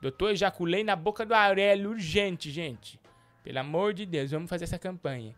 [0.00, 2.98] Doutor Ejaculei na boca do Aurélio, urgente, gente.
[3.44, 5.34] Pelo amor de Deus, vamos fazer essa campanha.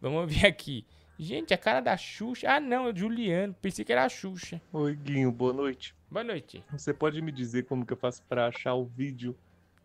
[0.00, 0.86] Vamos ver aqui.
[1.18, 2.48] Gente, a cara da Xuxa.
[2.48, 3.54] Ah, não, é o Juliano.
[3.60, 4.60] Pensei que era a Xuxa.
[4.72, 5.94] Oi, Guinho, boa noite.
[6.10, 6.64] Boa noite.
[6.72, 9.36] Você pode me dizer como que eu faço pra achar o vídeo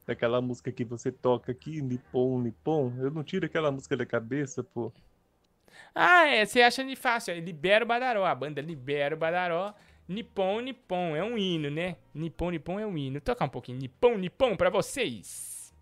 [0.05, 2.93] daquela música que você toca aqui, Nippon, Nippon?
[2.99, 4.93] Eu não tiro aquela música da cabeça, pô.
[5.93, 7.33] Ah, é, você acha de fácil.
[7.33, 8.23] É Libera o Badaró.
[8.23, 9.73] A banda Libera o Badaró.
[10.07, 11.15] Nippon, Nippon.
[11.15, 11.95] É um hino, né?
[12.13, 13.13] Nippon, Nippon é um hino.
[13.13, 13.79] Vou tocar um pouquinho.
[13.79, 15.73] Nippon, Nippon pra vocês.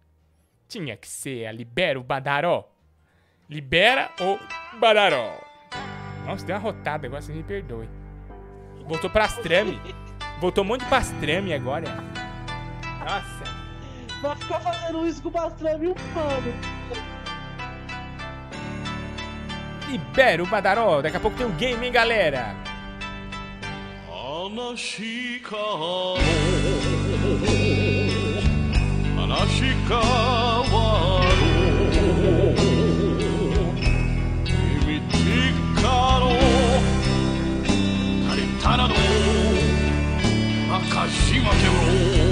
[0.68, 2.70] Tinha que ser a Libera o Badaró.
[3.50, 4.40] Libera o
[4.80, 5.40] Badaró.
[6.26, 7.88] Nossa, deu uma rotada agora, você me perdoe.
[8.86, 9.80] Voltou pastrame.
[10.40, 11.88] Voltou um monte de pastrame agora.
[13.00, 13.44] Nossa.
[14.22, 16.54] Vai ficar fazendo isso com o pastrame humano.
[19.90, 21.02] Libera o Badaró.
[21.02, 22.73] Daqui a pouco tem o game, hein, galera?
[24.56, 26.44] 話かも。
[29.88, 30.76] かわろ
[34.46, 35.18] 君って
[35.82, 35.84] か
[36.20, 36.26] の
[38.28, 38.94] 誰たど
[40.70, 42.23] 明かし分けろ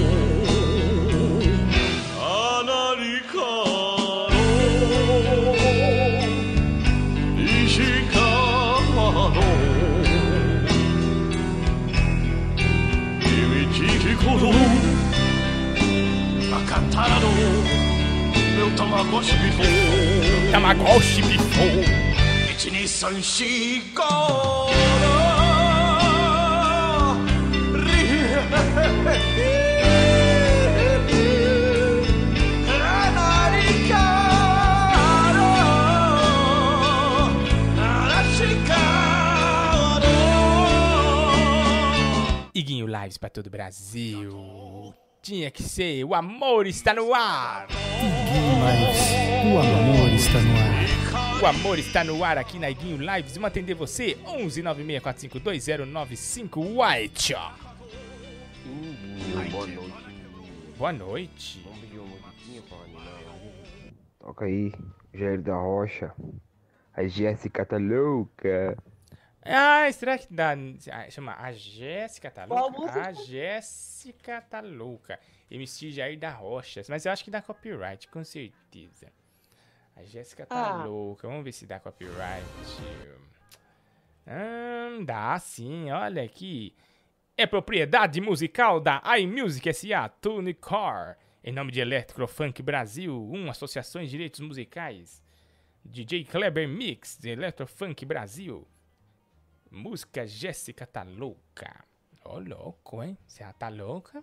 [14.32, 14.48] Imitique coro
[16.56, 17.28] Acatarado
[18.56, 19.66] Meu Tamagotchi bifou
[20.50, 21.70] Tamagotchi bifou 1,
[22.70, 23.04] 2, 3,
[42.62, 44.94] Iguinho Lives pra todo o Brasil.
[45.20, 46.04] Tinha que ser.
[46.04, 47.66] O amor está no ar.
[49.52, 51.42] O amor está no ar.
[51.42, 53.34] O amor está no ar aqui na Iguinho Lives.
[53.34, 54.16] Vamos atender você.
[54.24, 57.34] 11 964520955 White.
[59.50, 59.98] Boa noite.
[60.78, 61.66] Boa noite.
[64.20, 64.72] Toca aí,
[65.12, 66.14] Jair da Rocha.
[66.94, 68.76] A Jéssica tá louca.
[69.44, 70.52] Ah, será que dá.
[70.92, 73.08] ah, Chama A Jéssica tá louca?
[73.08, 75.18] A Jéssica tá louca.
[75.50, 76.82] MC Jair da Rocha.
[76.88, 79.12] Mas eu acho que dá copyright, com certeza.
[79.96, 80.84] A Jéssica tá Ah.
[80.84, 81.26] louca.
[81.28, 82.46] Vamos ver se dá copyright.
[84.26, 86.74] Hum, dá sim, olha aqui.
[87.36, 90.08] É propriedade musical da iMusic S.A.
[90.08, 90.56] Tune.
[91.44, 95.20] Em nome de Electrofunk Brasil, uma associação de direitos musicais.
[95.84, 98.66] DJ Kleber Mix, de Electrofunk Brasil.
[99.72, 101.82] Música Jéssica tá louca.
[102.22, 103.16] Ô, louco, hein?
[103.26, 104.22] Se ela tá louca,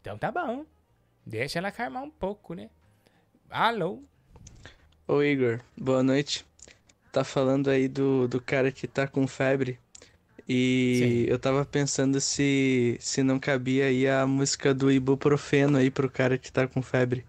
[0.00, 0.64] então tá bom.
[1.24, 2.70] Deixa ela calmar um pouco, né?
[3.50, 4.02] Alô?
[5.06, 6.46] Ô Igor, boa noite.
[7.12, 9.78] Tá falando aí do, do cara que tá com febre
[10.48, 16.10] E eu tava pensando se, se não cabia aí a música do ibuprofeno aí pro
[16.10, 17.26] cara que tá com febre.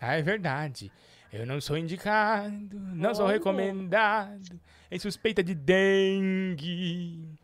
[0.00, 0.92] Ah, é verdade.
[1.32, 4.58] Eu não sou indicado, não sou recomendado,
[4.90, 7.38] em suspeita de dengue.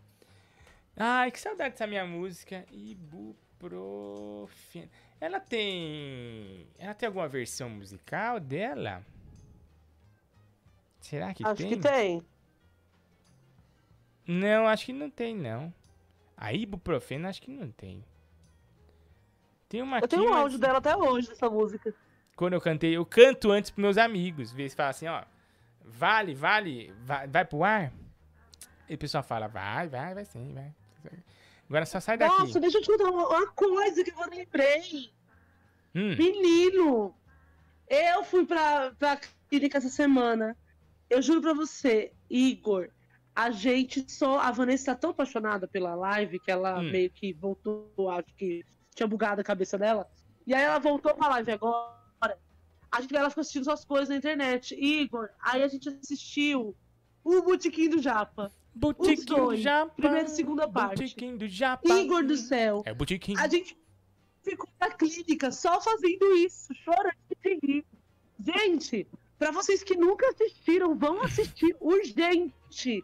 [0.96, 2.64] Ai, que saudade dessa minha música.
[2.72, 3.28] Ibuprofeno.
[5.20, 6.66] Ela tem.
[6.78, 9.04] Ela tem alguma versão musical dela?
[11.00, 11.68] Será que Acho tem?
[11.68, 12.22] que tem.
[14.26, 15.72] Não, acho que não tem, não.
[16.36, 18.02] A ibuprofeno, acho que não tem.
[19.68, 21.94] Tem uma Eu tenho um áudio dela até hoje, dessa música.
[22.36, 24.52] Quando eu cantei, eu canto antes pros meus amigos.
[24.52, 25.22] Vê se fala assim, ó.
[25.84, 27.92] Vale, vale, vai, vai pro ar?
[28.88, 30.72] E o pessoal fala, vai, vai, vai sim, vai.
[31.68, 32.38] Agora só sai daqui.
[32.38, 35.10] Nossa, deixa eu te contar uma, uma coisa que eu lembrei.
[35.94, 36.14] Hum.
[36.16, 37.14] Menino,
[37.88, 40.56] eu fui pra, pra clínica essa semana.
[41.08, 42.88] Eu juro pra você, Igor,
[43.34, 44.38] a gente só.
[44.40, 46.90] A Vanessa tá tão apaixonada pela live que ela Hum.
[46.90, 50.08] meio que voltou, acho que tinha bugado a cabeça dela.
[50.46, 52.03] E aí ela voltou pra live agora.
[52.94, 54.72] A gente ela ficou assistindo suas coisas na internet.
[54.78, 56.76] Igor, aí a gente assistiu
[57.24, 58.52] o Botequim do Japa.
[58.72, 59.92] Botequim do Japa.
[59.96, 61.02] Primeira e segunda parte.
[61.02, 61.88] Botequim do Japa.
[61.88, 62.84] Igor do céu.
[62.86, 63.34] É o botequim.
[63.36, 63.76] A gente
[64.44, 67.84] ficou na clínica só fazendo isso, chorando de rir.
[68.38, 69.08] Gente,
[69.38, 73.02] pra vocês que nunca assistiram, vão assistir urgente.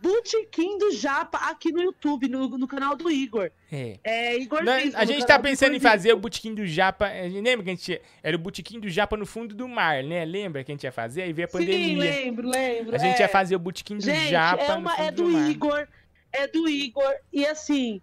[0.00, 3.50] Botequim do Japa aqui no YouTube, no, no canal do Igor.
[3.70, 3.98] É.
[4.02, 6.66] É Igor Nós- Disco, a no gente tá do pensando em fazer o botequim do
[6.66, 7.06] Japa.
[7.06, 10.02] A gente lembra que a gente era o botequim do Japa no fundo do mar,
[10.02, 10.24] né?
[10.24, 11.22] Lembra que a gente ia fazer?
[11.22, 11.78] Aí veio a pandemia.
[11.78, 12.94] Sim, lembro, lembro.
[12.94, 13.20] A gente é.
[13.20, 15.50] ia fazer o botequim do Gente, Japa é, no uma, é do, mar.
[15.50, 15.88] Igor,
[16.32, 17.14] é do Igor.
[17.30, 18.00] E assim,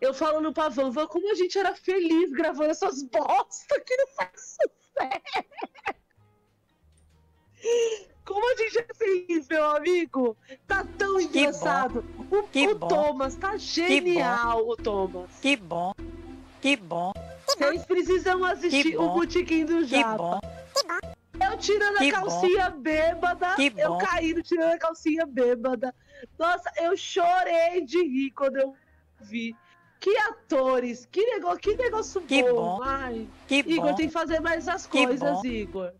[0.00, 4.08] eu falando pra Van, Van, como a gente era feliz gravando essas bosta que não
[4.08, 5.44] faz sucesso.
[8.24, 10.36] Como a gente é feliz, meu amigo.
[10.66, 12.04] Tá tão engraçado.
[12.30, 15.30] O, o Thomas, tá genial, o Thomas.
[15.42, 15.92] Que bom.
[16.60, 17.12] Que bom.
[17.46, 19.14] Vocês precisam assistir Que o bom.
[19.20, 20.16] Botequim do Que Japa.
[20.16, 20.40] bom.
[21.38, 22.26] Eu tirando Que a bom.
[22.26, 23.54] calcinha bêbada.
[23.56, 23.98] Que eu bom.
[23.98, 25.94] caindo tirando a calcinha bêbada.
[26.38, 28.74] Nossa, eu chorei de rir quando eu
[29.20, 29.54] vi.
[30.00, 32.76] Que atores, que negócio, que negócio Que bom.
[32.78, 32.82] bom.
[32.82, 33.94] Ai, Que Igor bom.
[33.94, 35.44] tem que fazer mais as Que coisas, bom.
[35.44, 35.92] Igor.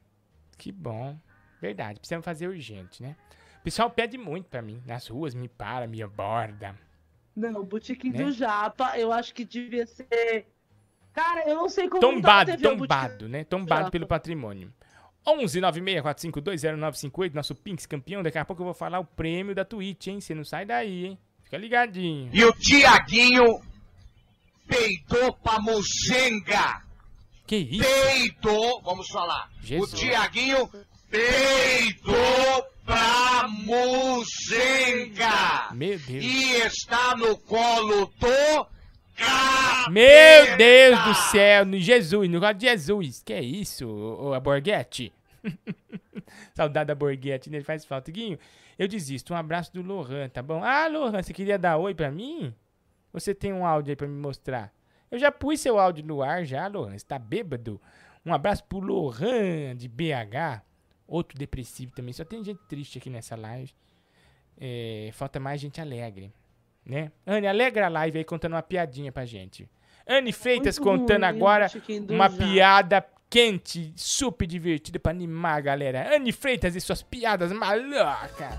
[0.57, 1.17] Que bom.
[1.67, 3.17] Verdade, precisamos fazer urgente, né?
[3.61, 4.83] O pessoal pede muito pra mim.
[4.85, 6.79] Nas ruas, me para, me aborda.
[7.35, 8.23] Não, o Botequim Né?
[8.23, 10.47] do Japa, eu acho que devia ser.
[11.15, 12.03] Cara, eu não sei como.
[12.03, 13.45] não tá Tombado, tombado, né?
[13.45, 14.71] Tombado pelo patrimônio.
[15.27, 18.23] 11 964520958, nosso Pinks campeão.
[18.23, 20.21] Daqui a pouco eu vou falar o prêmio da Twitch, hein?
[20.21, 21.19] Você não sai daí, hein?
[21.45, 22.29] Fica ligadinho.
[22.31, 23.63] E o Tiaguinho
[24.69, 26.83] peidou pra Muxenga.
[27.47, 27.83] Que isso?
[27.85, 29.51] Peidou, vamos falar.
[29.63, 29.93] Jesus.
[29.93, 30.71] O Tiaguinho
[31.15, 35.29] peidou pra Muxenga.
[35.73, 36.25] Meu Deus.
[36.25, 38.67] E está no colo do
[39.91, 43.23] Meu Deus do céu, no Jesus, no negócio de Jesus.
[43.25, 45.13] Que é isso, ô, ô, a Borghetti?
[46.53, 47.63] Saudade da Borghetti, né?
[47.63, 48.11] Faz falta.
[48.11, 48.37] Guinho,
[48.77, 49.33] eu desisto.
[49.33, 50.65] Um abraço do Lohan, tá bom?
[50.65, 52.53] Ah, Lohan, você queria dar oi pra mim?
[53.13, 54.73] Você tem um áudio aí pra me mostrar?
[55.09, 56.99] Eu já pus seu áudio no ar já, Lohan.
[56.99, 57.81] Você tá bêbado?
[58.27, 60.74] Um abraço pro Lohan, de BH.
[61.07, 62.13] Outro depressivo também.
[62.13, 63.73] Só tem gente triste aqui nessa live.
[64.59, 66.33] É, falta mais gente alegre,
[66.85, 67.11] né?
[67.27, 69.69] Anne, alegra a live aí contando uma piadinha pra gente.
[70.07, 71.67] Anne Freitas Muito contando ruim, agora
[72.09, 76.15] uma piada quente, super divertida pra animar a galera.
[76.15, 78.55] Anne Freitas e suas piadas malocas.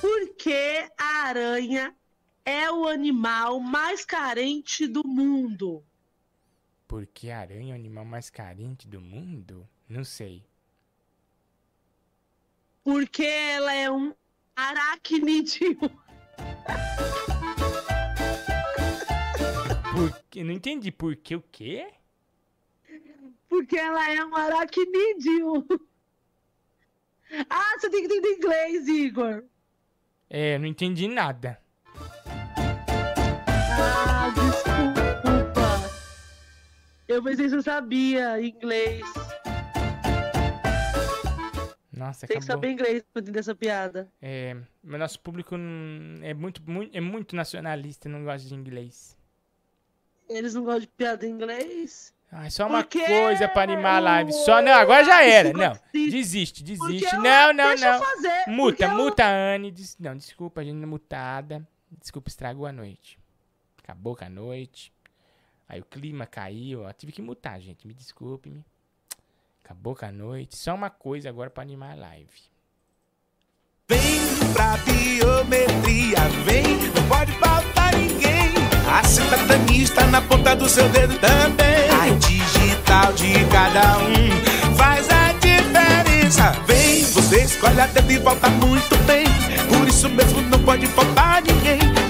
[0.00, 1.94] Por que a aranha
[2.46, 5.84] é o animal mais carente do mundo?
[6.86, 9.68] Porque a aranha é o animal mais carente do mundo?
[9.88, 10.46] Não sei.
[12.84, 14.14] Porque ela é um
[14.54, 15.76] aracnídeo.
[19.92, 20.92] Porque, não entendi.
[20.92, 21.92] Por que o quê?
[23.48, 25.66] Porque ela é um aracnídeo.
[27.50, 29.42] Ah, você tem que entender inglês, Igor.
[30.30, 31.60] É, não entendi nada.
[33.88, 35.90] Ah, desculpa.
[37.08, 39.02] Eu pensei que você sabia inglês.
[41.92, 42.56] Nossa, Tem que acabou.
[42.62, 44.08] saber inglês pra entender essa piada.
[44.20, 44.54] É,
[44.84, 45.54] mas nosso público
[46.22, 49.16] é muito, muito, é muito nacionalista, não gosta de inglês.
[50.28, 52.12] Eles não gostam de piada em inglês?
[52.30, 54.32] Ah, só uma Porque coisa pra animar a live.
[54.32, 55.52] Só não, agora já era.
[55.52, 57.14] Não, desiste, desiste.
[57.14, 57.98] Eu- Não, não, eu não.
[58.02, 59.72] fazer, Muta, porque eu- muta a Anne.
[59.98, 61.66] Não, desculpa, a gente é mutada.
[61.90, 63.18] Desculpa, estragou a noite.
[63.86, 64.92] Acabou com a noite.
[65.68, 66.92] Aí o clima caiu, ó.
[66.92, 67.86] Tive que mutar, gente.
[67.86, 68.64] Me desculpe-me.
[69.62, 70.56] Acabou com a noite.
[70.56, 72.26] Só uma coisa agora pra animar a live.
[73.88, 74.20] Vem
[74.52, 78.52] pra biometria, vem, não pode faltar ninguém.
[78.90, 81.88] A cidadania está na ponta do seu dedo também.
[81.90, 86.50] A digital de cada um faz a diferença.
[86.66, 89.26] Vem, você escolhe a dedo e volta muito bem.
[89.68, 92.05] Por isso mesmo não pode faltar ninguém.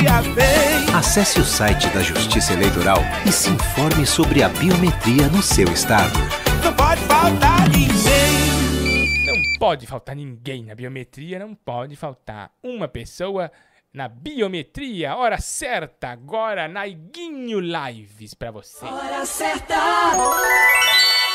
[0.00, 0.94] Biometria, vem.
[0.94, 6.18] Acesse o site da Justiça Eleitoral e se informe sobre a biometria no seu estado.
[6.64, 9.26] Não pode faltar ninguém.
[9.26, 13.52] Não pode faltar ninguém na biometria, não pode faltar uma pessoa
[13.92, 15.14] na biometria.
[15.16, 18.86] Hora certa, agora na Iguinho Lives pra você.
[18.86, 19.76] Hora certa.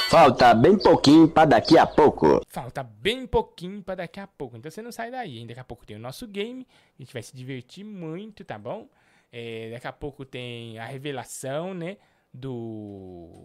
[0.09, 2.41] Falta bem pouquinho pra daqui a pouco.
[2.47, 4.55] Falta bem pouquinho pra daqui a pouco.
[4.55, 5.47] Então você não sai daí, hein?
[5.47, 6.65] Daqui a pouco tem o nosso game.
[6.97, 8.87] A gente vai se divertir muito, tá bom?
[9.31, 11.97] É, daqui a pouco tem a revelação, né?
[12.33, 13.43] Do.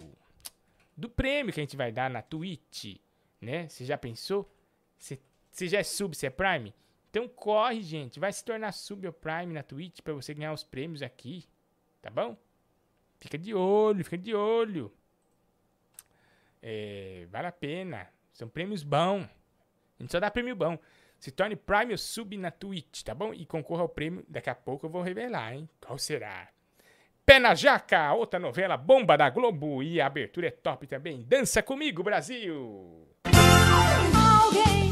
[0.96, 2.96] Do prêmio que a gente vai dar na Twitch,
[3.40, 3.66] né?
[3.68, 4.48] Você já pensou?
[4.98, 5.18] Você
[5.50, 6.74] você já é sub, você é Prime?
[7.10, 8.20] Então corre, gente.
[8.20, 11.44] Vai se tornar sub ou Prime na Twitch pra você ganhar os prêmios aqui.
[12.00, 12.36] Tá bom?
[13.18, 14.92] Fica de olho, fica de olho.
[16.62, 18.08] É, vale a pena.
[18.32, 19.24] São prêmios bons.
[19.98, 20.78] A gente só dá prêmio bom.
[21.18, 23.34] Se torne Prime ou Sub na Twitch, tá bom?
[23.34, 24.24] E concorra ao prêmio.
[24.26, 25.68] Daqui a pouco eu vou revelar, hein?
[25.78, 26.48] Qual será?
[27.26, 29.82] Pé na Jaca, outra novela bomba da Globo.
[29.82, 31.22] E a abertura é top também.
[31.22, 33.06] Dança comigo, Brasil!
[33.26, 34.90] Alguém,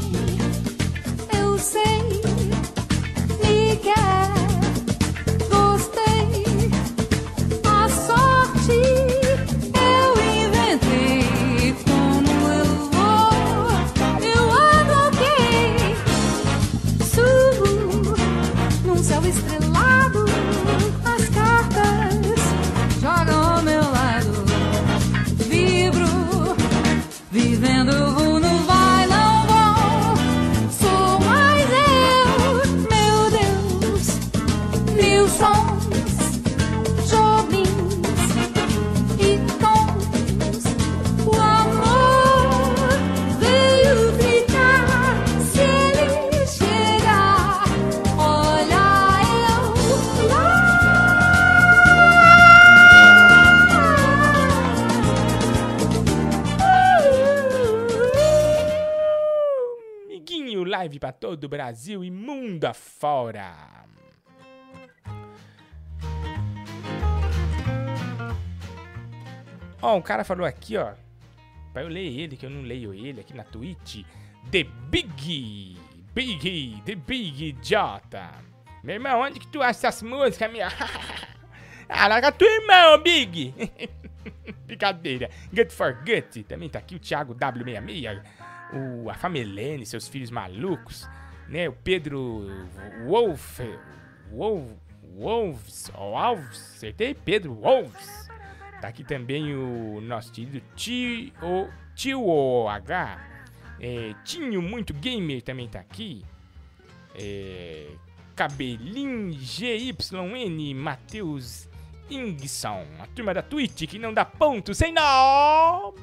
[1.41, 1.81] eu sei,
[3.43, 4.38] me quer.
[60.89, 63.53] Live pra todo o Brasil e mundo afora.
[69.81, 70.93] Ó, um cara falou aqui, ó.
[71.71, 74.03] Pra eu ler ele, que eu não leio ele aqui na Twitch.
[74.51, 75.77] The Big.
[76.13, 76.81] Big.
[76.83, 78.31] The Big J.
[78.83, 80.67] Meu irmão, onde que tu acha essas músicas, minha?
[81.87, 83.53] ah, larga tua irmã, ô Big.
[84.65, 85.29] Brincadeira.
[85.53, 86.43] Gut for Gut.
[86.43, 88.23] Também tá aqui o Thiago W66.
[88.73, 91.07] O, a Famelene, seus filhos malucos.
[91.47, 91.67] Né?
[91.67, 92.47] O Pedro
[93.05, 93.59] Wolf.
[94.31, 94.71] Wolf.
[95.15, 95.91] Wolves.
[95.95, 96.75] Wolves.
[96.75, 97.13] Acertei?
[97.13, 98.29] Pedro Wolves.
[98.81, 101.33] Tá aqui também o nosso querido Tio,
[101.95, 103.19] Tio H.
[103.81, 106.23] É, Tinho Muito Gamer também tá aqui.
[107.15, 107.87] É,
[108.35, 111.67] Cabelinho GYN Matheus
[112.09, 112.85] Ingson.
[112.99, 115.93] A turma da Twitch que não dá ponto sem nó.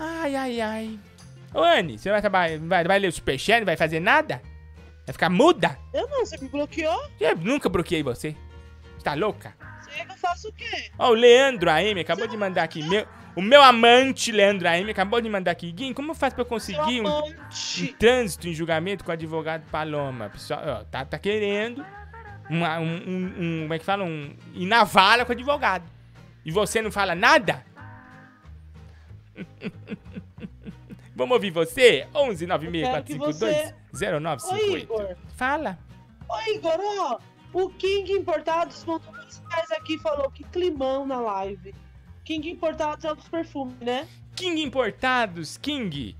[0.00, 0.98] Ai, ai, ai.
[1.52, 3.58] Ô, Anne, você vai, trabalhar, vai, vai ler o Superchat?
[3.60, 4.40] Não vai fazer nada?
[5.06, 5.76] Vai ficar muda?
[5.92, 7.00] Eu não, você me bloqueou?
[7.20, 8.34] Eu nunca bloqueei você.
[8.96, 9.54] Você tá louca?
[9.82, 10.90] Você que eu faço o quê?
[10.98, 12.82] Ó, o Leandro AM acabou de mandar aqui.
[12.82, 13.04] Meu,
[13.34, 15.70] o meu amante, Leandro AM, acabou de mandar aqui.
[15.72, 20.28] Guim, como faz pra eu conseguir um, um trânsito em julgamento com o advogado Paloma?
[20.30, 21.84] Pessoal, ó, tá, tá querendo
[22.48, 24.04] uma, um, um, um- Como é que fala?
[24.04, 25.84] Um, ir na vala com o advogado.
[26.44, 27.64] E você não fala nada?
[31.14, 32.06] Vamos ouvir você?
[32.14, 34.90] 11 quero que você- 0958.
[34.92, 35.16] Ô, Igor.
[35.36, 35.78] Fala.
[36.28, 37.18] Ô, Igor, ó,
[37.52, 41.74] o King Importados mandou mensagem aqui e falou que climão na live.
[42.24, 44.06] King Importados é um dos perfumes, né?
[44.36, 46.16] King Importados, King.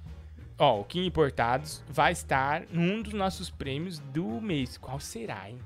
[0.58, 4.76] Ó, o King Importados vai estar num dos nossos prêmios do mês.
[4.76, 5.58] Qual será, hein?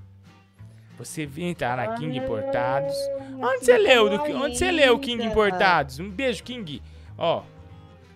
[0.98, 2.94] Você vem entrar na King Importados.
[3.40, 4.08] Onde você leu?
[4.08, 5.24] do- onde você leu King.
[5.24, 5.98] Importados?
[5.98, 6.80] Um beijo, King.
[7.16, 7.44] Ó,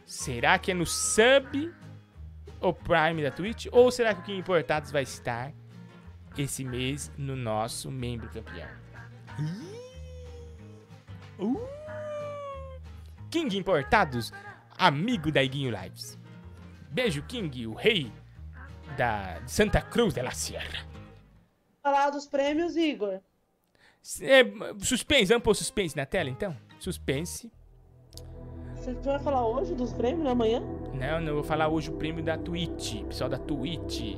[0.04, 1.72] será que é no sub
[2.60, 3.66] ou Prime da Twitch?
[3.70, 5.52] Ou será que o King Importados vai estar
[6.36, 8.68] esse mês no nosso membro campeão?
[11.38, 11.68] Uh!
[13.30, 14.32] King Importados,
[14.76, 16.18] amigo da Iguinho Lives.
[16.90, 18.12] Beijo, King, o rei
[18.96, 20.86] da Santa Cruz de la Sierra.
[21.82, 23.20] Falar dos prêmios, Igor.
[24.22, 24.42] É,
[24.84, 26.56] suspense, vamos pôr suspense na tela então?
[26.78, 27.52] Suspense.
[28.80, 30.62] Você vai falar hoje dos prêmios amanhã?
[30.94, 33.02] Não, não, vou falar hoje o prêmio da Twitch.
[33.04, 34.16] Pessoal da Twitch.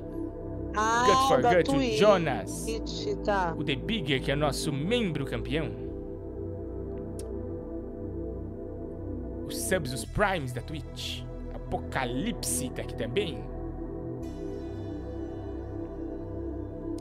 [0.76, 2.66] Ah, Gut for da Gut, o Twitch, Jonas.
[3.24, 3.54] tá.
[3.58, 5.70] O The Bigger, que é nosso membro campeão.
[9.46, 11.22] Os subs, os primes da Twitch.
[11.54, 13.42] Apocalipse tá aqui também.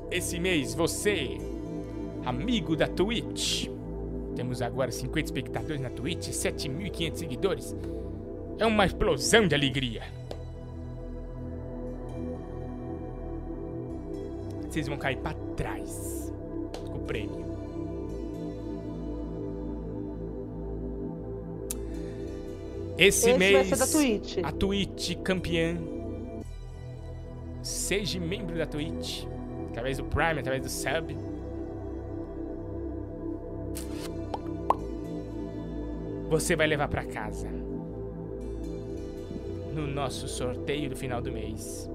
[0.09, 1.37] Esse mês, você,
[2.25, 3.67] amigo da Twitch.
[4.39, 7.75] Temos agora 50 espectadores na Twitch, 7.500 seguidores.
[8.57, 10.01] É uma explosão de alegria.
[14.61, 16.33] Vocês vão cair pra trás
[16.73, 17.45] com o prêmio.
[22.97, 24.37] Esse, Esse mês, Twitch.
[24.41, 25.77] a Twitch campeã.
[27.61, 29.25] Seja membro da Twitch.
[29.71, 31.29] Através do Prime, através do Sub.
[36.29, 37.49] Você vai levar pra casa.
[39.73, 41.89] No nosso sorteio do final do mês.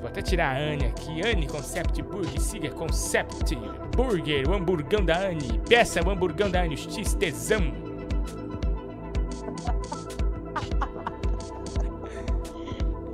[0.00, 1.20] Vou até tirar a Anne aqui.
[1.26, 2.40] Anne Concept Burger.
[2.40, 3.54] Siga Concept
[3.94, 4.48] Burger.
[4.48, 5.60] O hamburgão da Anne.
[5.68, 6.76] Peça o hamburgão da Anne.
[6.86, 7.62] O X tesão.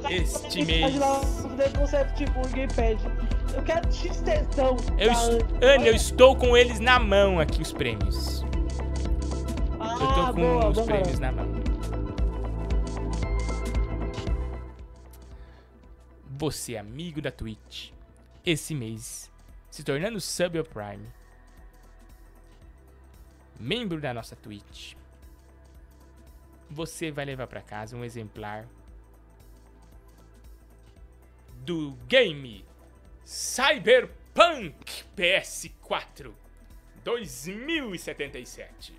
[0.08, 0.94] Este mês.
[1.76, 3.04] Concept Burger e pede.
[3.54, 4.76] Eu quero X-tensão.
[4.98, 5.88] Eu es- Anne.
[5.88, 8.42] Eu estou com eles na mão aqui, os prêmios.
[8.42, 8.48] eu
[10.08, 10.86] tô Ah, com boa, os boa.
[10.86, 11.46] prêmios na mão.
[16.38, 17.90] Você, amigo da Twitch,
[18.44, 19.30] esse mês,
[19.70, 21.06] se tornando sub ou Prime,
[23.60, 24.94] membro da nossa Twitch,
[26.68, 28.66] você vai levar pra casa um exemplar
[31.58, 32.64] do game
[33.24, 36.32] Cyberpunk PS4
[37.04, 38.94] 2077.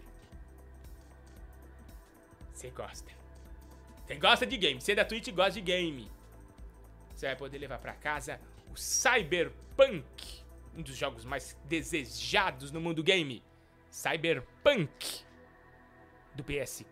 [2.54, 3.12] Você gosta.
[4.06, 4.80] Você gosta de game.
[4.82, 6.12] Você da Twitch gosta de game.
[7.14, 8.40] Você vai poder levar pra casa
[8.72, 10.44] o Cyberpunk,
[10.76, 13.44] um dos jogos mais desejados no mundo game.
[13.90, 15.24] Cyberpunk
[16.34, 16.86] do PS4.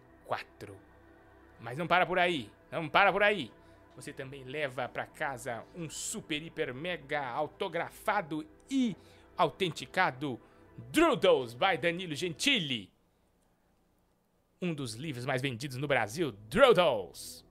[1.59, 2.51] Mas não para por aí.
[2.71, 3.51] Não para por aí.
[3.95, 8.95] Você também leva pra casa um super, hiper, mega autografado e
[9.37, 10.39] autenticado
[10.91, 12.91] Drudels by Danilo Gentili.
[14.61, 17.45] Um dos livros mais vendidos no Brasil, Drudels.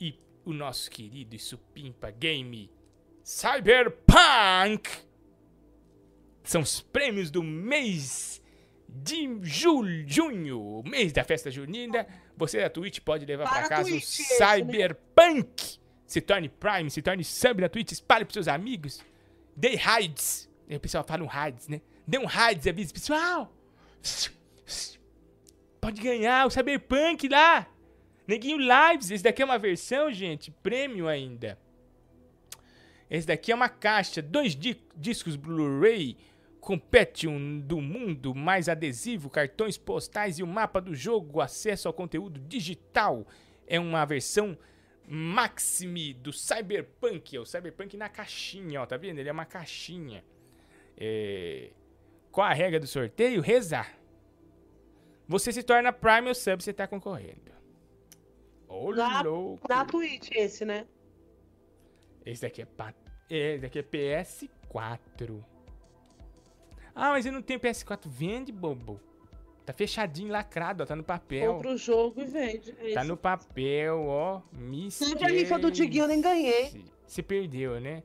[0.00, 2.70] E o nosso querido e supimpa game
[3.24, 4.90] Cyberpunk.
[6.44, 8.42] São os prêmios do mês
[8.88, 12.06] de julho, junho, mês da festa junina.
[12.36, 14.22] Você da Twitch pode levar Para casa o Twitch esse,
[14.64, 14.88] né?
[16.06, 19.04] Se torne Prime, se torne sub na Twitch, espalhe pros seus amigos.
[19.56, 19.78] Dê.
[19.86, 20.14] Aí
[20.76, 21.80] o pessoal fala um hides, né?
[22.06, 23.52] Dê um hides, avisa pessoal.
[25.80, 27.66] Pode ganhar o Cyberpunk lá.
[28.26, 29.10] Neguinho Lives.
[29.10, 31.58] Esse daqui é uma versão, gente, prêmio ainda.
[33.10, 36.16] Esse daqui é uma caixa, dois di- discos Blu-ray
[36.60, 41.94] com Pentium do mundo, mais adesivo, cartões postais e o mapa do jogo, acesso ao
[41.94, 43.26] conteúdo digital.
[43.66, 44.56] É uma versão
[45.14, 49.18] Maxime do Cyberpunk, é o Cyberpunk na caixinha, ó, tá vendo?
[49.18, 50.24] Ele é uma caixinha.
[50.96, 51.70] É...
[52.30, 53.42] Qual a regra do sorteio?
[53.42, 53.94] Rezar.
[55.28, 57.52] Você se torna Prime ou Sub, você tá concorrendo.
[58.66, 59.68] Ô, louco.
[59.68, 60.86] na Twitch esse, né?
[62.24, 62.94] Esse daqui é, pa...
[63.28, 65.44] é, esse daqui é PS4.
[66.94, 68.08] Ah, mas eu não tenho PS4.
[68.08, 68.98] Vende, bobo.
[69.64, 70.86] Tá fechadinho, lacrado, ó.
[70.86, 71.54] Tá no papel.
[71.54, 72.70] Compra o jogo e vende.
[72.80, 73.08] É Tá isso.
[73.08, 74.40] no papel, ó.
[74.90, 76.84] Sempre a rifa do Diguinho eu nem ganhei.
[77.06, 78.02] Você perdeu, né?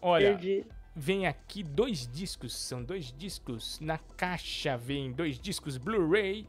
[0.00, 0.64] Olha, Perdi.
[0.94, 2.56] vem aqui dois discos.
[2.56, 3.78] São dois discos.
[3.80, 6.46] Na caixa vem dois discos Blu-ray.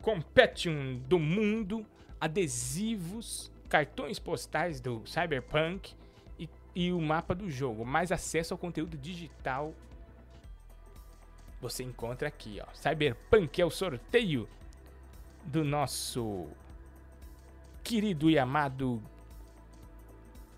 [0.00, 1.84] Competium do mundo.
[2.18, 3.52] Adesivos.
[3.68, 5.94] Cartões postais do Cyberpunk.
[6.38, 7.84] E, e o mapa do jogo.
[7.84, 9.74] Mais acesso ao conteúdo digital.
[11.60, 12.66] Você encontra aqui, ó.
[12.74, 14.48] Cyberpunk é o sorteio
[15.44, 16.46] do nosso
[17.84, 19.02] querido e amado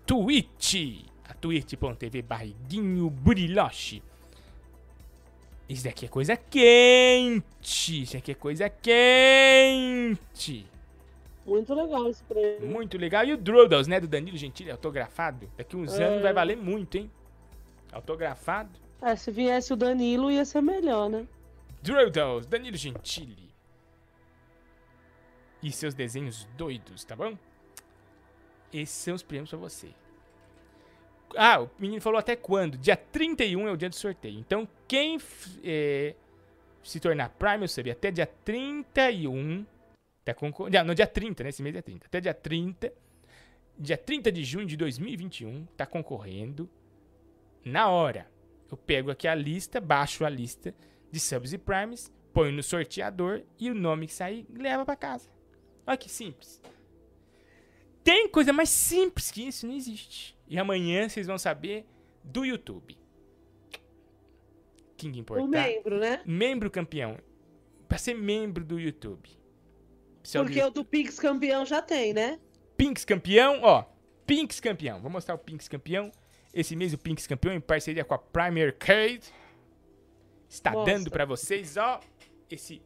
[0.05, 1.05] Twitch.
[1.27, 4.03] A twitch.tv barriguinho buriloche.
[5.69, 8.03] Isso daqui é coisa quente.
[8.03, 10.65] Isso aqui é coisa quente.
[11.45, 12.67] Muito legal esse prêmio.
[12.69, 13.25] Muito legal.
[13.25, 13.99] E o Droodles, né?
[13.99, 15.49] Do Danilo Gentili, autografado.
[15.57, 16.05] Daqui uns É.
[16.05, 17.09] anos vai valer muito, hein?
[17.91, 18.71] Autografado.
[19.03, 21.27] É, se viesse o Danilo ia ser melhor, né?
[21.81, 23.53] Droodles, Danilo Gentili.
[25.61, 27.37] E seus desenhos doidos, tá bom?
[28.71, 29.89] Esses são os prêmios pra você.
[31.35, 32.77] Ah, o menino falou até quando?
[32.77, 34.39] Dia 31 é o dia do sorteio.
[34.39, 35.17] Então, quem
[35.63, 36.15] é,
[36.81, 39.65] se tornar Prime Sub até dia 31.
[40.23, 40.69] Tá concor...
[40.69, 41.49] Não, no dia 30, né?
[41.49, 42.05] Esse mês é 30.
[42.05, 42.93] Até dia 30.
[43.77, 46.69] Dia 30 de junho de 2021, tá concorrendo.
[47.65, 48.31] Na hora,
[48.73, 50.73] eu pego aqui a lista, baixo a lista
[51.11, 55.29] de subs e primes, ponho no sorteador e o nome que sair leva pra casa.
[55.85, 56.61] Olha que simples.
[58.03, 60.35] Tem coisa mais simples que isso, não existe.
[60.47, 61.85] E amanhã vocês vão saber
[62.23, 62.97] do YouTube.
[64.97, 65.43] King importar.
[65.43, 66.21] O membro, né?
[66.25, 67.17] Membro campeão.
[67.87, 69.29] Pra ser membro do YouTube.
[70.19, 72.39] Precisa Porque o do Pix campeão já tem, né?
[72.75, 73.85] Pinks campeão, ó.
[74.25, 74.99] Pinks campeão.
[74.99, 76.11] Vou mostrar o Pinks campeão.
[76.53, 79.23] Esse mês o Pinks campeão em parceria com a Prime Arcade.
[80.47, 80.93] Está Mostra.
[80.93, 81.99] dando pra vocês, ó.
[82.49, 82.81] Esse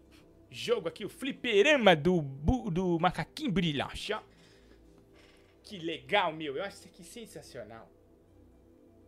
[0.50, 2.22] jogo aqui, o fliperama do,
[2.72, 4.22] do macaquinho brilhante, ó.
[5.64, 6.56] Que legal, meu.
[6.56, 7.92] Eu acho isso aqui sensacional.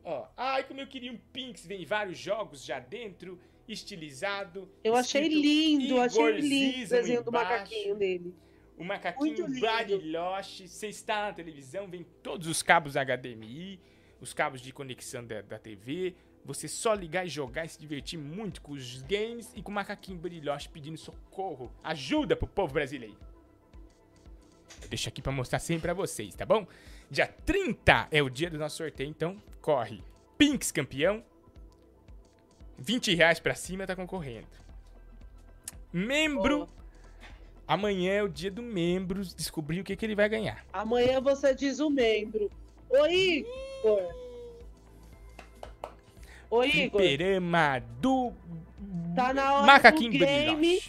[0.04, 1.66] Ó, ai, como eu queria um Pinks.
[1.66, 4.70] Vem vários jogos já dentro, estilizado.
[4.84, 8.36] Eu achei lindo, achei lindo o desenho do macaquinho dele.
[8.78, 9.60] O macaquinho.
[9.60, 13.80] Bariloche, você está na televisão, vem todos os cabos HDMI,
[14.20, 16.16] os cabos de conexão da, da TV.
[16.46, 19.76] Você só ligar e jogar e se divertir muito com os games e com o
[19.76, 23.18] macaquinho Bariloche pedindo socorro, ajuda pro povo brasileiro.
[24.82, 26.66] Eu deixo aqui pra mostrar sempre pra vocês, tá bom?
[27.10, 30.02] Dia 30 é o dia do nosso sorteio, então corre.
[30.38, 31.24] Pinks campeão,
[32.78, 34.48] 20 reais pra cima tá concorrendo.
[35.92, 36.70] Membro.
[37.68, 40.66] Amanhã é o dia do membro descobrir o que, que ele vai ganhar.
[40.74, 42.50] Amanhã você diz o membro.
[42.90, 43.46] Oi,
[46.52, 47.02] Oi, Igor.
[47.02, 48.34] Fliperama do
[49.16, 50.82] Tá na hora Macaquinho do game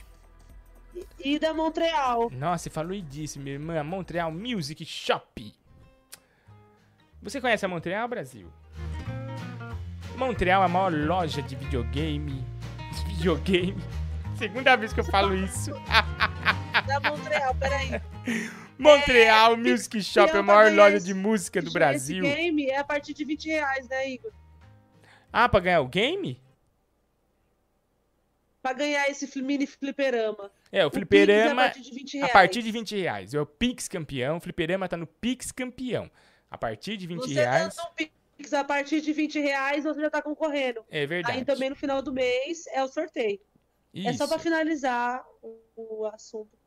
[1.19, 2.31] e da Montreal.
[2.31, 3.83] Nossa, você falou e disse, minha irmã.
[3.83, 5.55] Montreal Music Shop.
[7.23, 8.51] Você conhece a Montreal, Brasil?
[10.17, 12.45] Montreal é a maior loja de videogame.
[12.93, 13.83] De videogame.
[14.37, 15.71] Segunda vez que eu falo isso.
[16.87, 18.01] Da Montreal, peraí.
[18.81, 22.23] Montreal Music Shop é a maior loja esse- de música do Esse Brasil.
[22.24, 24.32] game é a partir de 20 reais, né, Igor?
[25.32, 26.40] Ah, pra ganhar o game?
[28.62, 30.51] Pra ganhar esse mini fliperama.
[30.70, 32.32] É, o Pix fliperama é a partir de 20 a reais.
[32.32, 33.35] partir de 20 reais.
[33.35, 34.36] É o Pix campeão.
[34.36, 36.11] O fliperama tá no Pix campeão.
[36.51, 37.74] A partir de 20 Você reais.
[37.74, 37.94] dando um
[38.36, 40.85] Pix a partir de 20 reais, você já tá concorrendo.
[40.90, 41.39] É verdade.
[41.39, 43.40] Aí também no final do mês é o sorteio.
[43.94, 44.28] É só Isso.
[44.28, 46.59] pra finalizar o, o assunto.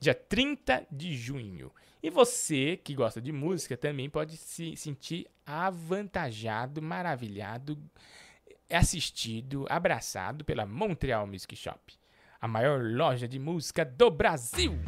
[0.00, 1.70] Dia 30 de junho.
[2.02, 7.78] E você que gosta de música também pode se sentir avantajado, maravilhado,
[8.70, 11.92] assistido, abraçado pela Montreal Music Shop,
[12.40, 14.80] a maior loja de música do Brasil.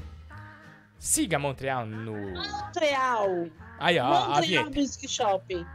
[0.98, 2.32] Siga a Montreal no.
[2.32, 3.28] Montreal.
[3.78, 4.80] Aí, ó, a Montreal vinheta.
[4.80, 5.66] Music Shopping.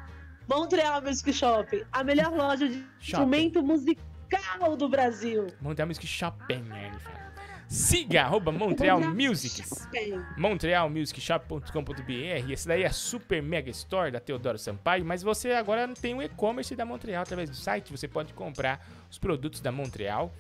[0.50, 1.84] Montreal Music Shopping.
[1.92, 3.02] A melhor loja de Shopping.
[3.02, 5.46] instrumento musical do Brasil.
[5.62, 7.28] Montreal Music Shopping, né, ele fala.
[7.68, 9.90] Siga arroba Montreal Musics.
[10.38, 12.52] montrealmusicshop.com.br.
[12.52, 16.22] Esse daí é a super mega store da Teodoro Sampaio, mas você agora tem o
[16.22, 17.92] e-commerce da Montreal através do site.
[17.92, 20.34] Você pode comprar os produtos da Montreal,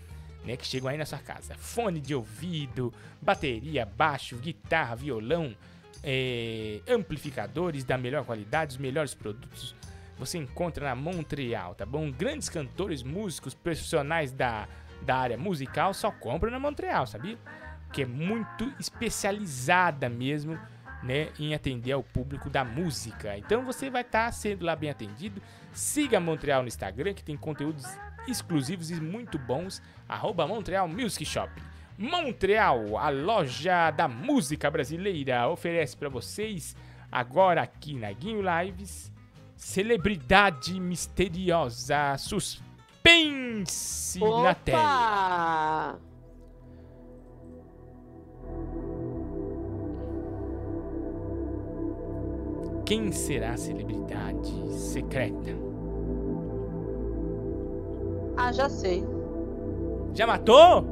[0.45, 1.53] né, que chegam aí na sua casa.
[1.55, 5.53] Fone de ouvido, bateria, baixo, guitarra, violão,
[6.01, 9.75] é, amplificadores da melhor qualidade, os melhores produtos.
[10.17, 12.09] Você encontra na Montreal, tá bom?
[12.09, 14.65] Grandes cantores, músicos, profissionais da,
[15.01, 17.37] da área musical só compram na Montreal, sabia?
[17.91, 20.59] Que é muito especializada mesmo,
[21.03, 23.37] né, em atender ao público da música.
[23.37, 25.41] Então você vai estar sendo lá bem atendido.
[25.71, 27.85] Siga Montreal no Instagram, que tem conteúdos
[28.27, 29.81] exclusivos e muito bons.
[30.07, 31.51] Arroba Montreal Music Shop.
[31.97, 36.75] Montreal, a loja da música brasileira, oferece para vocês
[37.11, 39.11] agora aqui na Guinho Lives
[39.57, 42.15] celebridade misteriosa
[43.65, 44.79] suspense na tela.
[44.79, 45.99] Opa!
[52.85, 55.51] Quem será a celebridade secreta?
[58.37, 59.03] Ah, já sei.
[60.13, 60.85] Já matou?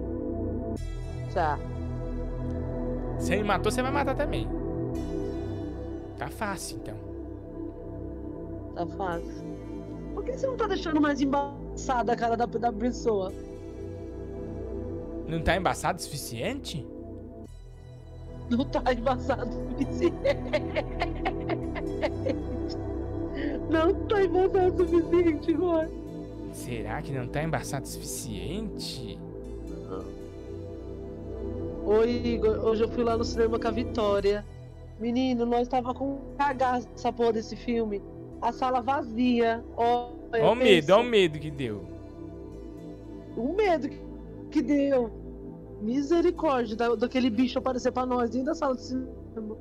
[1.33, 1.57] Já.
[3.17, 4.45] Se ele matou, você vai matar também.
[6.17, 6.95] Tá fácil, então.
[8.75, 9.45] Tá fácil.
[10.13, 11.21] Por que você não tá deixando mais
[11.75, 13.33] embaçada a cara da, da pessoa?
[15.27, 16.87] Não tá embaçado o suficiente?
[18.49, 20.15] Não tá embaçado o suficiente.
[23.69, 25.87] Não tá embaçado o suficiente, Igor.
[26.53, 29.19] Será que não tá embaçado o suficiente?
[31.85, 32.65] Oi, Igor.
[32.65, 34.45] Hoje eu fui lá no cinema com a Vitória.
[34.97, 38.01] Menino, nós tava com um cagaço essa porra desse filme.
[38.41, 39.63] A sala vazia.
[39.75, 41.85] Ó, Ó o medo, ó o medo que deu.
[43.37, 43.89] O medo
[44.51, 45.11] que deu.
[45.81, 49.07] Misericórdia da- daquele bicho aparecer pra nós dentro da sala de cinema.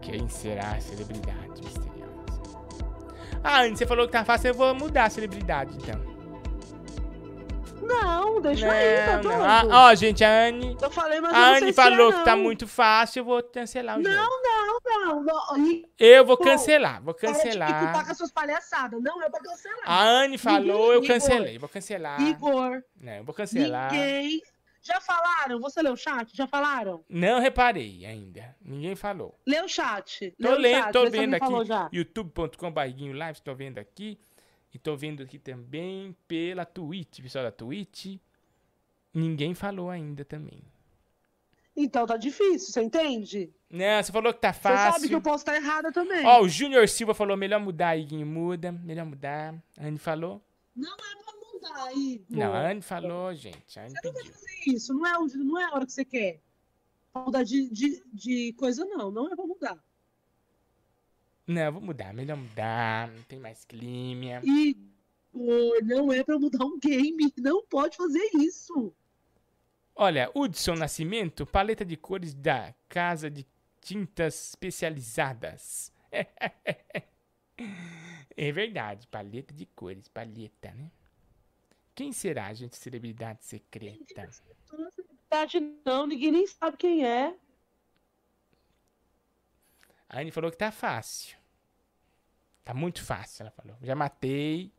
[0.00, 1.88] Quem será a celebridade misteriosa?
[3.44, 6.00] Ah, Anne, você falou que tá fácil, eu vou mudar a celebridade, então.
[7.82, 9.38] Não, deixa aí, tá Não, doido?
[9.38, 9.46] não.
[9.46, 10.76] Ah, Ó, gente, a Anne.
[10.80, 12.42] Eu falei, mas A não Anne é, falou que tá não.
[12.42, 14.14] muito fácil, eu vou cancelar o jogo.
[14.14, 14.42] Não,
[15.06, 15.66] não, não, não.
[15.70, 17.92] E- Eu vou Pô, cancelar, vou Para de cancelar.
[18.04, 19.02] com as suas palhaçadas.
[19.02, 19.80] Não é pra cancelar.
[19.84, 22.20] A Anne falou, eu Igor, cancelei, vou cancelar.
[22.20, 23.92] Igor, Não, eu vou cancelar.
[23.92, 24.42] ninguém...
[24.80, 25.60] Já falaram?
[25.60, 26.34] Você leu o chat?
[26.34, 27.04] Já falaram?
[27.10, 28.56] Não reparei ainda.
[28.62, 29.38] Ninguém falou.
[29.46, 30.34] Lê o chat.
[30.40, 31.96] Tô lendo, chat, tô vendo aqui.
[31.96, 34.18] youtube.com barriguinho live, tô vendo aqui.
[34.72, 38.16] E tô vendo aqui também pela Twitch, pessoal da Twitch.
[39.12, 40.62] Ninguém falou ainda também.
[41.80, 43.52] Então tá difícil, você entende?
[43.70, 44.92] Não, você falou que tá Você fácil.
[44.94, 46.26] sabe que eu posso estar errada também.
[46.26, 48.72] Ó, o Júnior Silva falou, melhor mudar, Iguinho, muda.
[48.72, 49.54] Melhor mudar.
[49.78, 50.42] A Anne falou?
[50.74, 52.26] Não é pra mudar, Igor.
[52.30, 53.78] Não, a Anne falou, gente.
[53.78, 54.34] A Anne Você não vai pediu.
[54.34, 54.92] fazer isso.
[54.92, 56.40] Não é, não é a hora que você quer.
[57.12, 59.12] Pra mudar de, de, de coisa, não.
[59.12, 59.78] Não é pra mudar.
[61.46, 63.08] Não, eu vou mudar, melhor mudar.
[63.08, 64.42] Não tem mais clima.
[64.44, 67.32] Igor, não é pra mudar um game.
[67.38, 68.92] Não pode fazer isso.
[70.00, 73.44] Olha, Hudson Nascimento, paleta de cores da Casa de
[73.80, 75.92] Tintas Especializadas.
[78.36, 80.92] é verdade, paleta de cores, paleta, né?
[81.96, 84.30] Quem será, gente, celebridade secreta?
[85.28, 86.06] Verdade, não.
[86.06, 87.36] Ninguém nem sabe quem é.
[90.08, 91.36] A Anne falou que tá fácil.
[92.64, 93.76] Tá muito fácil, ela falou.
[93.82, 94.72] Já matei.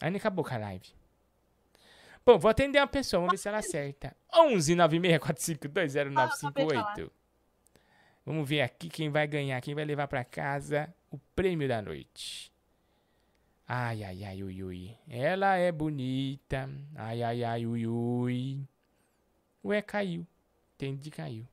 [0.00, 1.01] A Anne acabou com a live.
[2.24, 4.16] Bom, vou atender uma pessoa, vamos ver se ela acerta.
[4.32, 7.10] 11 964520958.
[8.24, 12.52] Vamos ver aqui quem vai ganhar, quem vai levar pra casa o prêmio da noite.
[13.66, 14.96] Ai, ai, ai, ui, ui.
[15.08, 16.70] Ela é bonita.
[16.94, 18.68] Ai, ai, ai, ui, ui.
[19.64, 20.26] Ué, caiu.
[20.74, 21.48] Entendi, caiu.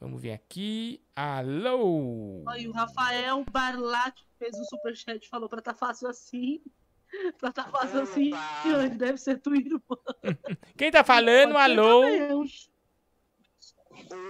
[0.00, 1.00] Vamos ver aqui.
[1.14, 2.42] Alô?
[2.46, 6.60] Olha, o Rafael Barlat fez o superchat e falou pra tá fácil assim.
[7.38, 8.30] pra tá fácil assim.
[8.64, 9.80] Ele deve ser tua irmã.
[10.76, 11.56] Quem tá falando?
[11.56, 12.02] Alô?
[12.02, 12.32] também,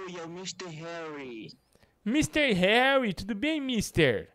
[0.06, 0.66] Oi, é o Mr.
[0.68, 1.48] Harry.
[2.04, 2.52] Mr.
[2.52, 4.32] Harry, tudo bem, Mister?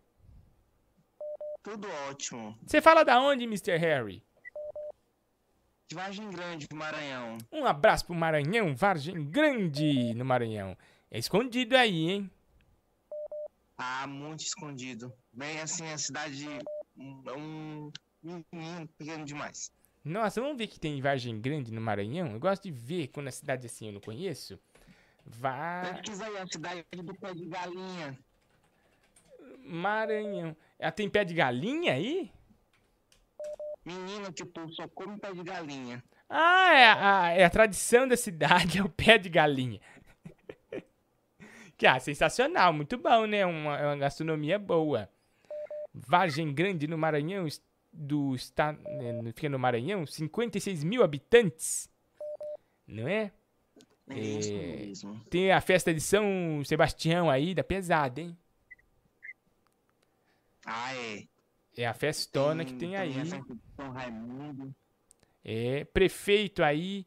[1.62, 2.58] Tudo ótimo.
[2.66, 3.78] Você fala da onde, Mr.
[3.78, 4.24] Harry?
[5.88, 7.38] De Vargem Grande, do Maranhão.
[7.52, 10.78] Um abraço pro Maranhão, Vargem Grande no Maranhão.
[11.12, 12.32] É escondido aí, hein?
[13.78, 15.12] Ah, muito escondido.
[15.34, 16.46] Bem assim, a cidade
[16.98, 17.92] um-
[18.26, 19.72] é menino pequeno demais.
[20.04, 22.32] Nossa, vamos ver que tem Vargem Grande no Maranhão?
[22.32, 24.60] Eu gosto de ver quando a cidade assim eu não conheço.
[25.26, 25.84] Vá.
[25.94, 28.18] Pesquisa aí a cidade do pé de galinha.
[29.60, 30.56] Maranhão.
[30.78, 32.32] Ela tem pé de galinha aí?
[34.36, 36.04] Que tu só come pé de galinha.
[36.30, 39.82] Ah, é a, é a tradição da cidade, é o pé de galinha.
[41.78, 43.46] que ah, sensacional, muito bom, né?
[43.46, 45.10] Uma, é uma gastronomia boa.
[45.94, 47.48] Vargem Grande no Maranhão,
[47.92, 48.80] do estado,
[49.36, 51.90] fica no Maranhão, 56 mil habitantes,
[52.88, 53.32] não é?
[54.10, 55.20] É isso É, mesmo.
[55.30, 58.38] tem a festa de São Sebastião aí, da pesada, hein?
[60.66, 61.28] Ah, é.
[61.78, 63.10] É a festona que tem aí.
[63.20, 64.76] a festa de São Raimundo.
[65.44, 67.06] É, prefeito aí,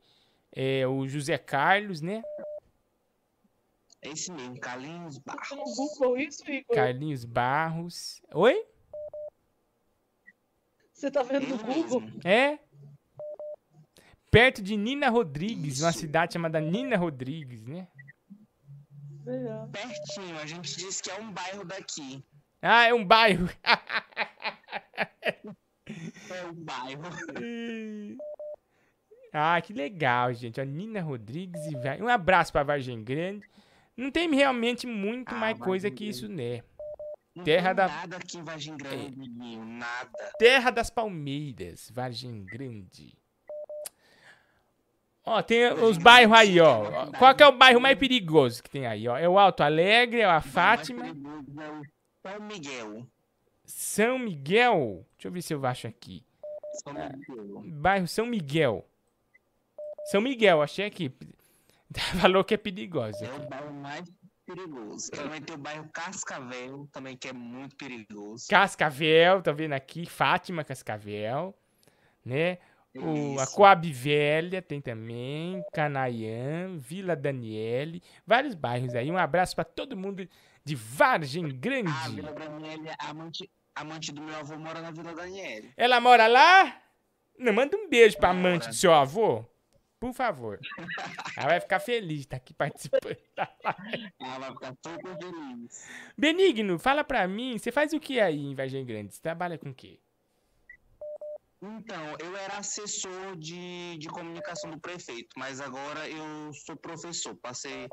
[0.52, 2.22] é o José Carlos, né?
[4.00, 5.76] É esse mesmo, Carlinhos Barros.
[5.76, 6.74] Google isso, Igor?
[6.74, 8.22] Carlinhos Barros.
[8.34, 8.64] Oi?
[11.02, 12.04] Você tá vendo no Google?
[12.24, 12.60] É?
[14.30, 17.88] Perto de Nina Rodrigues, uma cidade chamada Nina Rodrigues, né?
[19.72, 22.24] Pertinho, a gente diz que é um bairro daqui.
[22.62, 23.48] Ah, é um bairro.
[26.30, 27.02] É um bairro.
[29.34, 30.60] ah, que legal, gente.
[30.60, 32.00] A Nina Rodrigues e vai.
[32.00, 33.44] Um abraço pra Vargem Grande.
[33.96, 36.62] Não tem realmente muito mais coisa que isso, né?
[37.34, 40.10] Não Terra da nada aqui em Vargem Grande, menino, nada.
[40.38, 43.16] Terra das Palmeiras, Vargem Grande.
[45.24, 47.06] Ó, tem os bairros aí, ó.
[47.12, 49.16] Qual é o bairro mais perigoso que tem aí, ó?
[49.16, 51.06] É o Alto Alegre, é a Fátima,
[52.22, 53.06] São Miguel.
[53.64, 55.06] São Miguel.
[55.12, 56.24] Deixa eu ver se eu acho aqui.
[56.82, 57.62] São Miguel.
[57.80, 58.86] Bairro São Miguel.
[60.10, 61.10] São Miguel, achei aqui.
[62.20, 63.24] Falou que é perigoso.
[63.24, 64.04] É o bairro mais
[64.54, 65.10] perigoso.
[65.10, 68.46] Também tem o bairro Cascavel, também que é muito perigoso.
[68.48, 70.06] Cascavel, tá vendo aqui?
[70.06, 71.54] Fátima Cascavel,
[72.24, 72.58] né?
[72.94, 73.46] O, a.
[73.46, 79.10] Coab Velha tem também, Canaiã, Vila Daniele, vários bairros aí.
[79.10, 80.28] Um abraço pra todo mundo
[80.62, 81.90] de Vargem Grande.
[82.14, 85.72] Vila Daniele, a amante, amante do meu avô mora na Vila Daniele.
[85.76, 86.82] Ela mora lá?
[87.38, 89.44] Não, manda um beijo pra amante do seu avô.
[90.02, 90.58] Por favor.
[91.36, 94.12] Ela vai ficar feliz de estar aqui participando da live.
[94.18, 95.88] Ela vai ficar super feliz.
[96.18, 99.14] Benigno, fala pra mim, você faz o que aí em Vargem Grande?
[99.14, 100.00] Você trabalha com o quê?
[101.62, 107.36] Então, eu era assessor de, de comunicação do prefeito, mas agora eu sou professor.
[107.36, 107.88] Passei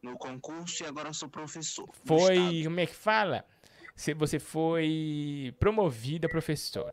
[0.00, 1.88] no concurso e agora sou professor.
[2.06, 3.44] Foi, como é que fala?
[3.96, 6.92] Você- Você foi promovida a professor.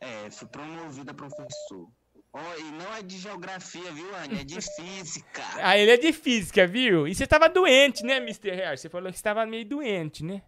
[0.00, 1.90] É, fui promovida a professor.
[2.34, 4.40] Ó, e não é de geografia, viu, Anny?
[4.40, 5.42] É de física.
[5.56, 7.06] Ah, ele é de física, viu?
[7.06, 8.50] E você tava doente, né, Mr.
[8.52, 8.78] Harry?
[8.78, 10.42] Você falou que estava meio doente, né?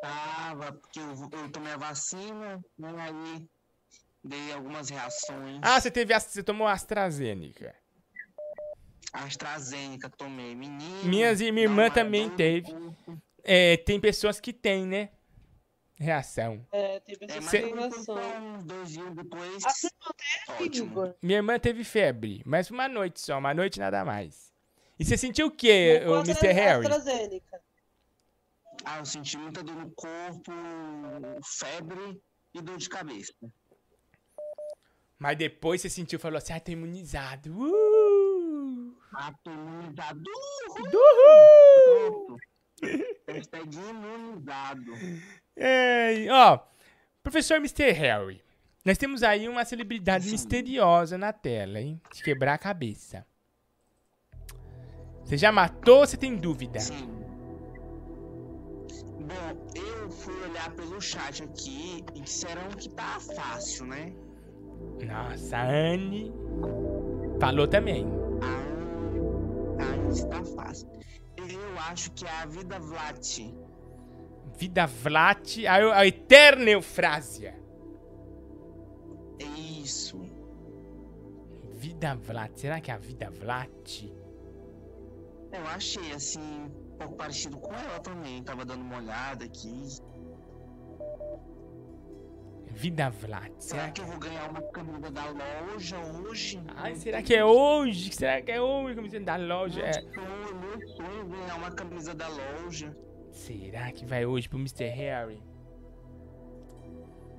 [0.00, 3.46] Tava, porque eu, eu tomei a vacina, né, aí
[4.24, 5.60] dei algumas reações.
[5.62, 7.74] Ah, você teve, você tomou AstraZeneca.
[9.12, 11.04] AstraZeneca tomei, menino.
[11.04, 12.74] Minhas e minha irmã também teve.
[13.44, 15.10] É, tem pessoas que têm, né?
[15.98, 16.66] Reação.
[16.72, 18.58] É, pessoas mas que Cê- reação.
[18.64, 19.64] Dois dias depois.
[19.64, 21.14] A sua irmã teve, Igor?
[21.22, 24.52] Minha irmã teve febre, mas uma noite só, uma noite nada mais.
[24.98, 26.46] E você sentiu o quê, o Mr.
[26.48, 26.86] é Harry?
[26.86, 27.60] AstraZeneca?
[28.84, 30.52] Ah, eu senti muita dor no corpo,
[31.44, 32.20] febre
[32.54, 33.32] e dor de cabeça.
[35.18, 37.50] Mas depois você sentiu, falou assim, ah, tô imunizado.
[37.58, 38.94] Uh!
[39.14, 40.22] Ah, tô imunizado.
[40.94, 42.36] Uhul!
[43.26, 44.92] Hashtag imunizado.
[45.56, 46.58] Ei, ó,
[47.22, 47.90] professor Mr.
[47.92, 48.44] Harry,
[48.84, 52.00] nós temos aí uma celebridade misteriosa na tela, hein?
[52.12, 53.26] De quebrar a cabeça.
[55.24, 56.78] Você já matou ou você tem dúvida?
[59.18, 64.12] Bom, eu fui olhar pelo chat aqui e disseram que tá fácil, né?
[65.04, 66.32] Nossa, a Anne
[67.40, 68.06] falou também.
[69.80, 70.88] Ah, está fácil.
[71.36, 73.40] Eu acho que é a vida Vlat.
[74.56, 77.54] Vida Vlat, a, a eterna Eufrásia.
[79.38, 80.18] É isso.
[81.74, 84.10] Vida Vlat, será que é a Vida Vlat?
[85.52, 88.42] Eu achei assim, um pouco parecido com ela também.
[88.42, 89.88] Tava dando uma olhada aqui.
[92.70, 96.62] Vida Vlat, será Será que eu vou ganhar uma camisa da loja hoje?
[96.76, 98.12] Ai, será que é hoje?
[98.12, 98.94] Será que é hoje?
[98.94, 99.82] Como dizendo da loja?
[99.82, 100.02] É.
[100.02, 103.05] Meu sonho ganhar uma camisa da loja.
[103.36, 104.88] Será que vai hoje pro Mr.
[104.88, 105.42] Harry?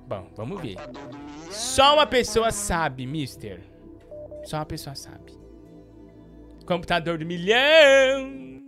[0.06, 0.76] Bom, vamos ver.
[1.50, 3.60] Só uma pessoa sabe, Mister.
[4.44, 5.36] Só uma pessoa sabe.
[6.64, 8.64] Computador do milhão.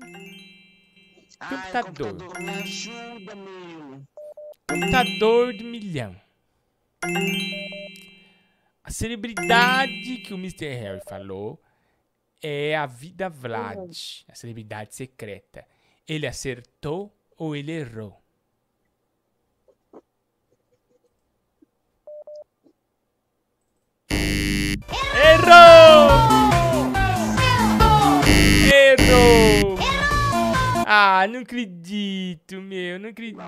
[1.48, 2.16] Computador.
[4.68, 6.16] Computador do milhão.
[8.82, 10.74] A celebridade que o Mr.
[10.74, 11.62] Harry falou
[12.42, 15.64] é a Vida Vlad, a celebridade secreta.
[16.08, 18.22] Ele acertou ou ele errou?
[25.14, 26.10] Errou!
[28.70, 29.78] Errou!
[30.86, 33.38] Ah, não acredito, meu, não acredito.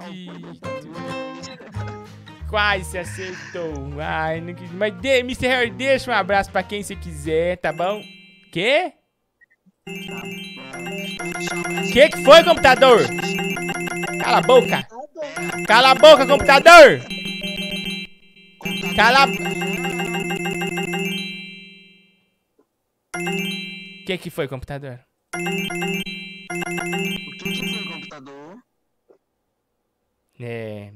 [2.49, 4.01] Quase acertou.
[4.01, 4.75] Ai, não acredito.
[4.75, 5.47] Mas, de, Mr.
[5.49, 8.03] Harry, deixa um abraço pra quem você quiser, tá bom?
[8.51, 8.95] Quê?
[11.93, 13.01] Que que foi, computador?
[14.21, 14.89] Cala a boca.
[15.67, 17.01] Cala a boca, computador.
[18.95, 19.27] Cala a...
[24.07, 25.05] Que que foi, computador?
[25.35, 25.39] O
[27.39, 28.63] que, que foi computador?
[30.39, 30.93] É...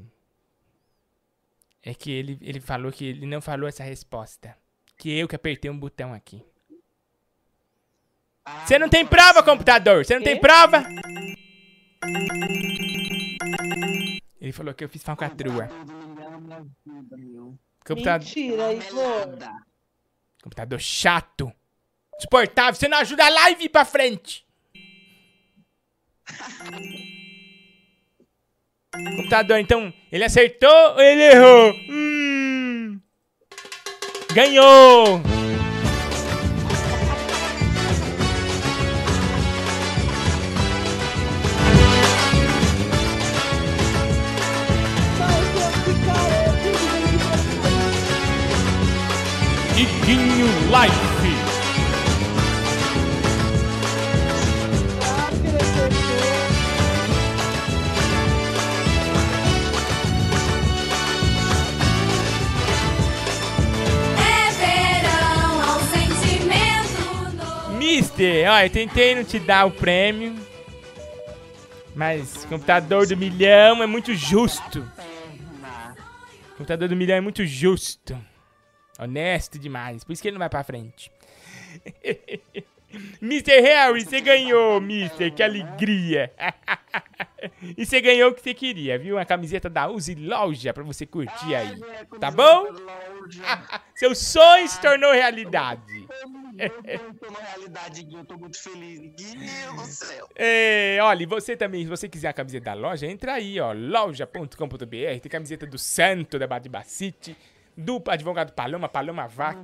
[1.82, 4.56] É que ele, ele falou que ele não falou essa resposta.
[4.96, 6.44] Que eu que apertei um botão aqui.
[8.64, 10.04] Você não tem prova, computador?
[10.04, 10.84] Você não tem prova?
[14.40, 15.68] Ele falou que eu fiz falcatrua.
[17.84, 18.26] Computador...
[18.26, 19.38] Mentira, Igor.
[20.42, 21.52] Computador chato.
[22.20, 22.74] Suportável.
[22.74, 24.46] Você não ajuda a live pra frente.
[29.16, 31.72] Computador, então, ele acertou ou ele errou?
[31.90, 33.00] Hum.
[34.32, 35.35] Ganhou!
[50.64, 50.96] Life.
[64.18, 67.02] É verão ao sentimento
[67.78, 70.34] Mister, ó, eu tentei não te dar o prêmio.
[71.94, 74.80] Mas computador do milhão é muito justo.
[74.80, 78.18] O computador do milhão é muito justo.
[78.98, 80.04] Honesto demais.
[80.04, 81.10] Por isso que ele não vai pra frente.
[83.20, 83.60] Mr.
[83.60, 85.32] Harry, você ganhou, Mister.
[85.32, 86.32] Que alegria.
[87.76, 89.16] e você ganhou o que você queria, viu?
[89.16, 91.78] Uma camiseta da Uzi Loja pra você curtir aí.
[92.20, 92.66] Tá bom?
[93.94, 96.06] Seu sonho se tornou realidade.
[97.18, 98.20] Tornou realidade, Guinho.
[98.20, 99.00] Eu tô muito feliz.
[99.14, 100.28] Guinho do céu.
[100.34, 103.72] É, olha, e você também, se você quiser a camiseta da loja, entra aí, ó,
[103.72, 105.20] loja.com.br.
[105.20, 107.36] Tem camiseta do Santo da Badibacite,
[107.76, 109.58] do advogado Paloma, Paloma Vac,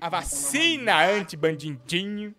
[0.00, 2.34] a vacina anti-bandidinho.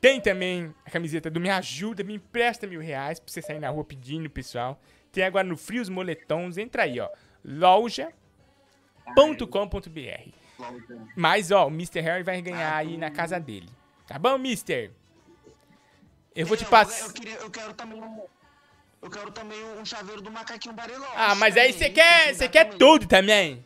[0.00, 3.70] Tem também a camiseta do Me Ajuda, me empresta mil reais pra você sair na
[3.70, 4.80] rua pedindo, pessoal.
[5.12, 7.08] Tem agora no Frios Moletons, entra aí, ó,
[7.44, 8.12] loja.com.br.
[11.16, 12.00] Mas, ó, o Mr.
[12.00, 13.68] Harry vai ganhar aí na casa dele.
[14.06, 14.90] Tá bom, Mister?
[16.34, 17.12] Eu vou te Eu, passar.
[17.12, 18.22] queria, eu quero também um.
[19.02, 21.12] Eu quero também um chaveiro do macaquinho Bariloche.
[21.16, 23.64] Ah, mas aí você quer, você quer tudo também.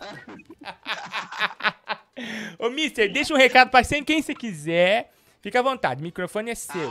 [2.58, 5.12] Ô, Mister, deixa um recado pra sempre quem você quiser.
[5.42, 6.90] Fica à vontade, o microfone é seu.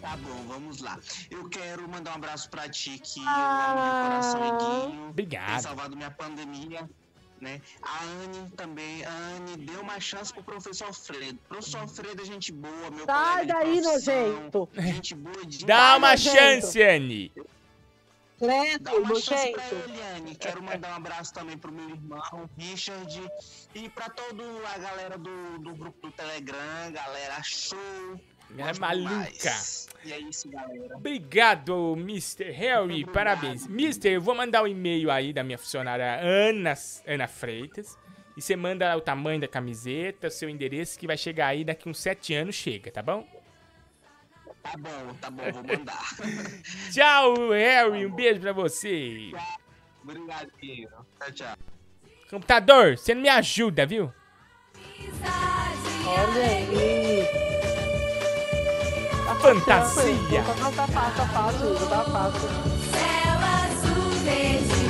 [0.00, 0.98] Tá bom, vamos lá.
[1.30, 4.46] Eu quero mandar um abraço pra ti, que eu amo meu coração,
[4.88, 5.08] Iguinho.
[5.10, 5.50] Obrigado.
[5.50, 6.88] Tem salvado minha pandemia,
[7.40, 7.60] né?
[7.82, 9.04] A Anne também.
[9.04, 11.38] A Anne deu uma chance pro professor Fredo.
[11.48, 14.68] Professor Fredo é gente boa, meu Sai daí, nojento.
[14.76, 16.36] Gente boa de Dá uma nojento.
[16.36, 17.30] chance, Anne.
[18.42, 20.34] Credo, Dá uma chance pra ele, Anne.
[20.34, 23.22] Quero mandar um abraço também pro meu irmão, Richard,
[23.72, 24.42] e pra toda
[24.74, 27.78] a galera do, do grupo do Telegram, galera show.
[28.58, 29.08] É maluca.
[29.08, 29.88] demais.
[30.04, 30.96] E é isso, galera.
[30.96, 32.50] Obrigado, Mr.
[32.50, 33.06] Harry.
[33.06, 33.68] Parabéns.
[33.68, 36.74] Mister, eu vou mandar o e-mail aí da minha funcionária Ana,
[37.06, 37.96] Ana Freitas.
[38.36, 41.88] E você manda o tamanho da camiseta, o seu endereço, que vai chegar aí daqui
[41.88, 43.24] uns sete anos, chega, tá bom?
[44.62, 46.02] Tá bom, tá bom, vou mandar.
[46.92, 48.06] Tchau, Harry.
[48.06, 49.32] Um beijo pra você.
[50.02, 50.88] Obrigado, Guinho.
[51.18, 51.56] Tchau, tchau.
[52.30, 54.12] Computador, você não me ajuda, viu?
[56.06, 57.42] Olha aí.
[59.40, 60.42] Fantasia.
[60.44, 62.48] Tá fácil, tá fácil, tá fácil.
[62.92, 64.81] Céu azul,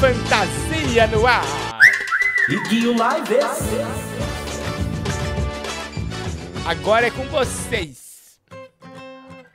[0.00, 1.44] fantasia no ar.
[2.48, 3.36] Iguinho Live
[6.66, 8.40] Agora é com vocês.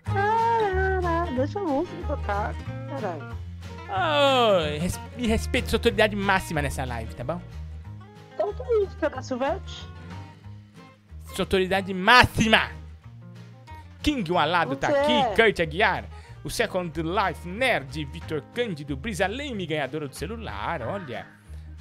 [0.06, 2.54] Ah, deixa a música tocar.
[2.90, 3.36] Caralho.
[3.90, 7.42] Oh, res- me respeite sua autoridade máxima nessa live, tá bom?
[8.34, 9.88] Então que música da Silvete?
[11.34, 12.70] Sua autoridade máxima.
[14.04, 15.36] King um alado tá aqui.
[15.36, 16.06] Kurt Aguiar.
[16.46, 21.26] O Second Life Nerd, Vitor Cândido, Brisa Leme, ganhadora do celular, olha.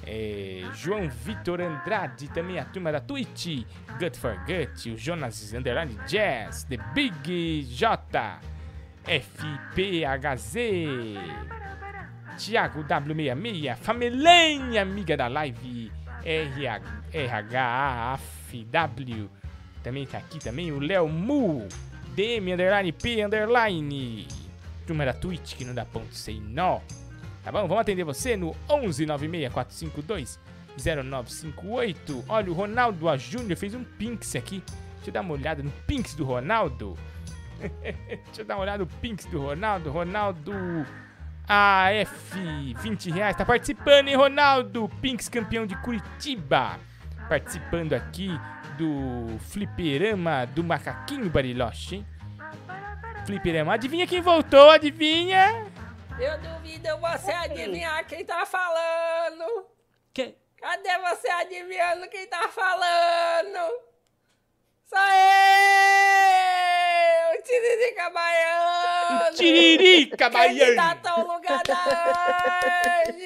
[0.03, 3.63] É, João Vitor Andrade, também a turma da Twitch.
[3.99, 8.39] Gut for Gut, o Jonas Underline Jazz, The Big J,
[9.03, 10.55] FPHZ,
[12.39, 15.91] Thiago W66, Famelenha, amiga da live,
[16.23, 16.81] RH,
[18.57, 19.29] RHAFW,
[19.83, 21.67] também tá aqui também o Léo Mu,
[22.15, 24.27] DM Underline P Underline,
[24.85, 26.79] turma da Twitch que não dá ponto sem nó.
[27.43, 27.67] Tá bom?
[27.67, 30.39] Vamos atender você no 11 96 452
[30.77, 32.25] 0958.
[32.27, 33.17] Olha, o Ronaldo A.
[33.17, 34.63] Júnior fez um Pinks aqui.
[34.95, 36.97] Deixa eu dar uma olhada no Pinks do Ronaldo.
[37.61, 39.91] Deixa eu dar uma olhada no Pinks do Ronaldo.
[39.91, 40.53] Ronaldo
[41.47, 43.35] AF, 20 reais.
[43.35, 44.89] Tá participando, hein, Ronaldo?
[45.01, 46.79] Pinks campeão de Curitiba.
[47.29, 48.29] Participando aqui
[48.77, 52.05] do Fliperama do Macaquinho Bariloche, hein?
[53.25, 53.73] Fliperama.
[53.73, 54.69] Adivinha quem voltou?
[54.69, 55.65] Adivinha?
[56.19, 59.65] Eu duvido você adivinhar quem tá falando.
[60.13, 60.35] Quem?
[60.57, 63.81] Cadê você adivinhando quem tá falando?
[64.85, 65.15] Sou eu!
[67.43, 69.35] Tiririca Baiano!
[69.35, 70.59] Tiririca Baiano!
[70.59, 73.25] Candidato ao lugar da Angie!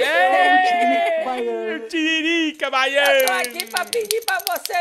[0.00, 3.32] Ei, o Tiririca Eu tô Baiano!
[3.40, 4.76] aqui pra pedir pra você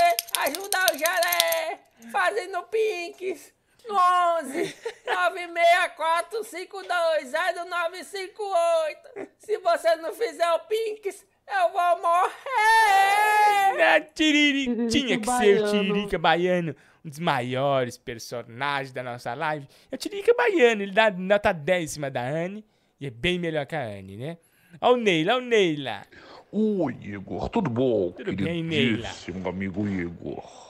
[0.45, 1.79] ajudar o Gelé
[2.11, 3.56] fazendo pinks
[3.89, 9.29] 11 96452 0958.
[9.39, 14.01] Se você não fizer o pinks, eu vou morrer!
[14.13, 14.87] Tiriri...
[14.87, 15.71] Tinha que ser o Baiano.
[15.71, 19.65] Tiririca Baiano, um dos maiores personagens da nossa live.
[19.91, 22.65] É o Tiririca Baiano, ele dá nota 10 em cima da Anne
[22.99, 24.37] E é bem melhor que a Anne, né?
[24.81, 26.05] Ó o Neila, ó o Neila.
[26.51, 28.11] Oi, Igor, tudo bom?
[28.11, 29.09] Tudo bem, Neila?
[29.45, 30.66] Amigo Igor.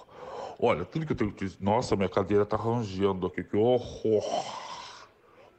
[0.59, 1.57] Olha, tudo que eu tenho que dizer.
[1.61, 4.23] Nossa, minha cadeira tá rangendo aqui, que horror.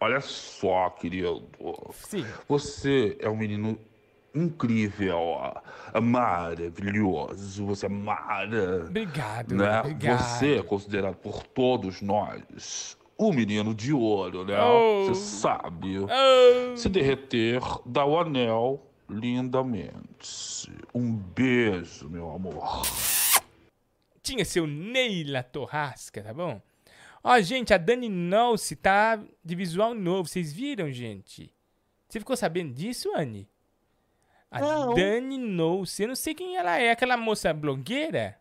[0.01, 1.43] Olha só, querido.
[1.93, 2.25] Sim.
[2.49, 3.79] Você é um menino
[4.35, 5.19] incrível,
[6.01, 7.67] maravilhoso.
[7.67, 8.87] Você é mara.
[8.87, 9.81] Obrigado, né?
[9.81, 10.21] obrigado.
[10.21, 14.61] Você é considerado por todos nós o menino de ouro, né?
[14.63, 15.07] Oh.
[15.07, 15.99] Você sabe.
[15.99, 16.77] Oh.
[16.77, 18.81] Se derreter, dá o anel
[19.11, 20.71] lindamente.
[20.95, 22.83] Um beijo, meu amor.
[24.29, 26.61] Tinha seu Neila Torrasca, tá bom?
[27.25, 30.29] Ó, gente, a Dani Nolce tá de visual novo.
[30.29, 31.51] Vocês viram, gente?
[32.07, 33.49] Você ficou sabendo disso, Anne?
[34.51, 34.93] A Não.
[34.93, 36.03] Dani Nolce.
[36.03, 36.91] Eu não sei quem ela é.
[36.91, 38.39] Aquela moça blogueira?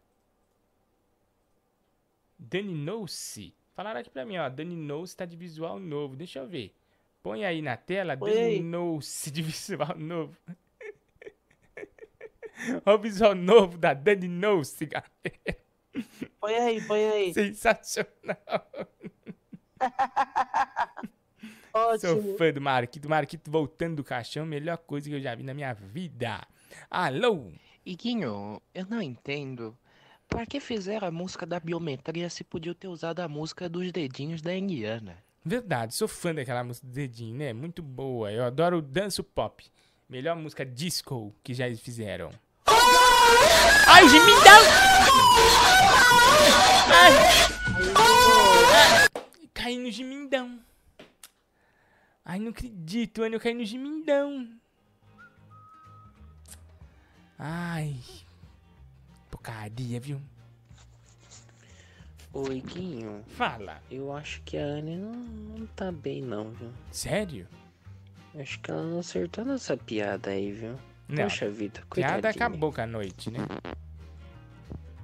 [2.38, 3.56] Dani Nolce.
[3.74, 4.50] Falaram aqui pra mim, ó.
[4.50, 6.18] Dani Nolce tá de visual novo.
[6.18, 6.76] Deixa eu ver.
[7.24, 8.18] Põe aí na tela.
[8.18, 8.60] Põe Dani aí.
[8.62, 10.36] Nolce de visual novo.
[12.86, 15.67] Ó o visual novo da Dani Nolce, galera.
[16.40, 17.34] Põe aí, põe aí.
[17.34, 18.12] Sensacional.
[22.00, 22.38] Sou Ótimo.
[22.38, 23.10] fã do Marquito.
[23.10, 26.42] Marquito voltando do caixão, melhor coisa que eu já vi na minha vida.
[26.90, 27.52] Alô?
[27.86, 29.78] Iguinho, eu não entendo.
[30.28, 34.42] Pra que fizeram a música da biometria se podia ter usado a música dos dedinhos
[34.42, 35.18] da Indiana?
[35.46, 37.54] Verdade, sou fã daquela música do dedinho, né?
[37.54, 38.32] Muito boa.
[38.32, 39.64] Eu adoro o danço pop.
[40.10, 42.30] Melhor música disco que já fizeram.
[43.88, 44.62] Ai, gemidão!
[46.94, 47.14] Ai.
[47.96, 49.08] Ai.
[49.54, 50.60] Caí no gemindão.
[52.24, 54.50] Ai, não acredito, Ana, eu caí no gemindão.
[57.40, 57.96] Ai.
[59.30, 60.22] Porcaria, viu?
[62.34, 63.24] Ô, Iguinho.
[63.30, 63.82] Fala.
[63.90, 66.72] Eu acho que a Anne não, não tá bem, não, viu?
[66.92, 67.48] Sério?
[68.40, 70.78] Acho que ela não acertou nessa piada aí, viu?
[71.10, 72.46] Não, Poxa vida, Piada coitadinha.
[72.48, 73.40] acabou com a noite, né?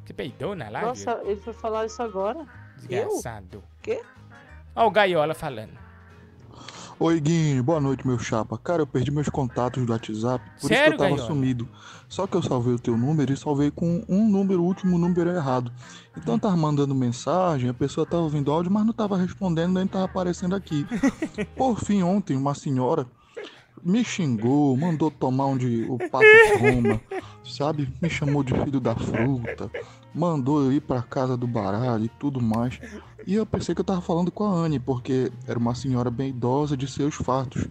[0.06, 0.88] Você peidou na live?
[0.88, 2.46] Nossa, ele foi falar isso agora?
[2.78, 3.64] Desgraçado.
[3.82, 4.02] Quê?
[4.76, 5.82] Ó o Gaiola falando.
[7.00, 8.58] Oi, Guinho, boa noite, meu chapa.
[8.58, 11.28] Cara, eu perdi meus contatos do WhatsApp, por isso Sério, que eu tava Gaiola?
[11.28, 11.70] sumido.
[12.08, 15.30] Só que eu salvei o teu número e salvei com um número, o último número
[15.32, 15.72] errado.
[16.18, 19.88] Então eu tava mandando mensagem, a pessoa tava ouvindo áudio, mas não tava respondendo, nem
[19.88, 20.86] tava aparecendo aqui.
[21.58, 23.08] Por fim, ontem, uma senhora
[23.84, 26.26] me xingou, mandou tomar onde o pato
[26.58, 27.02] toma,
[27.44, 27.92] sabe?
[28.02, 29.70] Me chamou de filho da fruta,
[30.14, 32.80] mandou eu ir pra casa do baralho e tudo mais.
[33.26, 36.30] E eu pensei que eu tava falando com a Anne, porque era uma senhora bem
[36.30, 37.68] idosa de seus fartos,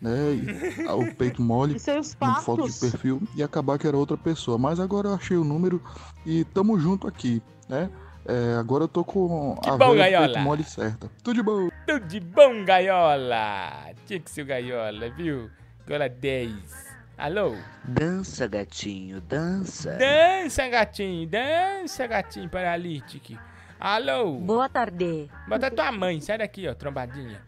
[0.00, 0.34] né?
[0.34, 2.90] E, ah, o peito mole, seus no foto de fatos?
[2.90, 4.56] perfil, e acabar que era outra pessoa.
[4.56, 5.82] Mas agora eu achei o número
[6.24, 7.90] e tamo junto aqui, né?
[8.24, 10.38] É, agora eu tô com Que a bom, Gaiola.
[10.40, 11.10] mole certa.
[11.24, 11.68] Tudo de bom.
[11.86, 13.92] Tudo de bom, Gaiola.
[14.06, 15.50] Tinha que ser o Gaiola, viu?
[15.86, 16.92] Gaiola 10.
[17.18, 17.54] Alô?
[17.84, 19.96] Dança, gatinho, dança.
[19.98, 21.28] Dança, gatinho.
[21.28, 23.38] Dança, gatinho paralítico.
[23.78, 24.38] Alô?
[24.38, 25.28] Boa tarde.
[25.48, 26.20] Bota tua mãe.
[26.20, 27.42] Sai daqui, ó, trombadinha.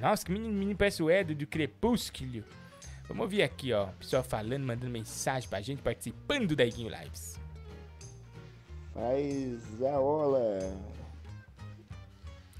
[0.00, 2.44] Nossa, que menino, menino parece o Edo do Crepúsculo.
[3.08, 3.86] Vamos ouvir aqui, ó.
[3.98, 7.39] Pessoal falando, mandando mensagem pra gente, participando da Iguinho Lives.
[8.94, 10.58] Faz a ola.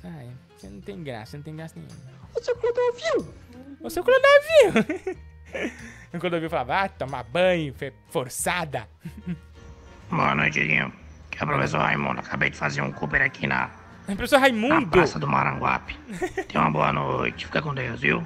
[0.04, 0.28] É.
[0.56, 1.96] Você não tem graça, não tem graça nenhuma.
[2.34, 3.34] Ô, seu Clodovil!
[3.80, 5.10] Ô, seu Clodovil!
[6.14, 7.74] o Clodovil falava, ah, tomar banho,
[8.08, 8.88] forçada.
[10.10, 10.92] Boa noite, Guinho.
[11.30, 12.20] Que é o professor Raimundo.
[12.20, 13.70] Acabei de fazer um Cooper aqui na,
[14.06, 14.88] Professor na Raimundo!
[14.88, 15.96] Praça do Maranguape.
[16.48, 17.46] Tenha uma boa noite.
[17.46, 18.22] Fica com Deus, viu?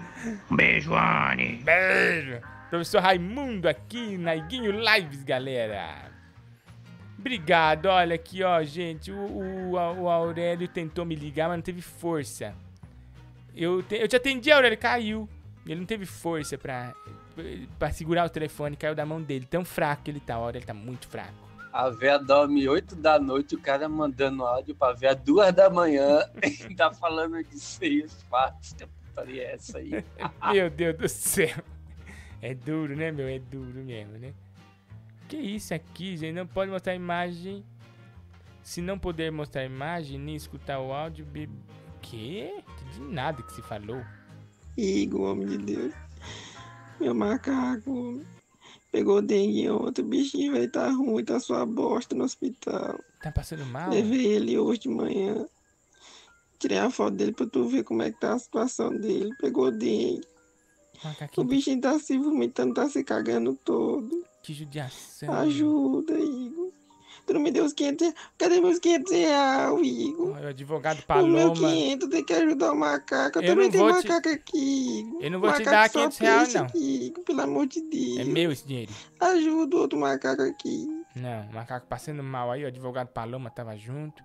[0.50, 1.62] Um beijo, Anne.
[1.62, 2.40] Beijo!
[2.70, 6.13] Professor Raimundo aqui na Iguinho Lives, galera.
[7.18, 9.10] Obrigado, olha aqui, ó, gente.
[9.10, 12.54] O, o, o Aurélio tentou me ligar, mas não teve força.
[13.54, 15.28] Eu, te, eu te atendi, Aurélio, caiu.
[15.66, 16.92] Ele não teve força pra,
[17.78, 19.46] pra segurar o telefone, caiu da mão dele.
[19.48, 21.32] Tão fraco que ele tá, o Aurélio tá muito fraco.
[21.72, 26.20] A véia dorme 8 da noite, o cara mandando áudio pra véia 2 da manhã
[26.70, 28.74] e tá falando de seios fatos.
[28.74, 30.04] Que putaria é essa aí?
[30.52, 31.64] Meu Deus do céu.
[32.40, 33.26] É duro, né, meu?
[33.26, 34.34] É duro mesmo, né?
[35.34, 36.32] Que isso aqui, gente?
[36.32, 37.64] Não pode mostrar imagem.
[38.62, 41.50] Se não puder mostrar imagem, nem escutar o áudio, be...
[42.00, 42.62] Quê?
[42.92, 44.00] De nada que se falou.
[44.76, 45.94] Igor, homem de Deus.
[47.00, 48.24] Meu macaco.
[48.92, 53.00] Pegou dengue ontem, o bichinho vai tá ruim, tá sua bosta no hospital.
[53.20, 53.90] Tá passando mal?
[53.90, 55.48] Levei ele hoje de manhã.
[56.60, 59.34] Tirei a foto dele pra tu ver como é que tá a situação dele.
[59.40, 60.24] Pegou dengue.
[61.02, 64.24] O Macaquinho, bichinho tá se vomitando, tá se cagando todo.
[64.44, 65.32] Que judiação.
[65.32, 66.70] Ajuda, Igor.
[67.26, 68.14] Tu não me deu os 500 reais.
[68.36, 70.30] Cadê meus 500 reais, Igor?
[70.30, 71.54] O advogado O meu Paloma.
[71.54, 73.38] 500 tem que ajudar o macaco.
[73.38, 75.22] Eu, Eu também tenho te- macaco aqui, Igor.
[75.22, 76.64] Eu não vou te Macaco dar só 500 reais, não.
[76.66, 78.18] aqui, Igor, pelo amor de Deus.
[78.18, 78.92] É meu esse dinheiro.
[79.18, 80.86] Ajuda o outro macaco aqui.
[81.16, 84.22] Não, o macaco passando mal aí, o advogado Paloma tava junto.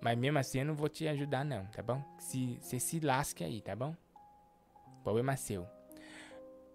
[0.00, 2.02] Mas mesmo assim eu não vou te ajudar não, tá bom?
[2.18, 3.94] Se você se lasque aí, tá bom?
[5.04, 5.64] Problema seu.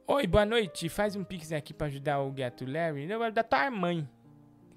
[0.10, 0.88] Oi, boa noite.
[0.88, 3.06] Faz um pix aqui pra ajudar o gato Larry.
[3.06, 4.08] Não, vai da tua mãe.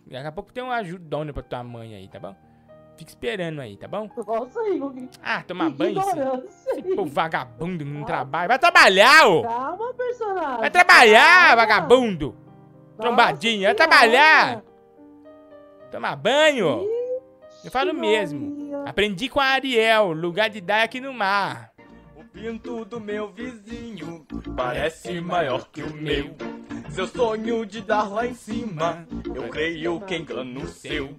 [0.05, 2.35] Daqui a pouco tem uma ajudona pra tua mãe aí, tá bom?
[2.97, 4.11] Fica esperando aí, tá bom?
[4.27, 4.93] Nossa, Igor.
[5.23, 6.01] Ah, tomar banho.
[6.48, 8.48] Esse, esse povo vagabundo não trabalha.
[8.48, 9.43] Vai trabalhar, ô!
[9.43, 10.59] Calma, personagem.
[10.59, 11.57] Vai trabalhar, calma.
[11.57, 12.36] vagabundo!
[12.97, 14.65] Trombadinha, vai trabalhar!
[15.93, 16.89] Tomar banho!
[17.65, 18.74] Eu falo mesmo.
[18.85, 21.70] Aprendi com a Ariel, lugar de dar é aqui no mar.
[22.31, 24.24] O pinto do meu vizinho
[24.57, 26.36] parece maior que o meu.
[26.90, 29.05] Seu sonho de dar lá em cima,
[29.35, 31.11] eu creio que engano seu.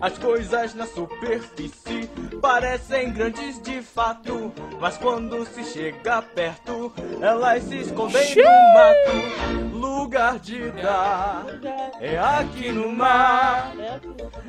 [0.00, 2.08] As coisas na superfície
[2.40, 4.50] parecem grandes de fato,
[4.80, 9.76] mas quando se chega perto, elas se escondem no mato.
[9.76, 11.44] Lugar de dar
[12.00, 13.74] é aqui no mar.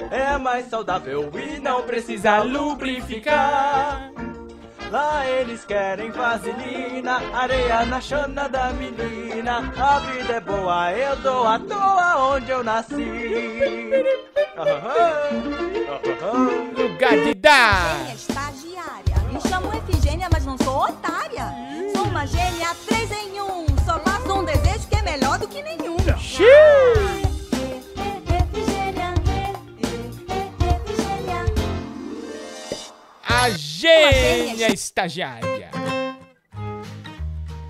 [0.10, 4.10] É mais saudável e não precisa lubrificar.
[4.92, 9.74] Lá eles querem vaselina, areia na chana da menina.
[9.78, 12.96] A vida é boa, eu dou à toa onde eu nasci.
[16.78, 17.98] Lugar de dar!
[17.98, 19.16] Gênia estagiária.
[19.32, 21.54] Me chamo Efigênia, mas não sou otária.
[21.94, 23.66] Sou uma gênia três em um.
[23.86, 25.98] Só faço um desejo que é melhor do que nenhum.
[25.98, 27.17] Efigênia,
[34.14, 35.70] gênia estagiária.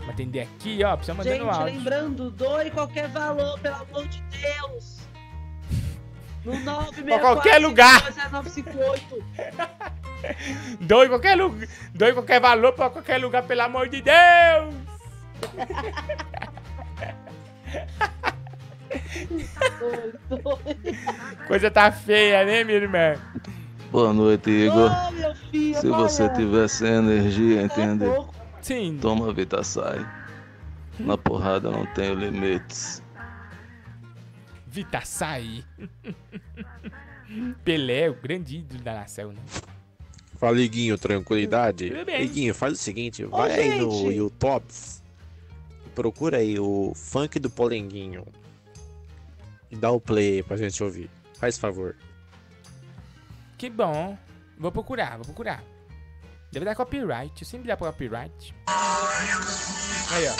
[0.02, 1.66] Vou atender aqui, ó, precisa mandar no áudio.
[1.66, 4.98] lembrando, doe qualquer valor, pelo amor de Deus.
[6.46, 8.04] No 964 Pra qualquer lugar.
[8.32, 9.24] 958.
[10.82, 14.74] Doe qualquer lugar, doe qualquer valor pra qualquer lugar, pelo amor de Deus!
[21.48, 23.16] Coisa tá feia, né, minha irmã?
[23.92, 24.92] Boa noite, Igor.
[24.92, 26.34] Ô, filho, Se você olha.
[26.34, 28.06] tiver sem energia, entende?
[28.62, 28.98] Sim.
[29.02, 30.06] Toma Vitasai.
[31.00, 33.02] Na porrada não tenho limites.
[34.66, 35.64] Vita sai.
[37.64, 39.40] Pelé, o grande ídolo da nação, né?
[40.36, 41.92] Fala, Iguinho, tranquilidade?
[42.20, 44.16] Iguinho, faz o seguinte, vai aí no gente.
[44.18, 44.68] YouTube
[45.86, 48.24] e procura aí o funk do Polenguinho.
[49.72, 51.10] E dá o play pra gente ouvir.
[51.40, 51.96] Faz favor.
[53.58, 54.18] Que bom.
[54.60, 55.64] Vou procurar, vou procurar.
[56.52, 58.56] Deve dar copyright, sempre dá copyright.
[60.12, 60.34] Aí, ó.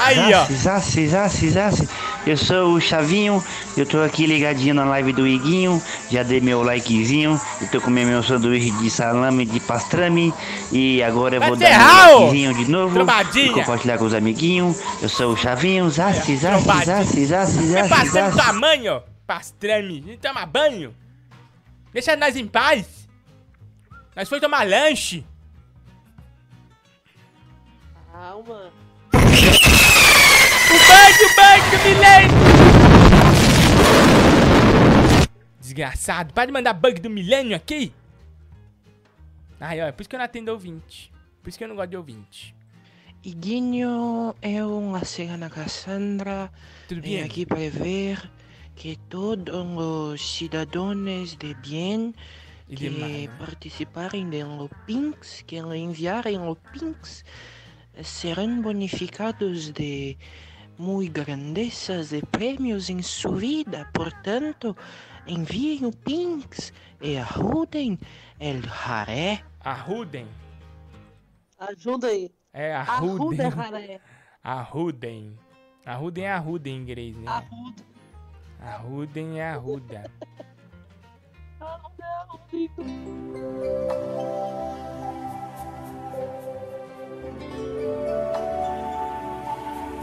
[0.00, 0.44] Aí, ó.
[0.52, 1.88] Zace, zace, zace.
[2.26, 3.42] Eu sou o Chavinho,
[3.76, 5.80] eu tô aqui ligadinho na live do Iguinho,
[6.10, 10.34] já dei meu likezinho, eu tô comendo meu sanduíche de salame de pastrame
[10.70, 11.78] e agora eu Vai vou te dar
[12.08, 13.46] meu likezinho de novo Trombadinha!
[13.46, 14.78] e compartilhar com os amiguinhos.
[15.00, 16.84] Eu sou o Chavinho, zace, zace, Trombadinha.
[17.04, 20.04] zace, zace, Me zace, passando tamanho, pastrame.
[20.06, 20.94] E toma banho.
[21.98, 23.08] Deixa nós em paz.
[24.14, 25.26] Nós foi tomar lanche.
[28.12, 28.72] Calma.
[29.10, 29.18] O
[30.86, 32.38] bug, o bug, milênio!
[35.60, 37.92] Desgraçado, para de mandar bug do milênio aqui.
[39.58, 41.10] Ai, ó, é por isso que eu não atendo ouvinte.
[41.42, 42.54] Por isso que eu não gosto de ouvinte.
[43.24, 46.48] Iguinho, eu, a cigana Cassandra,
[46.86, 47.24] Tudo vim bem?
[47.24, 48.30] aqui para ver
[48.78, 52.14] que todos os cidadãos de bem
[52.68, 53.28] de que mal, né?
[53.36, 57.24] participarem do Pinks, que enviarem o Pinks,
[58.04, 60.16] serão bonificados de
[60.78, 63.90] muito grandezas de prêmios em sua vida.
[63.92, 64.76] Portanto,
[65.26, 66.72] enviem o Pinks
[67.02, 67.98] e ajudem
[68.38, 69.42] el Jaré.
[69.58, 70.28] Arrudem.
[71.58, 72.30] Ajuda aí.
[72.52, 73.48] É, Arruda, arrudem.
[73.48, 74.00] Raré.
[74.44, 75.38] Arrudem.
[75.84, 77.26] Arrudem é arruda em inglês, né?
[77.26, 77.97] Arruda.
[78.60, 80.10] Arrudem é arruda.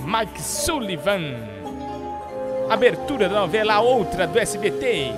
[0.05, 1.35] Mike Sullivan.
[2.69, 5.11] Abertura da novela Outra do SBT.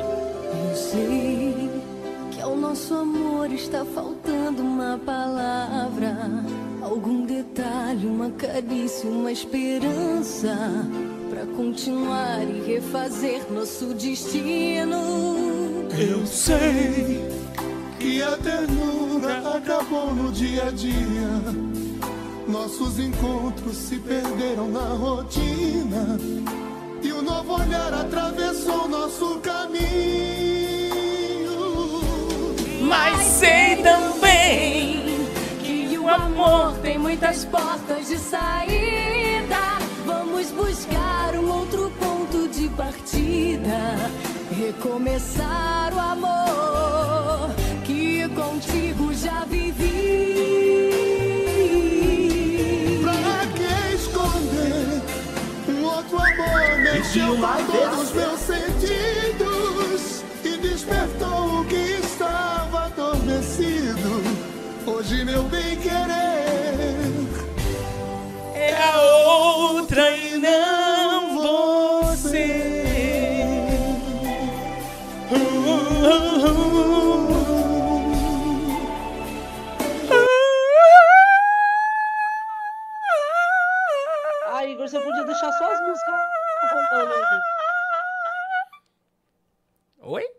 [0.69, 1.69] Eu sei
[2.31, 6.15] que ao nosso amor está faltando uma palavra,
[6.81, 10.55] algum detalhe, uma carícia, uma esperança
[11.37, 15.87] pra continuar e refazer nosso destino.
[15.95, 17.23] Eu sei
[17.99, 21.29] que a ternura acabou no dia a dia.
[22.47, 26.17] Nossos encontros se perderam na rotina.
[27.03, 29.77] E o um novo olhar atravessou nosso caminho.
[32.81, 35.03] Mas sei também
[35.61, 39.77] que o amor tem muitas portas de saída.
[40.05, 41.16] Vamos buscar
[41.47, 44.11] um outro ponto de partida.
[44.51, 47.51] Recomeçar o amor
[47.85, 50.27] que contigo já vivi.
[53.01, 55.01] Pra que esconder
[55.69, 64.21] um outro amor mexeu com todos os meus sentidos e despertou o que estava adormecido.
[64.85, 66.95] Hoje meu bem querer
[68.53, 71.06] É a outra e não
[84.45, 86.15] Ah, Igor, você podia deixar só as músicas
[86.71, 87.39] rolando aí.
[89.99, 90.31] Oi?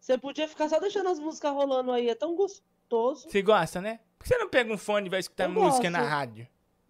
[0.00, 3.28] Você podia ficar só deixando as músicas rolando aí, é tão gostoso.
[3.28, 4.00] Você gosta, né?
[4.18, 5.90] Por que você não pega um fone e vai escutar Eu música gosto.
[5.90, 6.46] na rádio?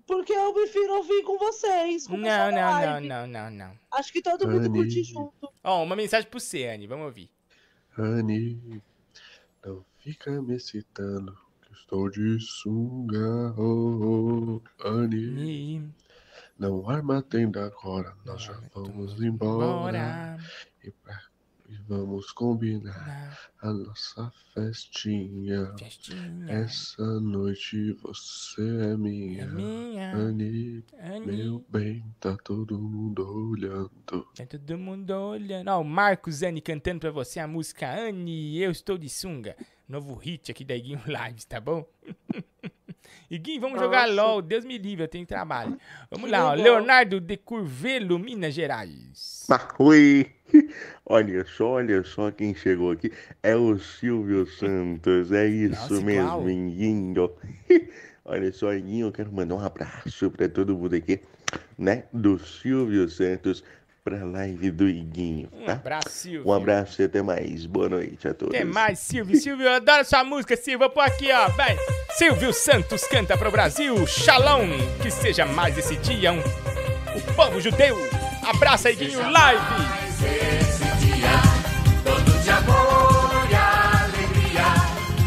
[0.07, 2.07] Porque eu prefiro ouvir com vocês.
[2.07, 3.79] Com Não, não, não, não, não, não.
[3.91, 4.79] Acho que todo mundo Anny.
[4.79, 5.53] curte junto.
[5.63, 6.87] Ó, uma mensagem pro você, Anny.
[6.87, 7.31] Vamos ouvir.
[7.97, 8.83] Anny,
[9.65, 15.89] não fica me excitando, que estou de sunga, oh, oh, Anny.
[16.59, 19.67] Não arma tenda agora, nós já vamos embora.
[19.67, 20.39] Bora.
[20.83, 21.23] E, pra-
[21.69, 25.75] e vamos combinar a nossa festinha.
[26.49, 29.45] Essa noite você é minha.
[29.45, 30.15] É minha.
[30.15, 31.27] Anny, Anny.
[31.27, 34.27] meu bem, tá todo mundo olhando.
[34.37, 35.69] Tá todo mundo olhando.
[35.69, 39.57] Ó, o Marcos Anny cantando pra você a música Anny, eu estou de sunga.
[39.89, 41.87] Novo hit aqui da Iguinho Lives, tá bom?
[43.31, 44.23] Iguinho, vamos jogar Nossa.
[44.23, 44.43] LOL.
[44.43, 45.79] Deus me livre, eu tenho trabalho.
[46.11, 46.55] Vamos Que lá, ó.
[46.55, 49.47] Leonardo de Curvelo, Minas Gerais.
[49.51, 50.34] Ah, oi!
[51.07, 53.13] Olha só, olha só quem chegou aqui.
[53.43, 57.31] É o Silvio Santos, é isso Nossa, mesmo, Iguinho.
[58.25, 61.21] Olha só, Iguinho, eu quero mandar um abraço pra todo mundo aqui,
[61.77, 62.05] né?
[62.11, 63.63] Do Silvio Santos
[64.03, 65.73] pra live do Iguinho, Um tá?
[65.75, 66.49] abraço, Silvio.
[66.49, 67.67] Um abraço e até mais.
[67.67, 68.55] Boa noite a todos.
[68.55, 69.37] Até mais, Silvio.
[69.39, 70.79] Silvio, eu adoro sua música, Silvio.
[70.81, 71.49] Vou pôr aqui, ó.
[71.51, 71.77] Vai.
[72.17, 74.07] Silvio Santos canta pro Brasil.
[74.07, 74.69] Shalom.
[75.03, 76.41] Que seja mais esse dia um.
[76.41, 77.97] O povo judeu.
[78.43, 80.04] Abraça, Iguinho Live.
[80.23, 81.41] Esse dia
[82.05, 84.69] todo de amor e alegria.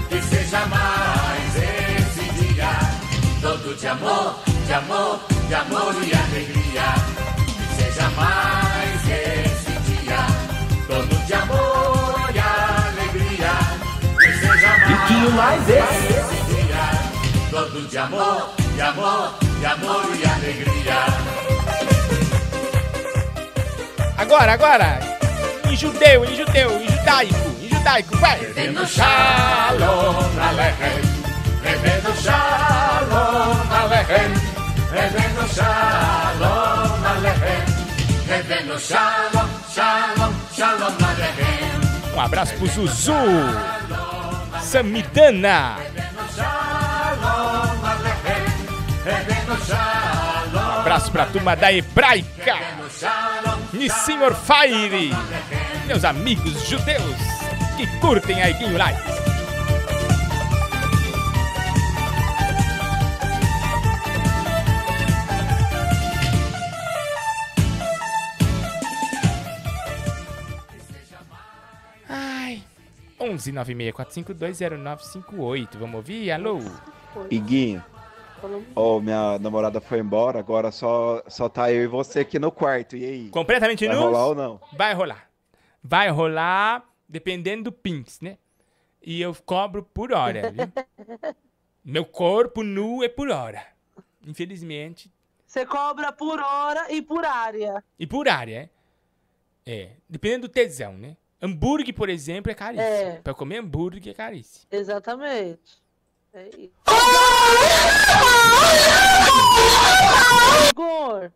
[0.09, 2.69] Que seja mais esse dia
[3.41, 6.87] todo de amor, de amor, de amor e alegria.
[7.45, 10.27] Que seja mais esse dia
[10.87, 13.53] todo de amor e alegria.
[14.19, 17.07] Que seja mais, mais esse dia
[17.49, 21.66] todo de amor, de amor, de amor e alegria.
[24.27, 24.99] Agora, agora.
[25.69, 28.37] Em judeu, em judeu, em judaico, em judaico, vai.
[28.37, 31.01] Revendo Shalom Aleichem,
[31.63, 34.33] Revendo Shalom Aleichem,
[34.91, 37.63] Revendo Shalom Aleichem,
[38.27, 42.13] Revendo Shalom, Shalom, Shalom Aleichem.
[42.13, 43.13] Um abraço pro Zuzu.
[44.61, 45.77] Samidana.
[46.35, 48.43] Shalom Aleichem,
[49.05, 50.26] Revendo Shalom,
[50.87, 52.55] abraço pra turma da Hebraica.
[53.73, 55.11] E Senhor Fire.
[55.85, 57.17] Meus amigos judeus
[57.75, 59.01] que curtem a Iguinho Live.
[72.07, 72.63] Ai.
[73.19, 75.77] 11 964520958.
[75.77, 76.31] Vamos ouvir?
[76.31, 76.61] Alô?
[77.29, 77.83] Iguinho,
[78.75, 82.95] ó, minha namorada foi embora, agora só, só tá eu e você aqui no quarto.
[82.95, 83.29] E aí?
[83.29, 84.01] Completamente Vai nu?
[84.03, 84.61] rolar ou não?
[84.73, 85.29] Vai rolar.
[85.83, 88.37] Vai rolar dependendo do Pinks, né?
[89.01, 90.67] E eu cobro por hora, viu?
[91.83, 93.65] Meu corpo nu é por hora.
[94.25, 95.09] Infelizmente.
[95.45, 97.81] Você cobra por hora e por área.
[97.97, 98.69] E por área,
[99.65, 99.71] é?
[99.71, 99.91] É.
[100.09, 101.15] Dependendo do tesão, né?
[101.41, 102.89] Hambúrguer, por exemplo, é caríssimo.
[102.89, 103.21] É.
[103.23, 104.65] Pra comer hambúrguer é caríssimo.
[104.69, 105.81] Exatamente.
[106.37, 106.73] É isso.
[110.69, 111.31] Igor,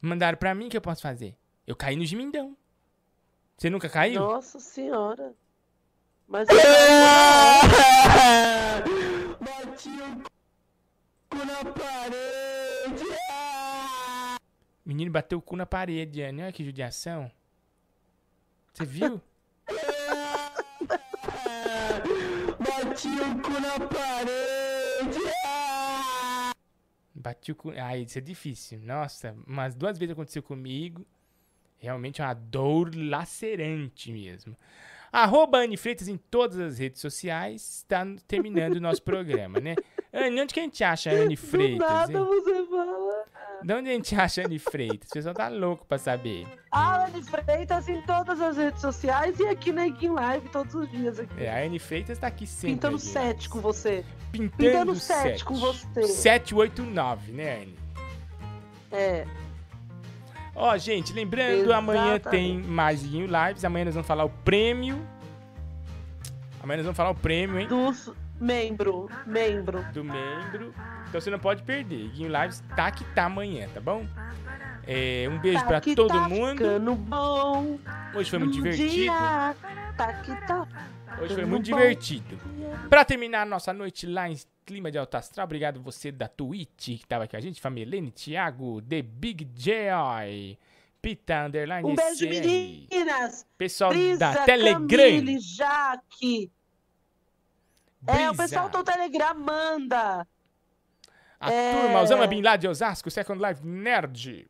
[0.00, 1.36] Mandaram pra mim o que eu posso fazer.
[1.64, 2.56] Eu caí no gemindão.
[3.56, 4.20] Você nunca caiu?
[4.20, 5.32] nossa senhora.
[6.26, 6.48] Mas.
[9.40, 10.24] Bati o
[11.30, 13.04] cu na parede.
[14.84, 16.42] Menino bateu o cu na parede, Anne.
[16.42, 17.30] Olha que judiação.
[18.74, 19.20] Você viu?
[22.96, 25.20] Bati o cu na parede.
[27.14, 27.70] Bati o cu.
[27.76, 28.80] Ah, isso é difícil.
[28.80, 31.06] Nossa, umas duas vezes aconteceu comigo.
[31.76, 34.56] Realmente é uma dor lacerante mesmo.
[35.12, 37.84] Arroba Anne Freitas em todas as redes sociais.
[37.86, 39.74] Está terminando o nosso programa, né?
[40.18, 42.24] Anne, onde que a gente acha a Anne Freitas, Nada hein?
[42.24, 43.24] você fala.
[43.62, 45.08] De onde a gente acha a Anne Freitas?
[45.10, 46.46] O pessoal tá louco pra saber.
[46.70, 51.18] Alan Freitas em todas as redes sociais e aqui na Iguin Live todos os dias
[51.18, 51.42] aqui.
[51.44, 52.74] É, a Anne Freitas tá aqui sempre.
[52.76, 53.06] Pintando aqui.
[53.06, 54.04] sete com você.
[54.32, 55.22] Pintando, Pintando sete.
[55.22, 56.02] sete com você.
[56.06, 57.78] 789, né, Anne?
[58.92, 59.26] É.
[60.54, 62.30] Ó, gente, lembrando, amanhã Exatamente.
[62.30, 63.64] tem mais Iguinho Lives.
[63.64, 65.06] Amanhã nós vamos falar o prêmio.
[66.62, 67.68] Amanhã nós vamos falar o prêmio, hein?
[67.68, 68.10] Dos
[68.40, 69.84] membro, membro.
[69.92, 70.74] Do membro.
[71.08, 72.06] Então você não pode perder.
[72.06, 74.06] Iguinho Lives tá que tá amanhã, tá bom?
[74.86, 76.94] É, um beijo Tá pra todo tá mundo.
[76.96, 77.78] bom.
[78.14, 78.88] Hoje foi muito divertido.
[78.90, 79.54] Dia,
[79.96, 80.66] tá que tá.
[81.20, 81.76] Hoje foi muito bom.
[81.76, 82.38] divertido.
[82.88, 86.98] Pra terminar a nossa noite lá em clima de alto astral, obrigado você da Twitch
[86.98, 90.58] que tava aqui com a gente, Famelene, Thiago, The Big Joy,
[91.00, 93.46] Pita Underline Um beijo, CR, meninas.
[93.56, 96.50] pessoal Brisa, da Telegram, Camille, Jaque.
[98.06, 100.26] É, o pessoal do Telegram manda.
[101.38, 104.48] a é- turma Osama Bin Laden de Osasco, Second Life Nerd.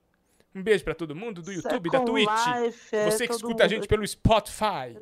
[0.54, 2.46] Um beijo pra todo mundo do YouTube, da Second Twitch.
[2.64, 3.74] Life, é, você que escuta a mundo.
[3.74, 4.96] gente pelo Spotify.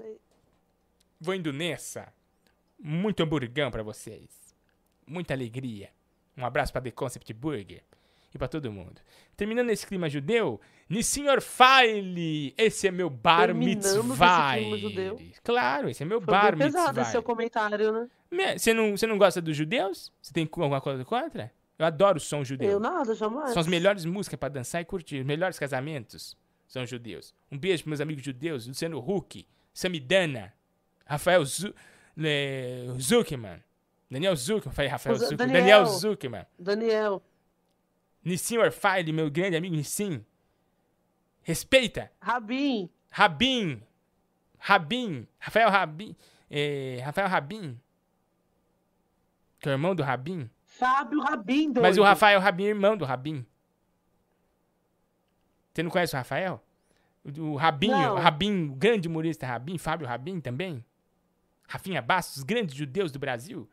[1.21, 2.13] Vou indo nessa.
[2.79, 4.29] Muito hamburgão pra vocês.
[5.07, 5.91] Muita alegria.
[6.37, 7.83] Um abraço pra The Concept Burger.
[8.35, 9.01] E pra todo mundo.
[9.37, 12.53] Terminando esse clima judeu, Nissenhor File.
[12.59, 14.55] Esse é meu bar Terminando com esse mitzvah.
[14.57, 15.21] clima judeu.
[15.45, 17.05] Claro, esse é meu Foi bar bem pesado esse mitzvah.
[17.13, 18.09] seu comentário, né?
[18.59, 20.13] Você não, você não gosta dos judeus?
[20.21, 21.53] Você tem alguma coisa contra?
[21.79, 22.71] Eu adoro o som judeu.
[22.71, 23.51] Eu nada, jamais.
[23.53, 25.21] São as melhores músicas pra dançar e curtir.
[25.21, 26.37] Os melhores casamentos
[26.67, 27.33] são judeus.
[27.51, 28.67] Um beijo pros meus amigos judeus.
[28.67, 30.53] Luciano Huck, Samidana,
[31.07, 31.73] Rafael Zu
[32.21, 33.63] é, Zuckerman.
[34.11, 34.75] Daniel Zuckerman.
[34.75, 35.47] Falei Rafael Zuckerman.
[35.47, 35.63] Daniel.
[35.63, 36.47] Daniel Zuckerman.
[36.59, 37.23] Daniel.
[38.25, 40.25] Nissim Orfile, meu grande amigo Nissim.
[41.43, 42.11] Respeita.
[42.21, 42.89] Rabin.
[43.11, 43.83] Rabin.
[44.59, 45.29] Rabin.
[45.39, 46.17] Rafael Rabin.
[46.51, 47.79] É, Rafael Rabin.
[49.61, 50.49] Que é o irmão do Rabin.
[50.65, 51.83] Fábio Rabin, doido.
[51.83, 53.47] Mas o Rafael Rabin é irmão do Rabin.
[55.73, 56.65] Você não conhece o Rafael?
[57.25, 57.53] O, Não.
[58.15, 60.85] o Rabin, o grande humorista Rabin, Fábio Rabin também.
[61.67, 63.69] Rafinha Bastos, os grandes judeus do Brasil.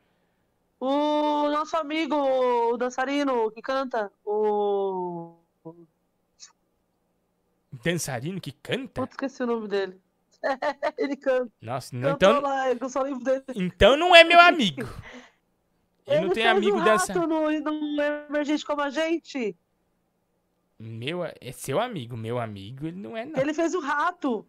[0.82, 5.38] O nosso amigo, o dançarino que canta, o...
[7.84, 9.00] Dançarino que canta?
[9.00, 10.02] Putz, esqueci o nome dele.
[10.98, 11.52] ele canta.
[11.62, 13.44] Nossa, não, Cantou então, lá, eu só lembro dele.
[13.56, 14.82] então não é meu amigo.
[16.08, 17.14] Eu ele não tenho fez amigo o dança.
[17.14, 19.56] rato no, no Emergente Como a Gente.
[20.80, 22.18] Meu, é seu amigo.
[22.18, 23.40] Meu amigo, ele não é, não.
[23.40, 24.48] Ele fez o rato.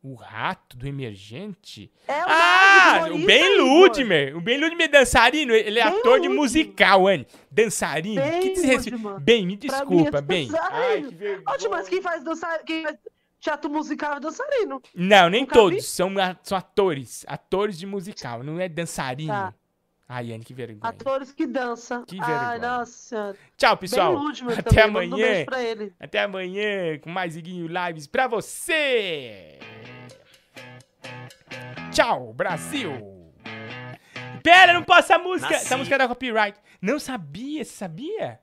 [0.00, 1.90] O rato do emergente?
[2.06, 3.58] É o Ah, o Ben.
[3.58, 4.36] Ludmer.
[4.36, 5.52] O Ben Ludmer é dançarino.
[5.52, 6.36] Ele é Ben ator de Ludmer.
[6.36, 7.26] musical, Anne.
[7.50, 8.22] Dançarino.
[8.22, 9.20] Ben que desrespeito.
[9.20, 10.48] Ben, me Pra desculpa, é Ben.
[10.70, 11.42] Ai, que vergonha.
[11.48, 12.96] Ótimo, mas quem faz dançar, quem faz
[13.40, 14.80] teatro musical é dançarino.
[14.94, 15.74] Não, nem Nunca todos.
[15.78, 15.82] vi.
[15.82, 16.10] São,
[16.44, 17.24] são atores.
[17.26, 18.44] Atores de musical.
[18.44, 19.32] Não é dançarino.
[19.32, 19.54] Tá.
[20.08, 20.80] Ai, Anne, que vergonha.
[20.82, 22.02] Atores que dançam.
[22.06, 22.58] Que Ai, vergonha.
[22.78, 23.36] nossa senhora.
[23.58, 24.16] Tchau, pessoal.
[24.56, 25.26] Até também, manda um amanhã.
[25.26, 25.92] beijo pra ele.
[26.00, 29.58] Até amanhã com mais Iguinho Lives pra você.
[31.92, 32.90] Tchau, Brasil.
[34.42, 35.54] Pera, não posso essa música.
[35.54, 36.58] Essa música é da copyright.
[36.80, 38.40] Não sabia, você sabia?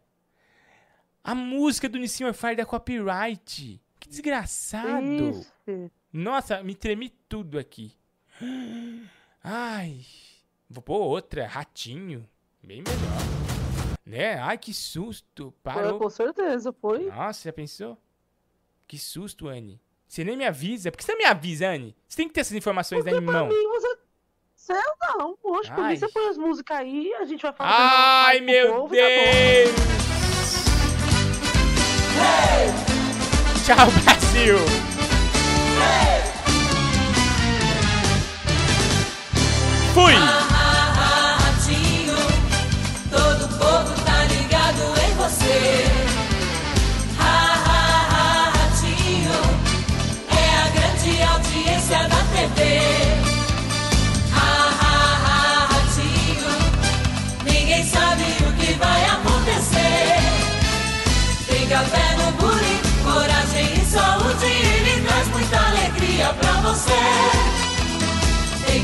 [1.23, 3.81] A música do Nissin é da copyright.
[3.99, 5.31] Que desgraçado.
[5.67, 5.91] Ixi.
[6.13, 7.97] Nossa, me tremi tudo aqui.
[9.43, 10.05] Ai.
[10.75, 12.27] Vou pôr outra, ratinho.
[12.61, 13.95] Bem melhor.
[14.05, 14.37] Né?
[14.41, 15.53] Ai, que susto.
[15.63, 15.97] Foi, Parou.
[15.97, 17.05] com certeza, foi.
[17.05, 17.97] Nossa, já pensou?
[18.85, 19.79] Que susto, Anne.
[20.05, 20.91] Você nem me avisa.
[20.91, 21.95] Por que você não me avisa, Anne?
[22.05, 23.47] Você tem que ter essas informações Porque aí em pra mão.
[23.47, 23.97] mim você...
[24.53, 24.81] Céu
[25.17, 28.25] não, poxa, por mim você põe as músicas aí, a gente vai falar.
[28.25, 29.75] Ai, meu Deus!
[33.65, 34.57] Tchau, Brasil!
[39.93, 40.44] Fui!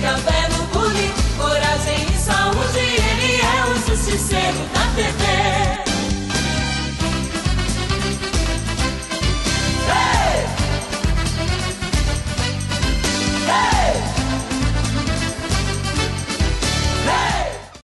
[0.01, 5.70] Café no bullying, coragem e saúde, ele é o justiceiro da TV.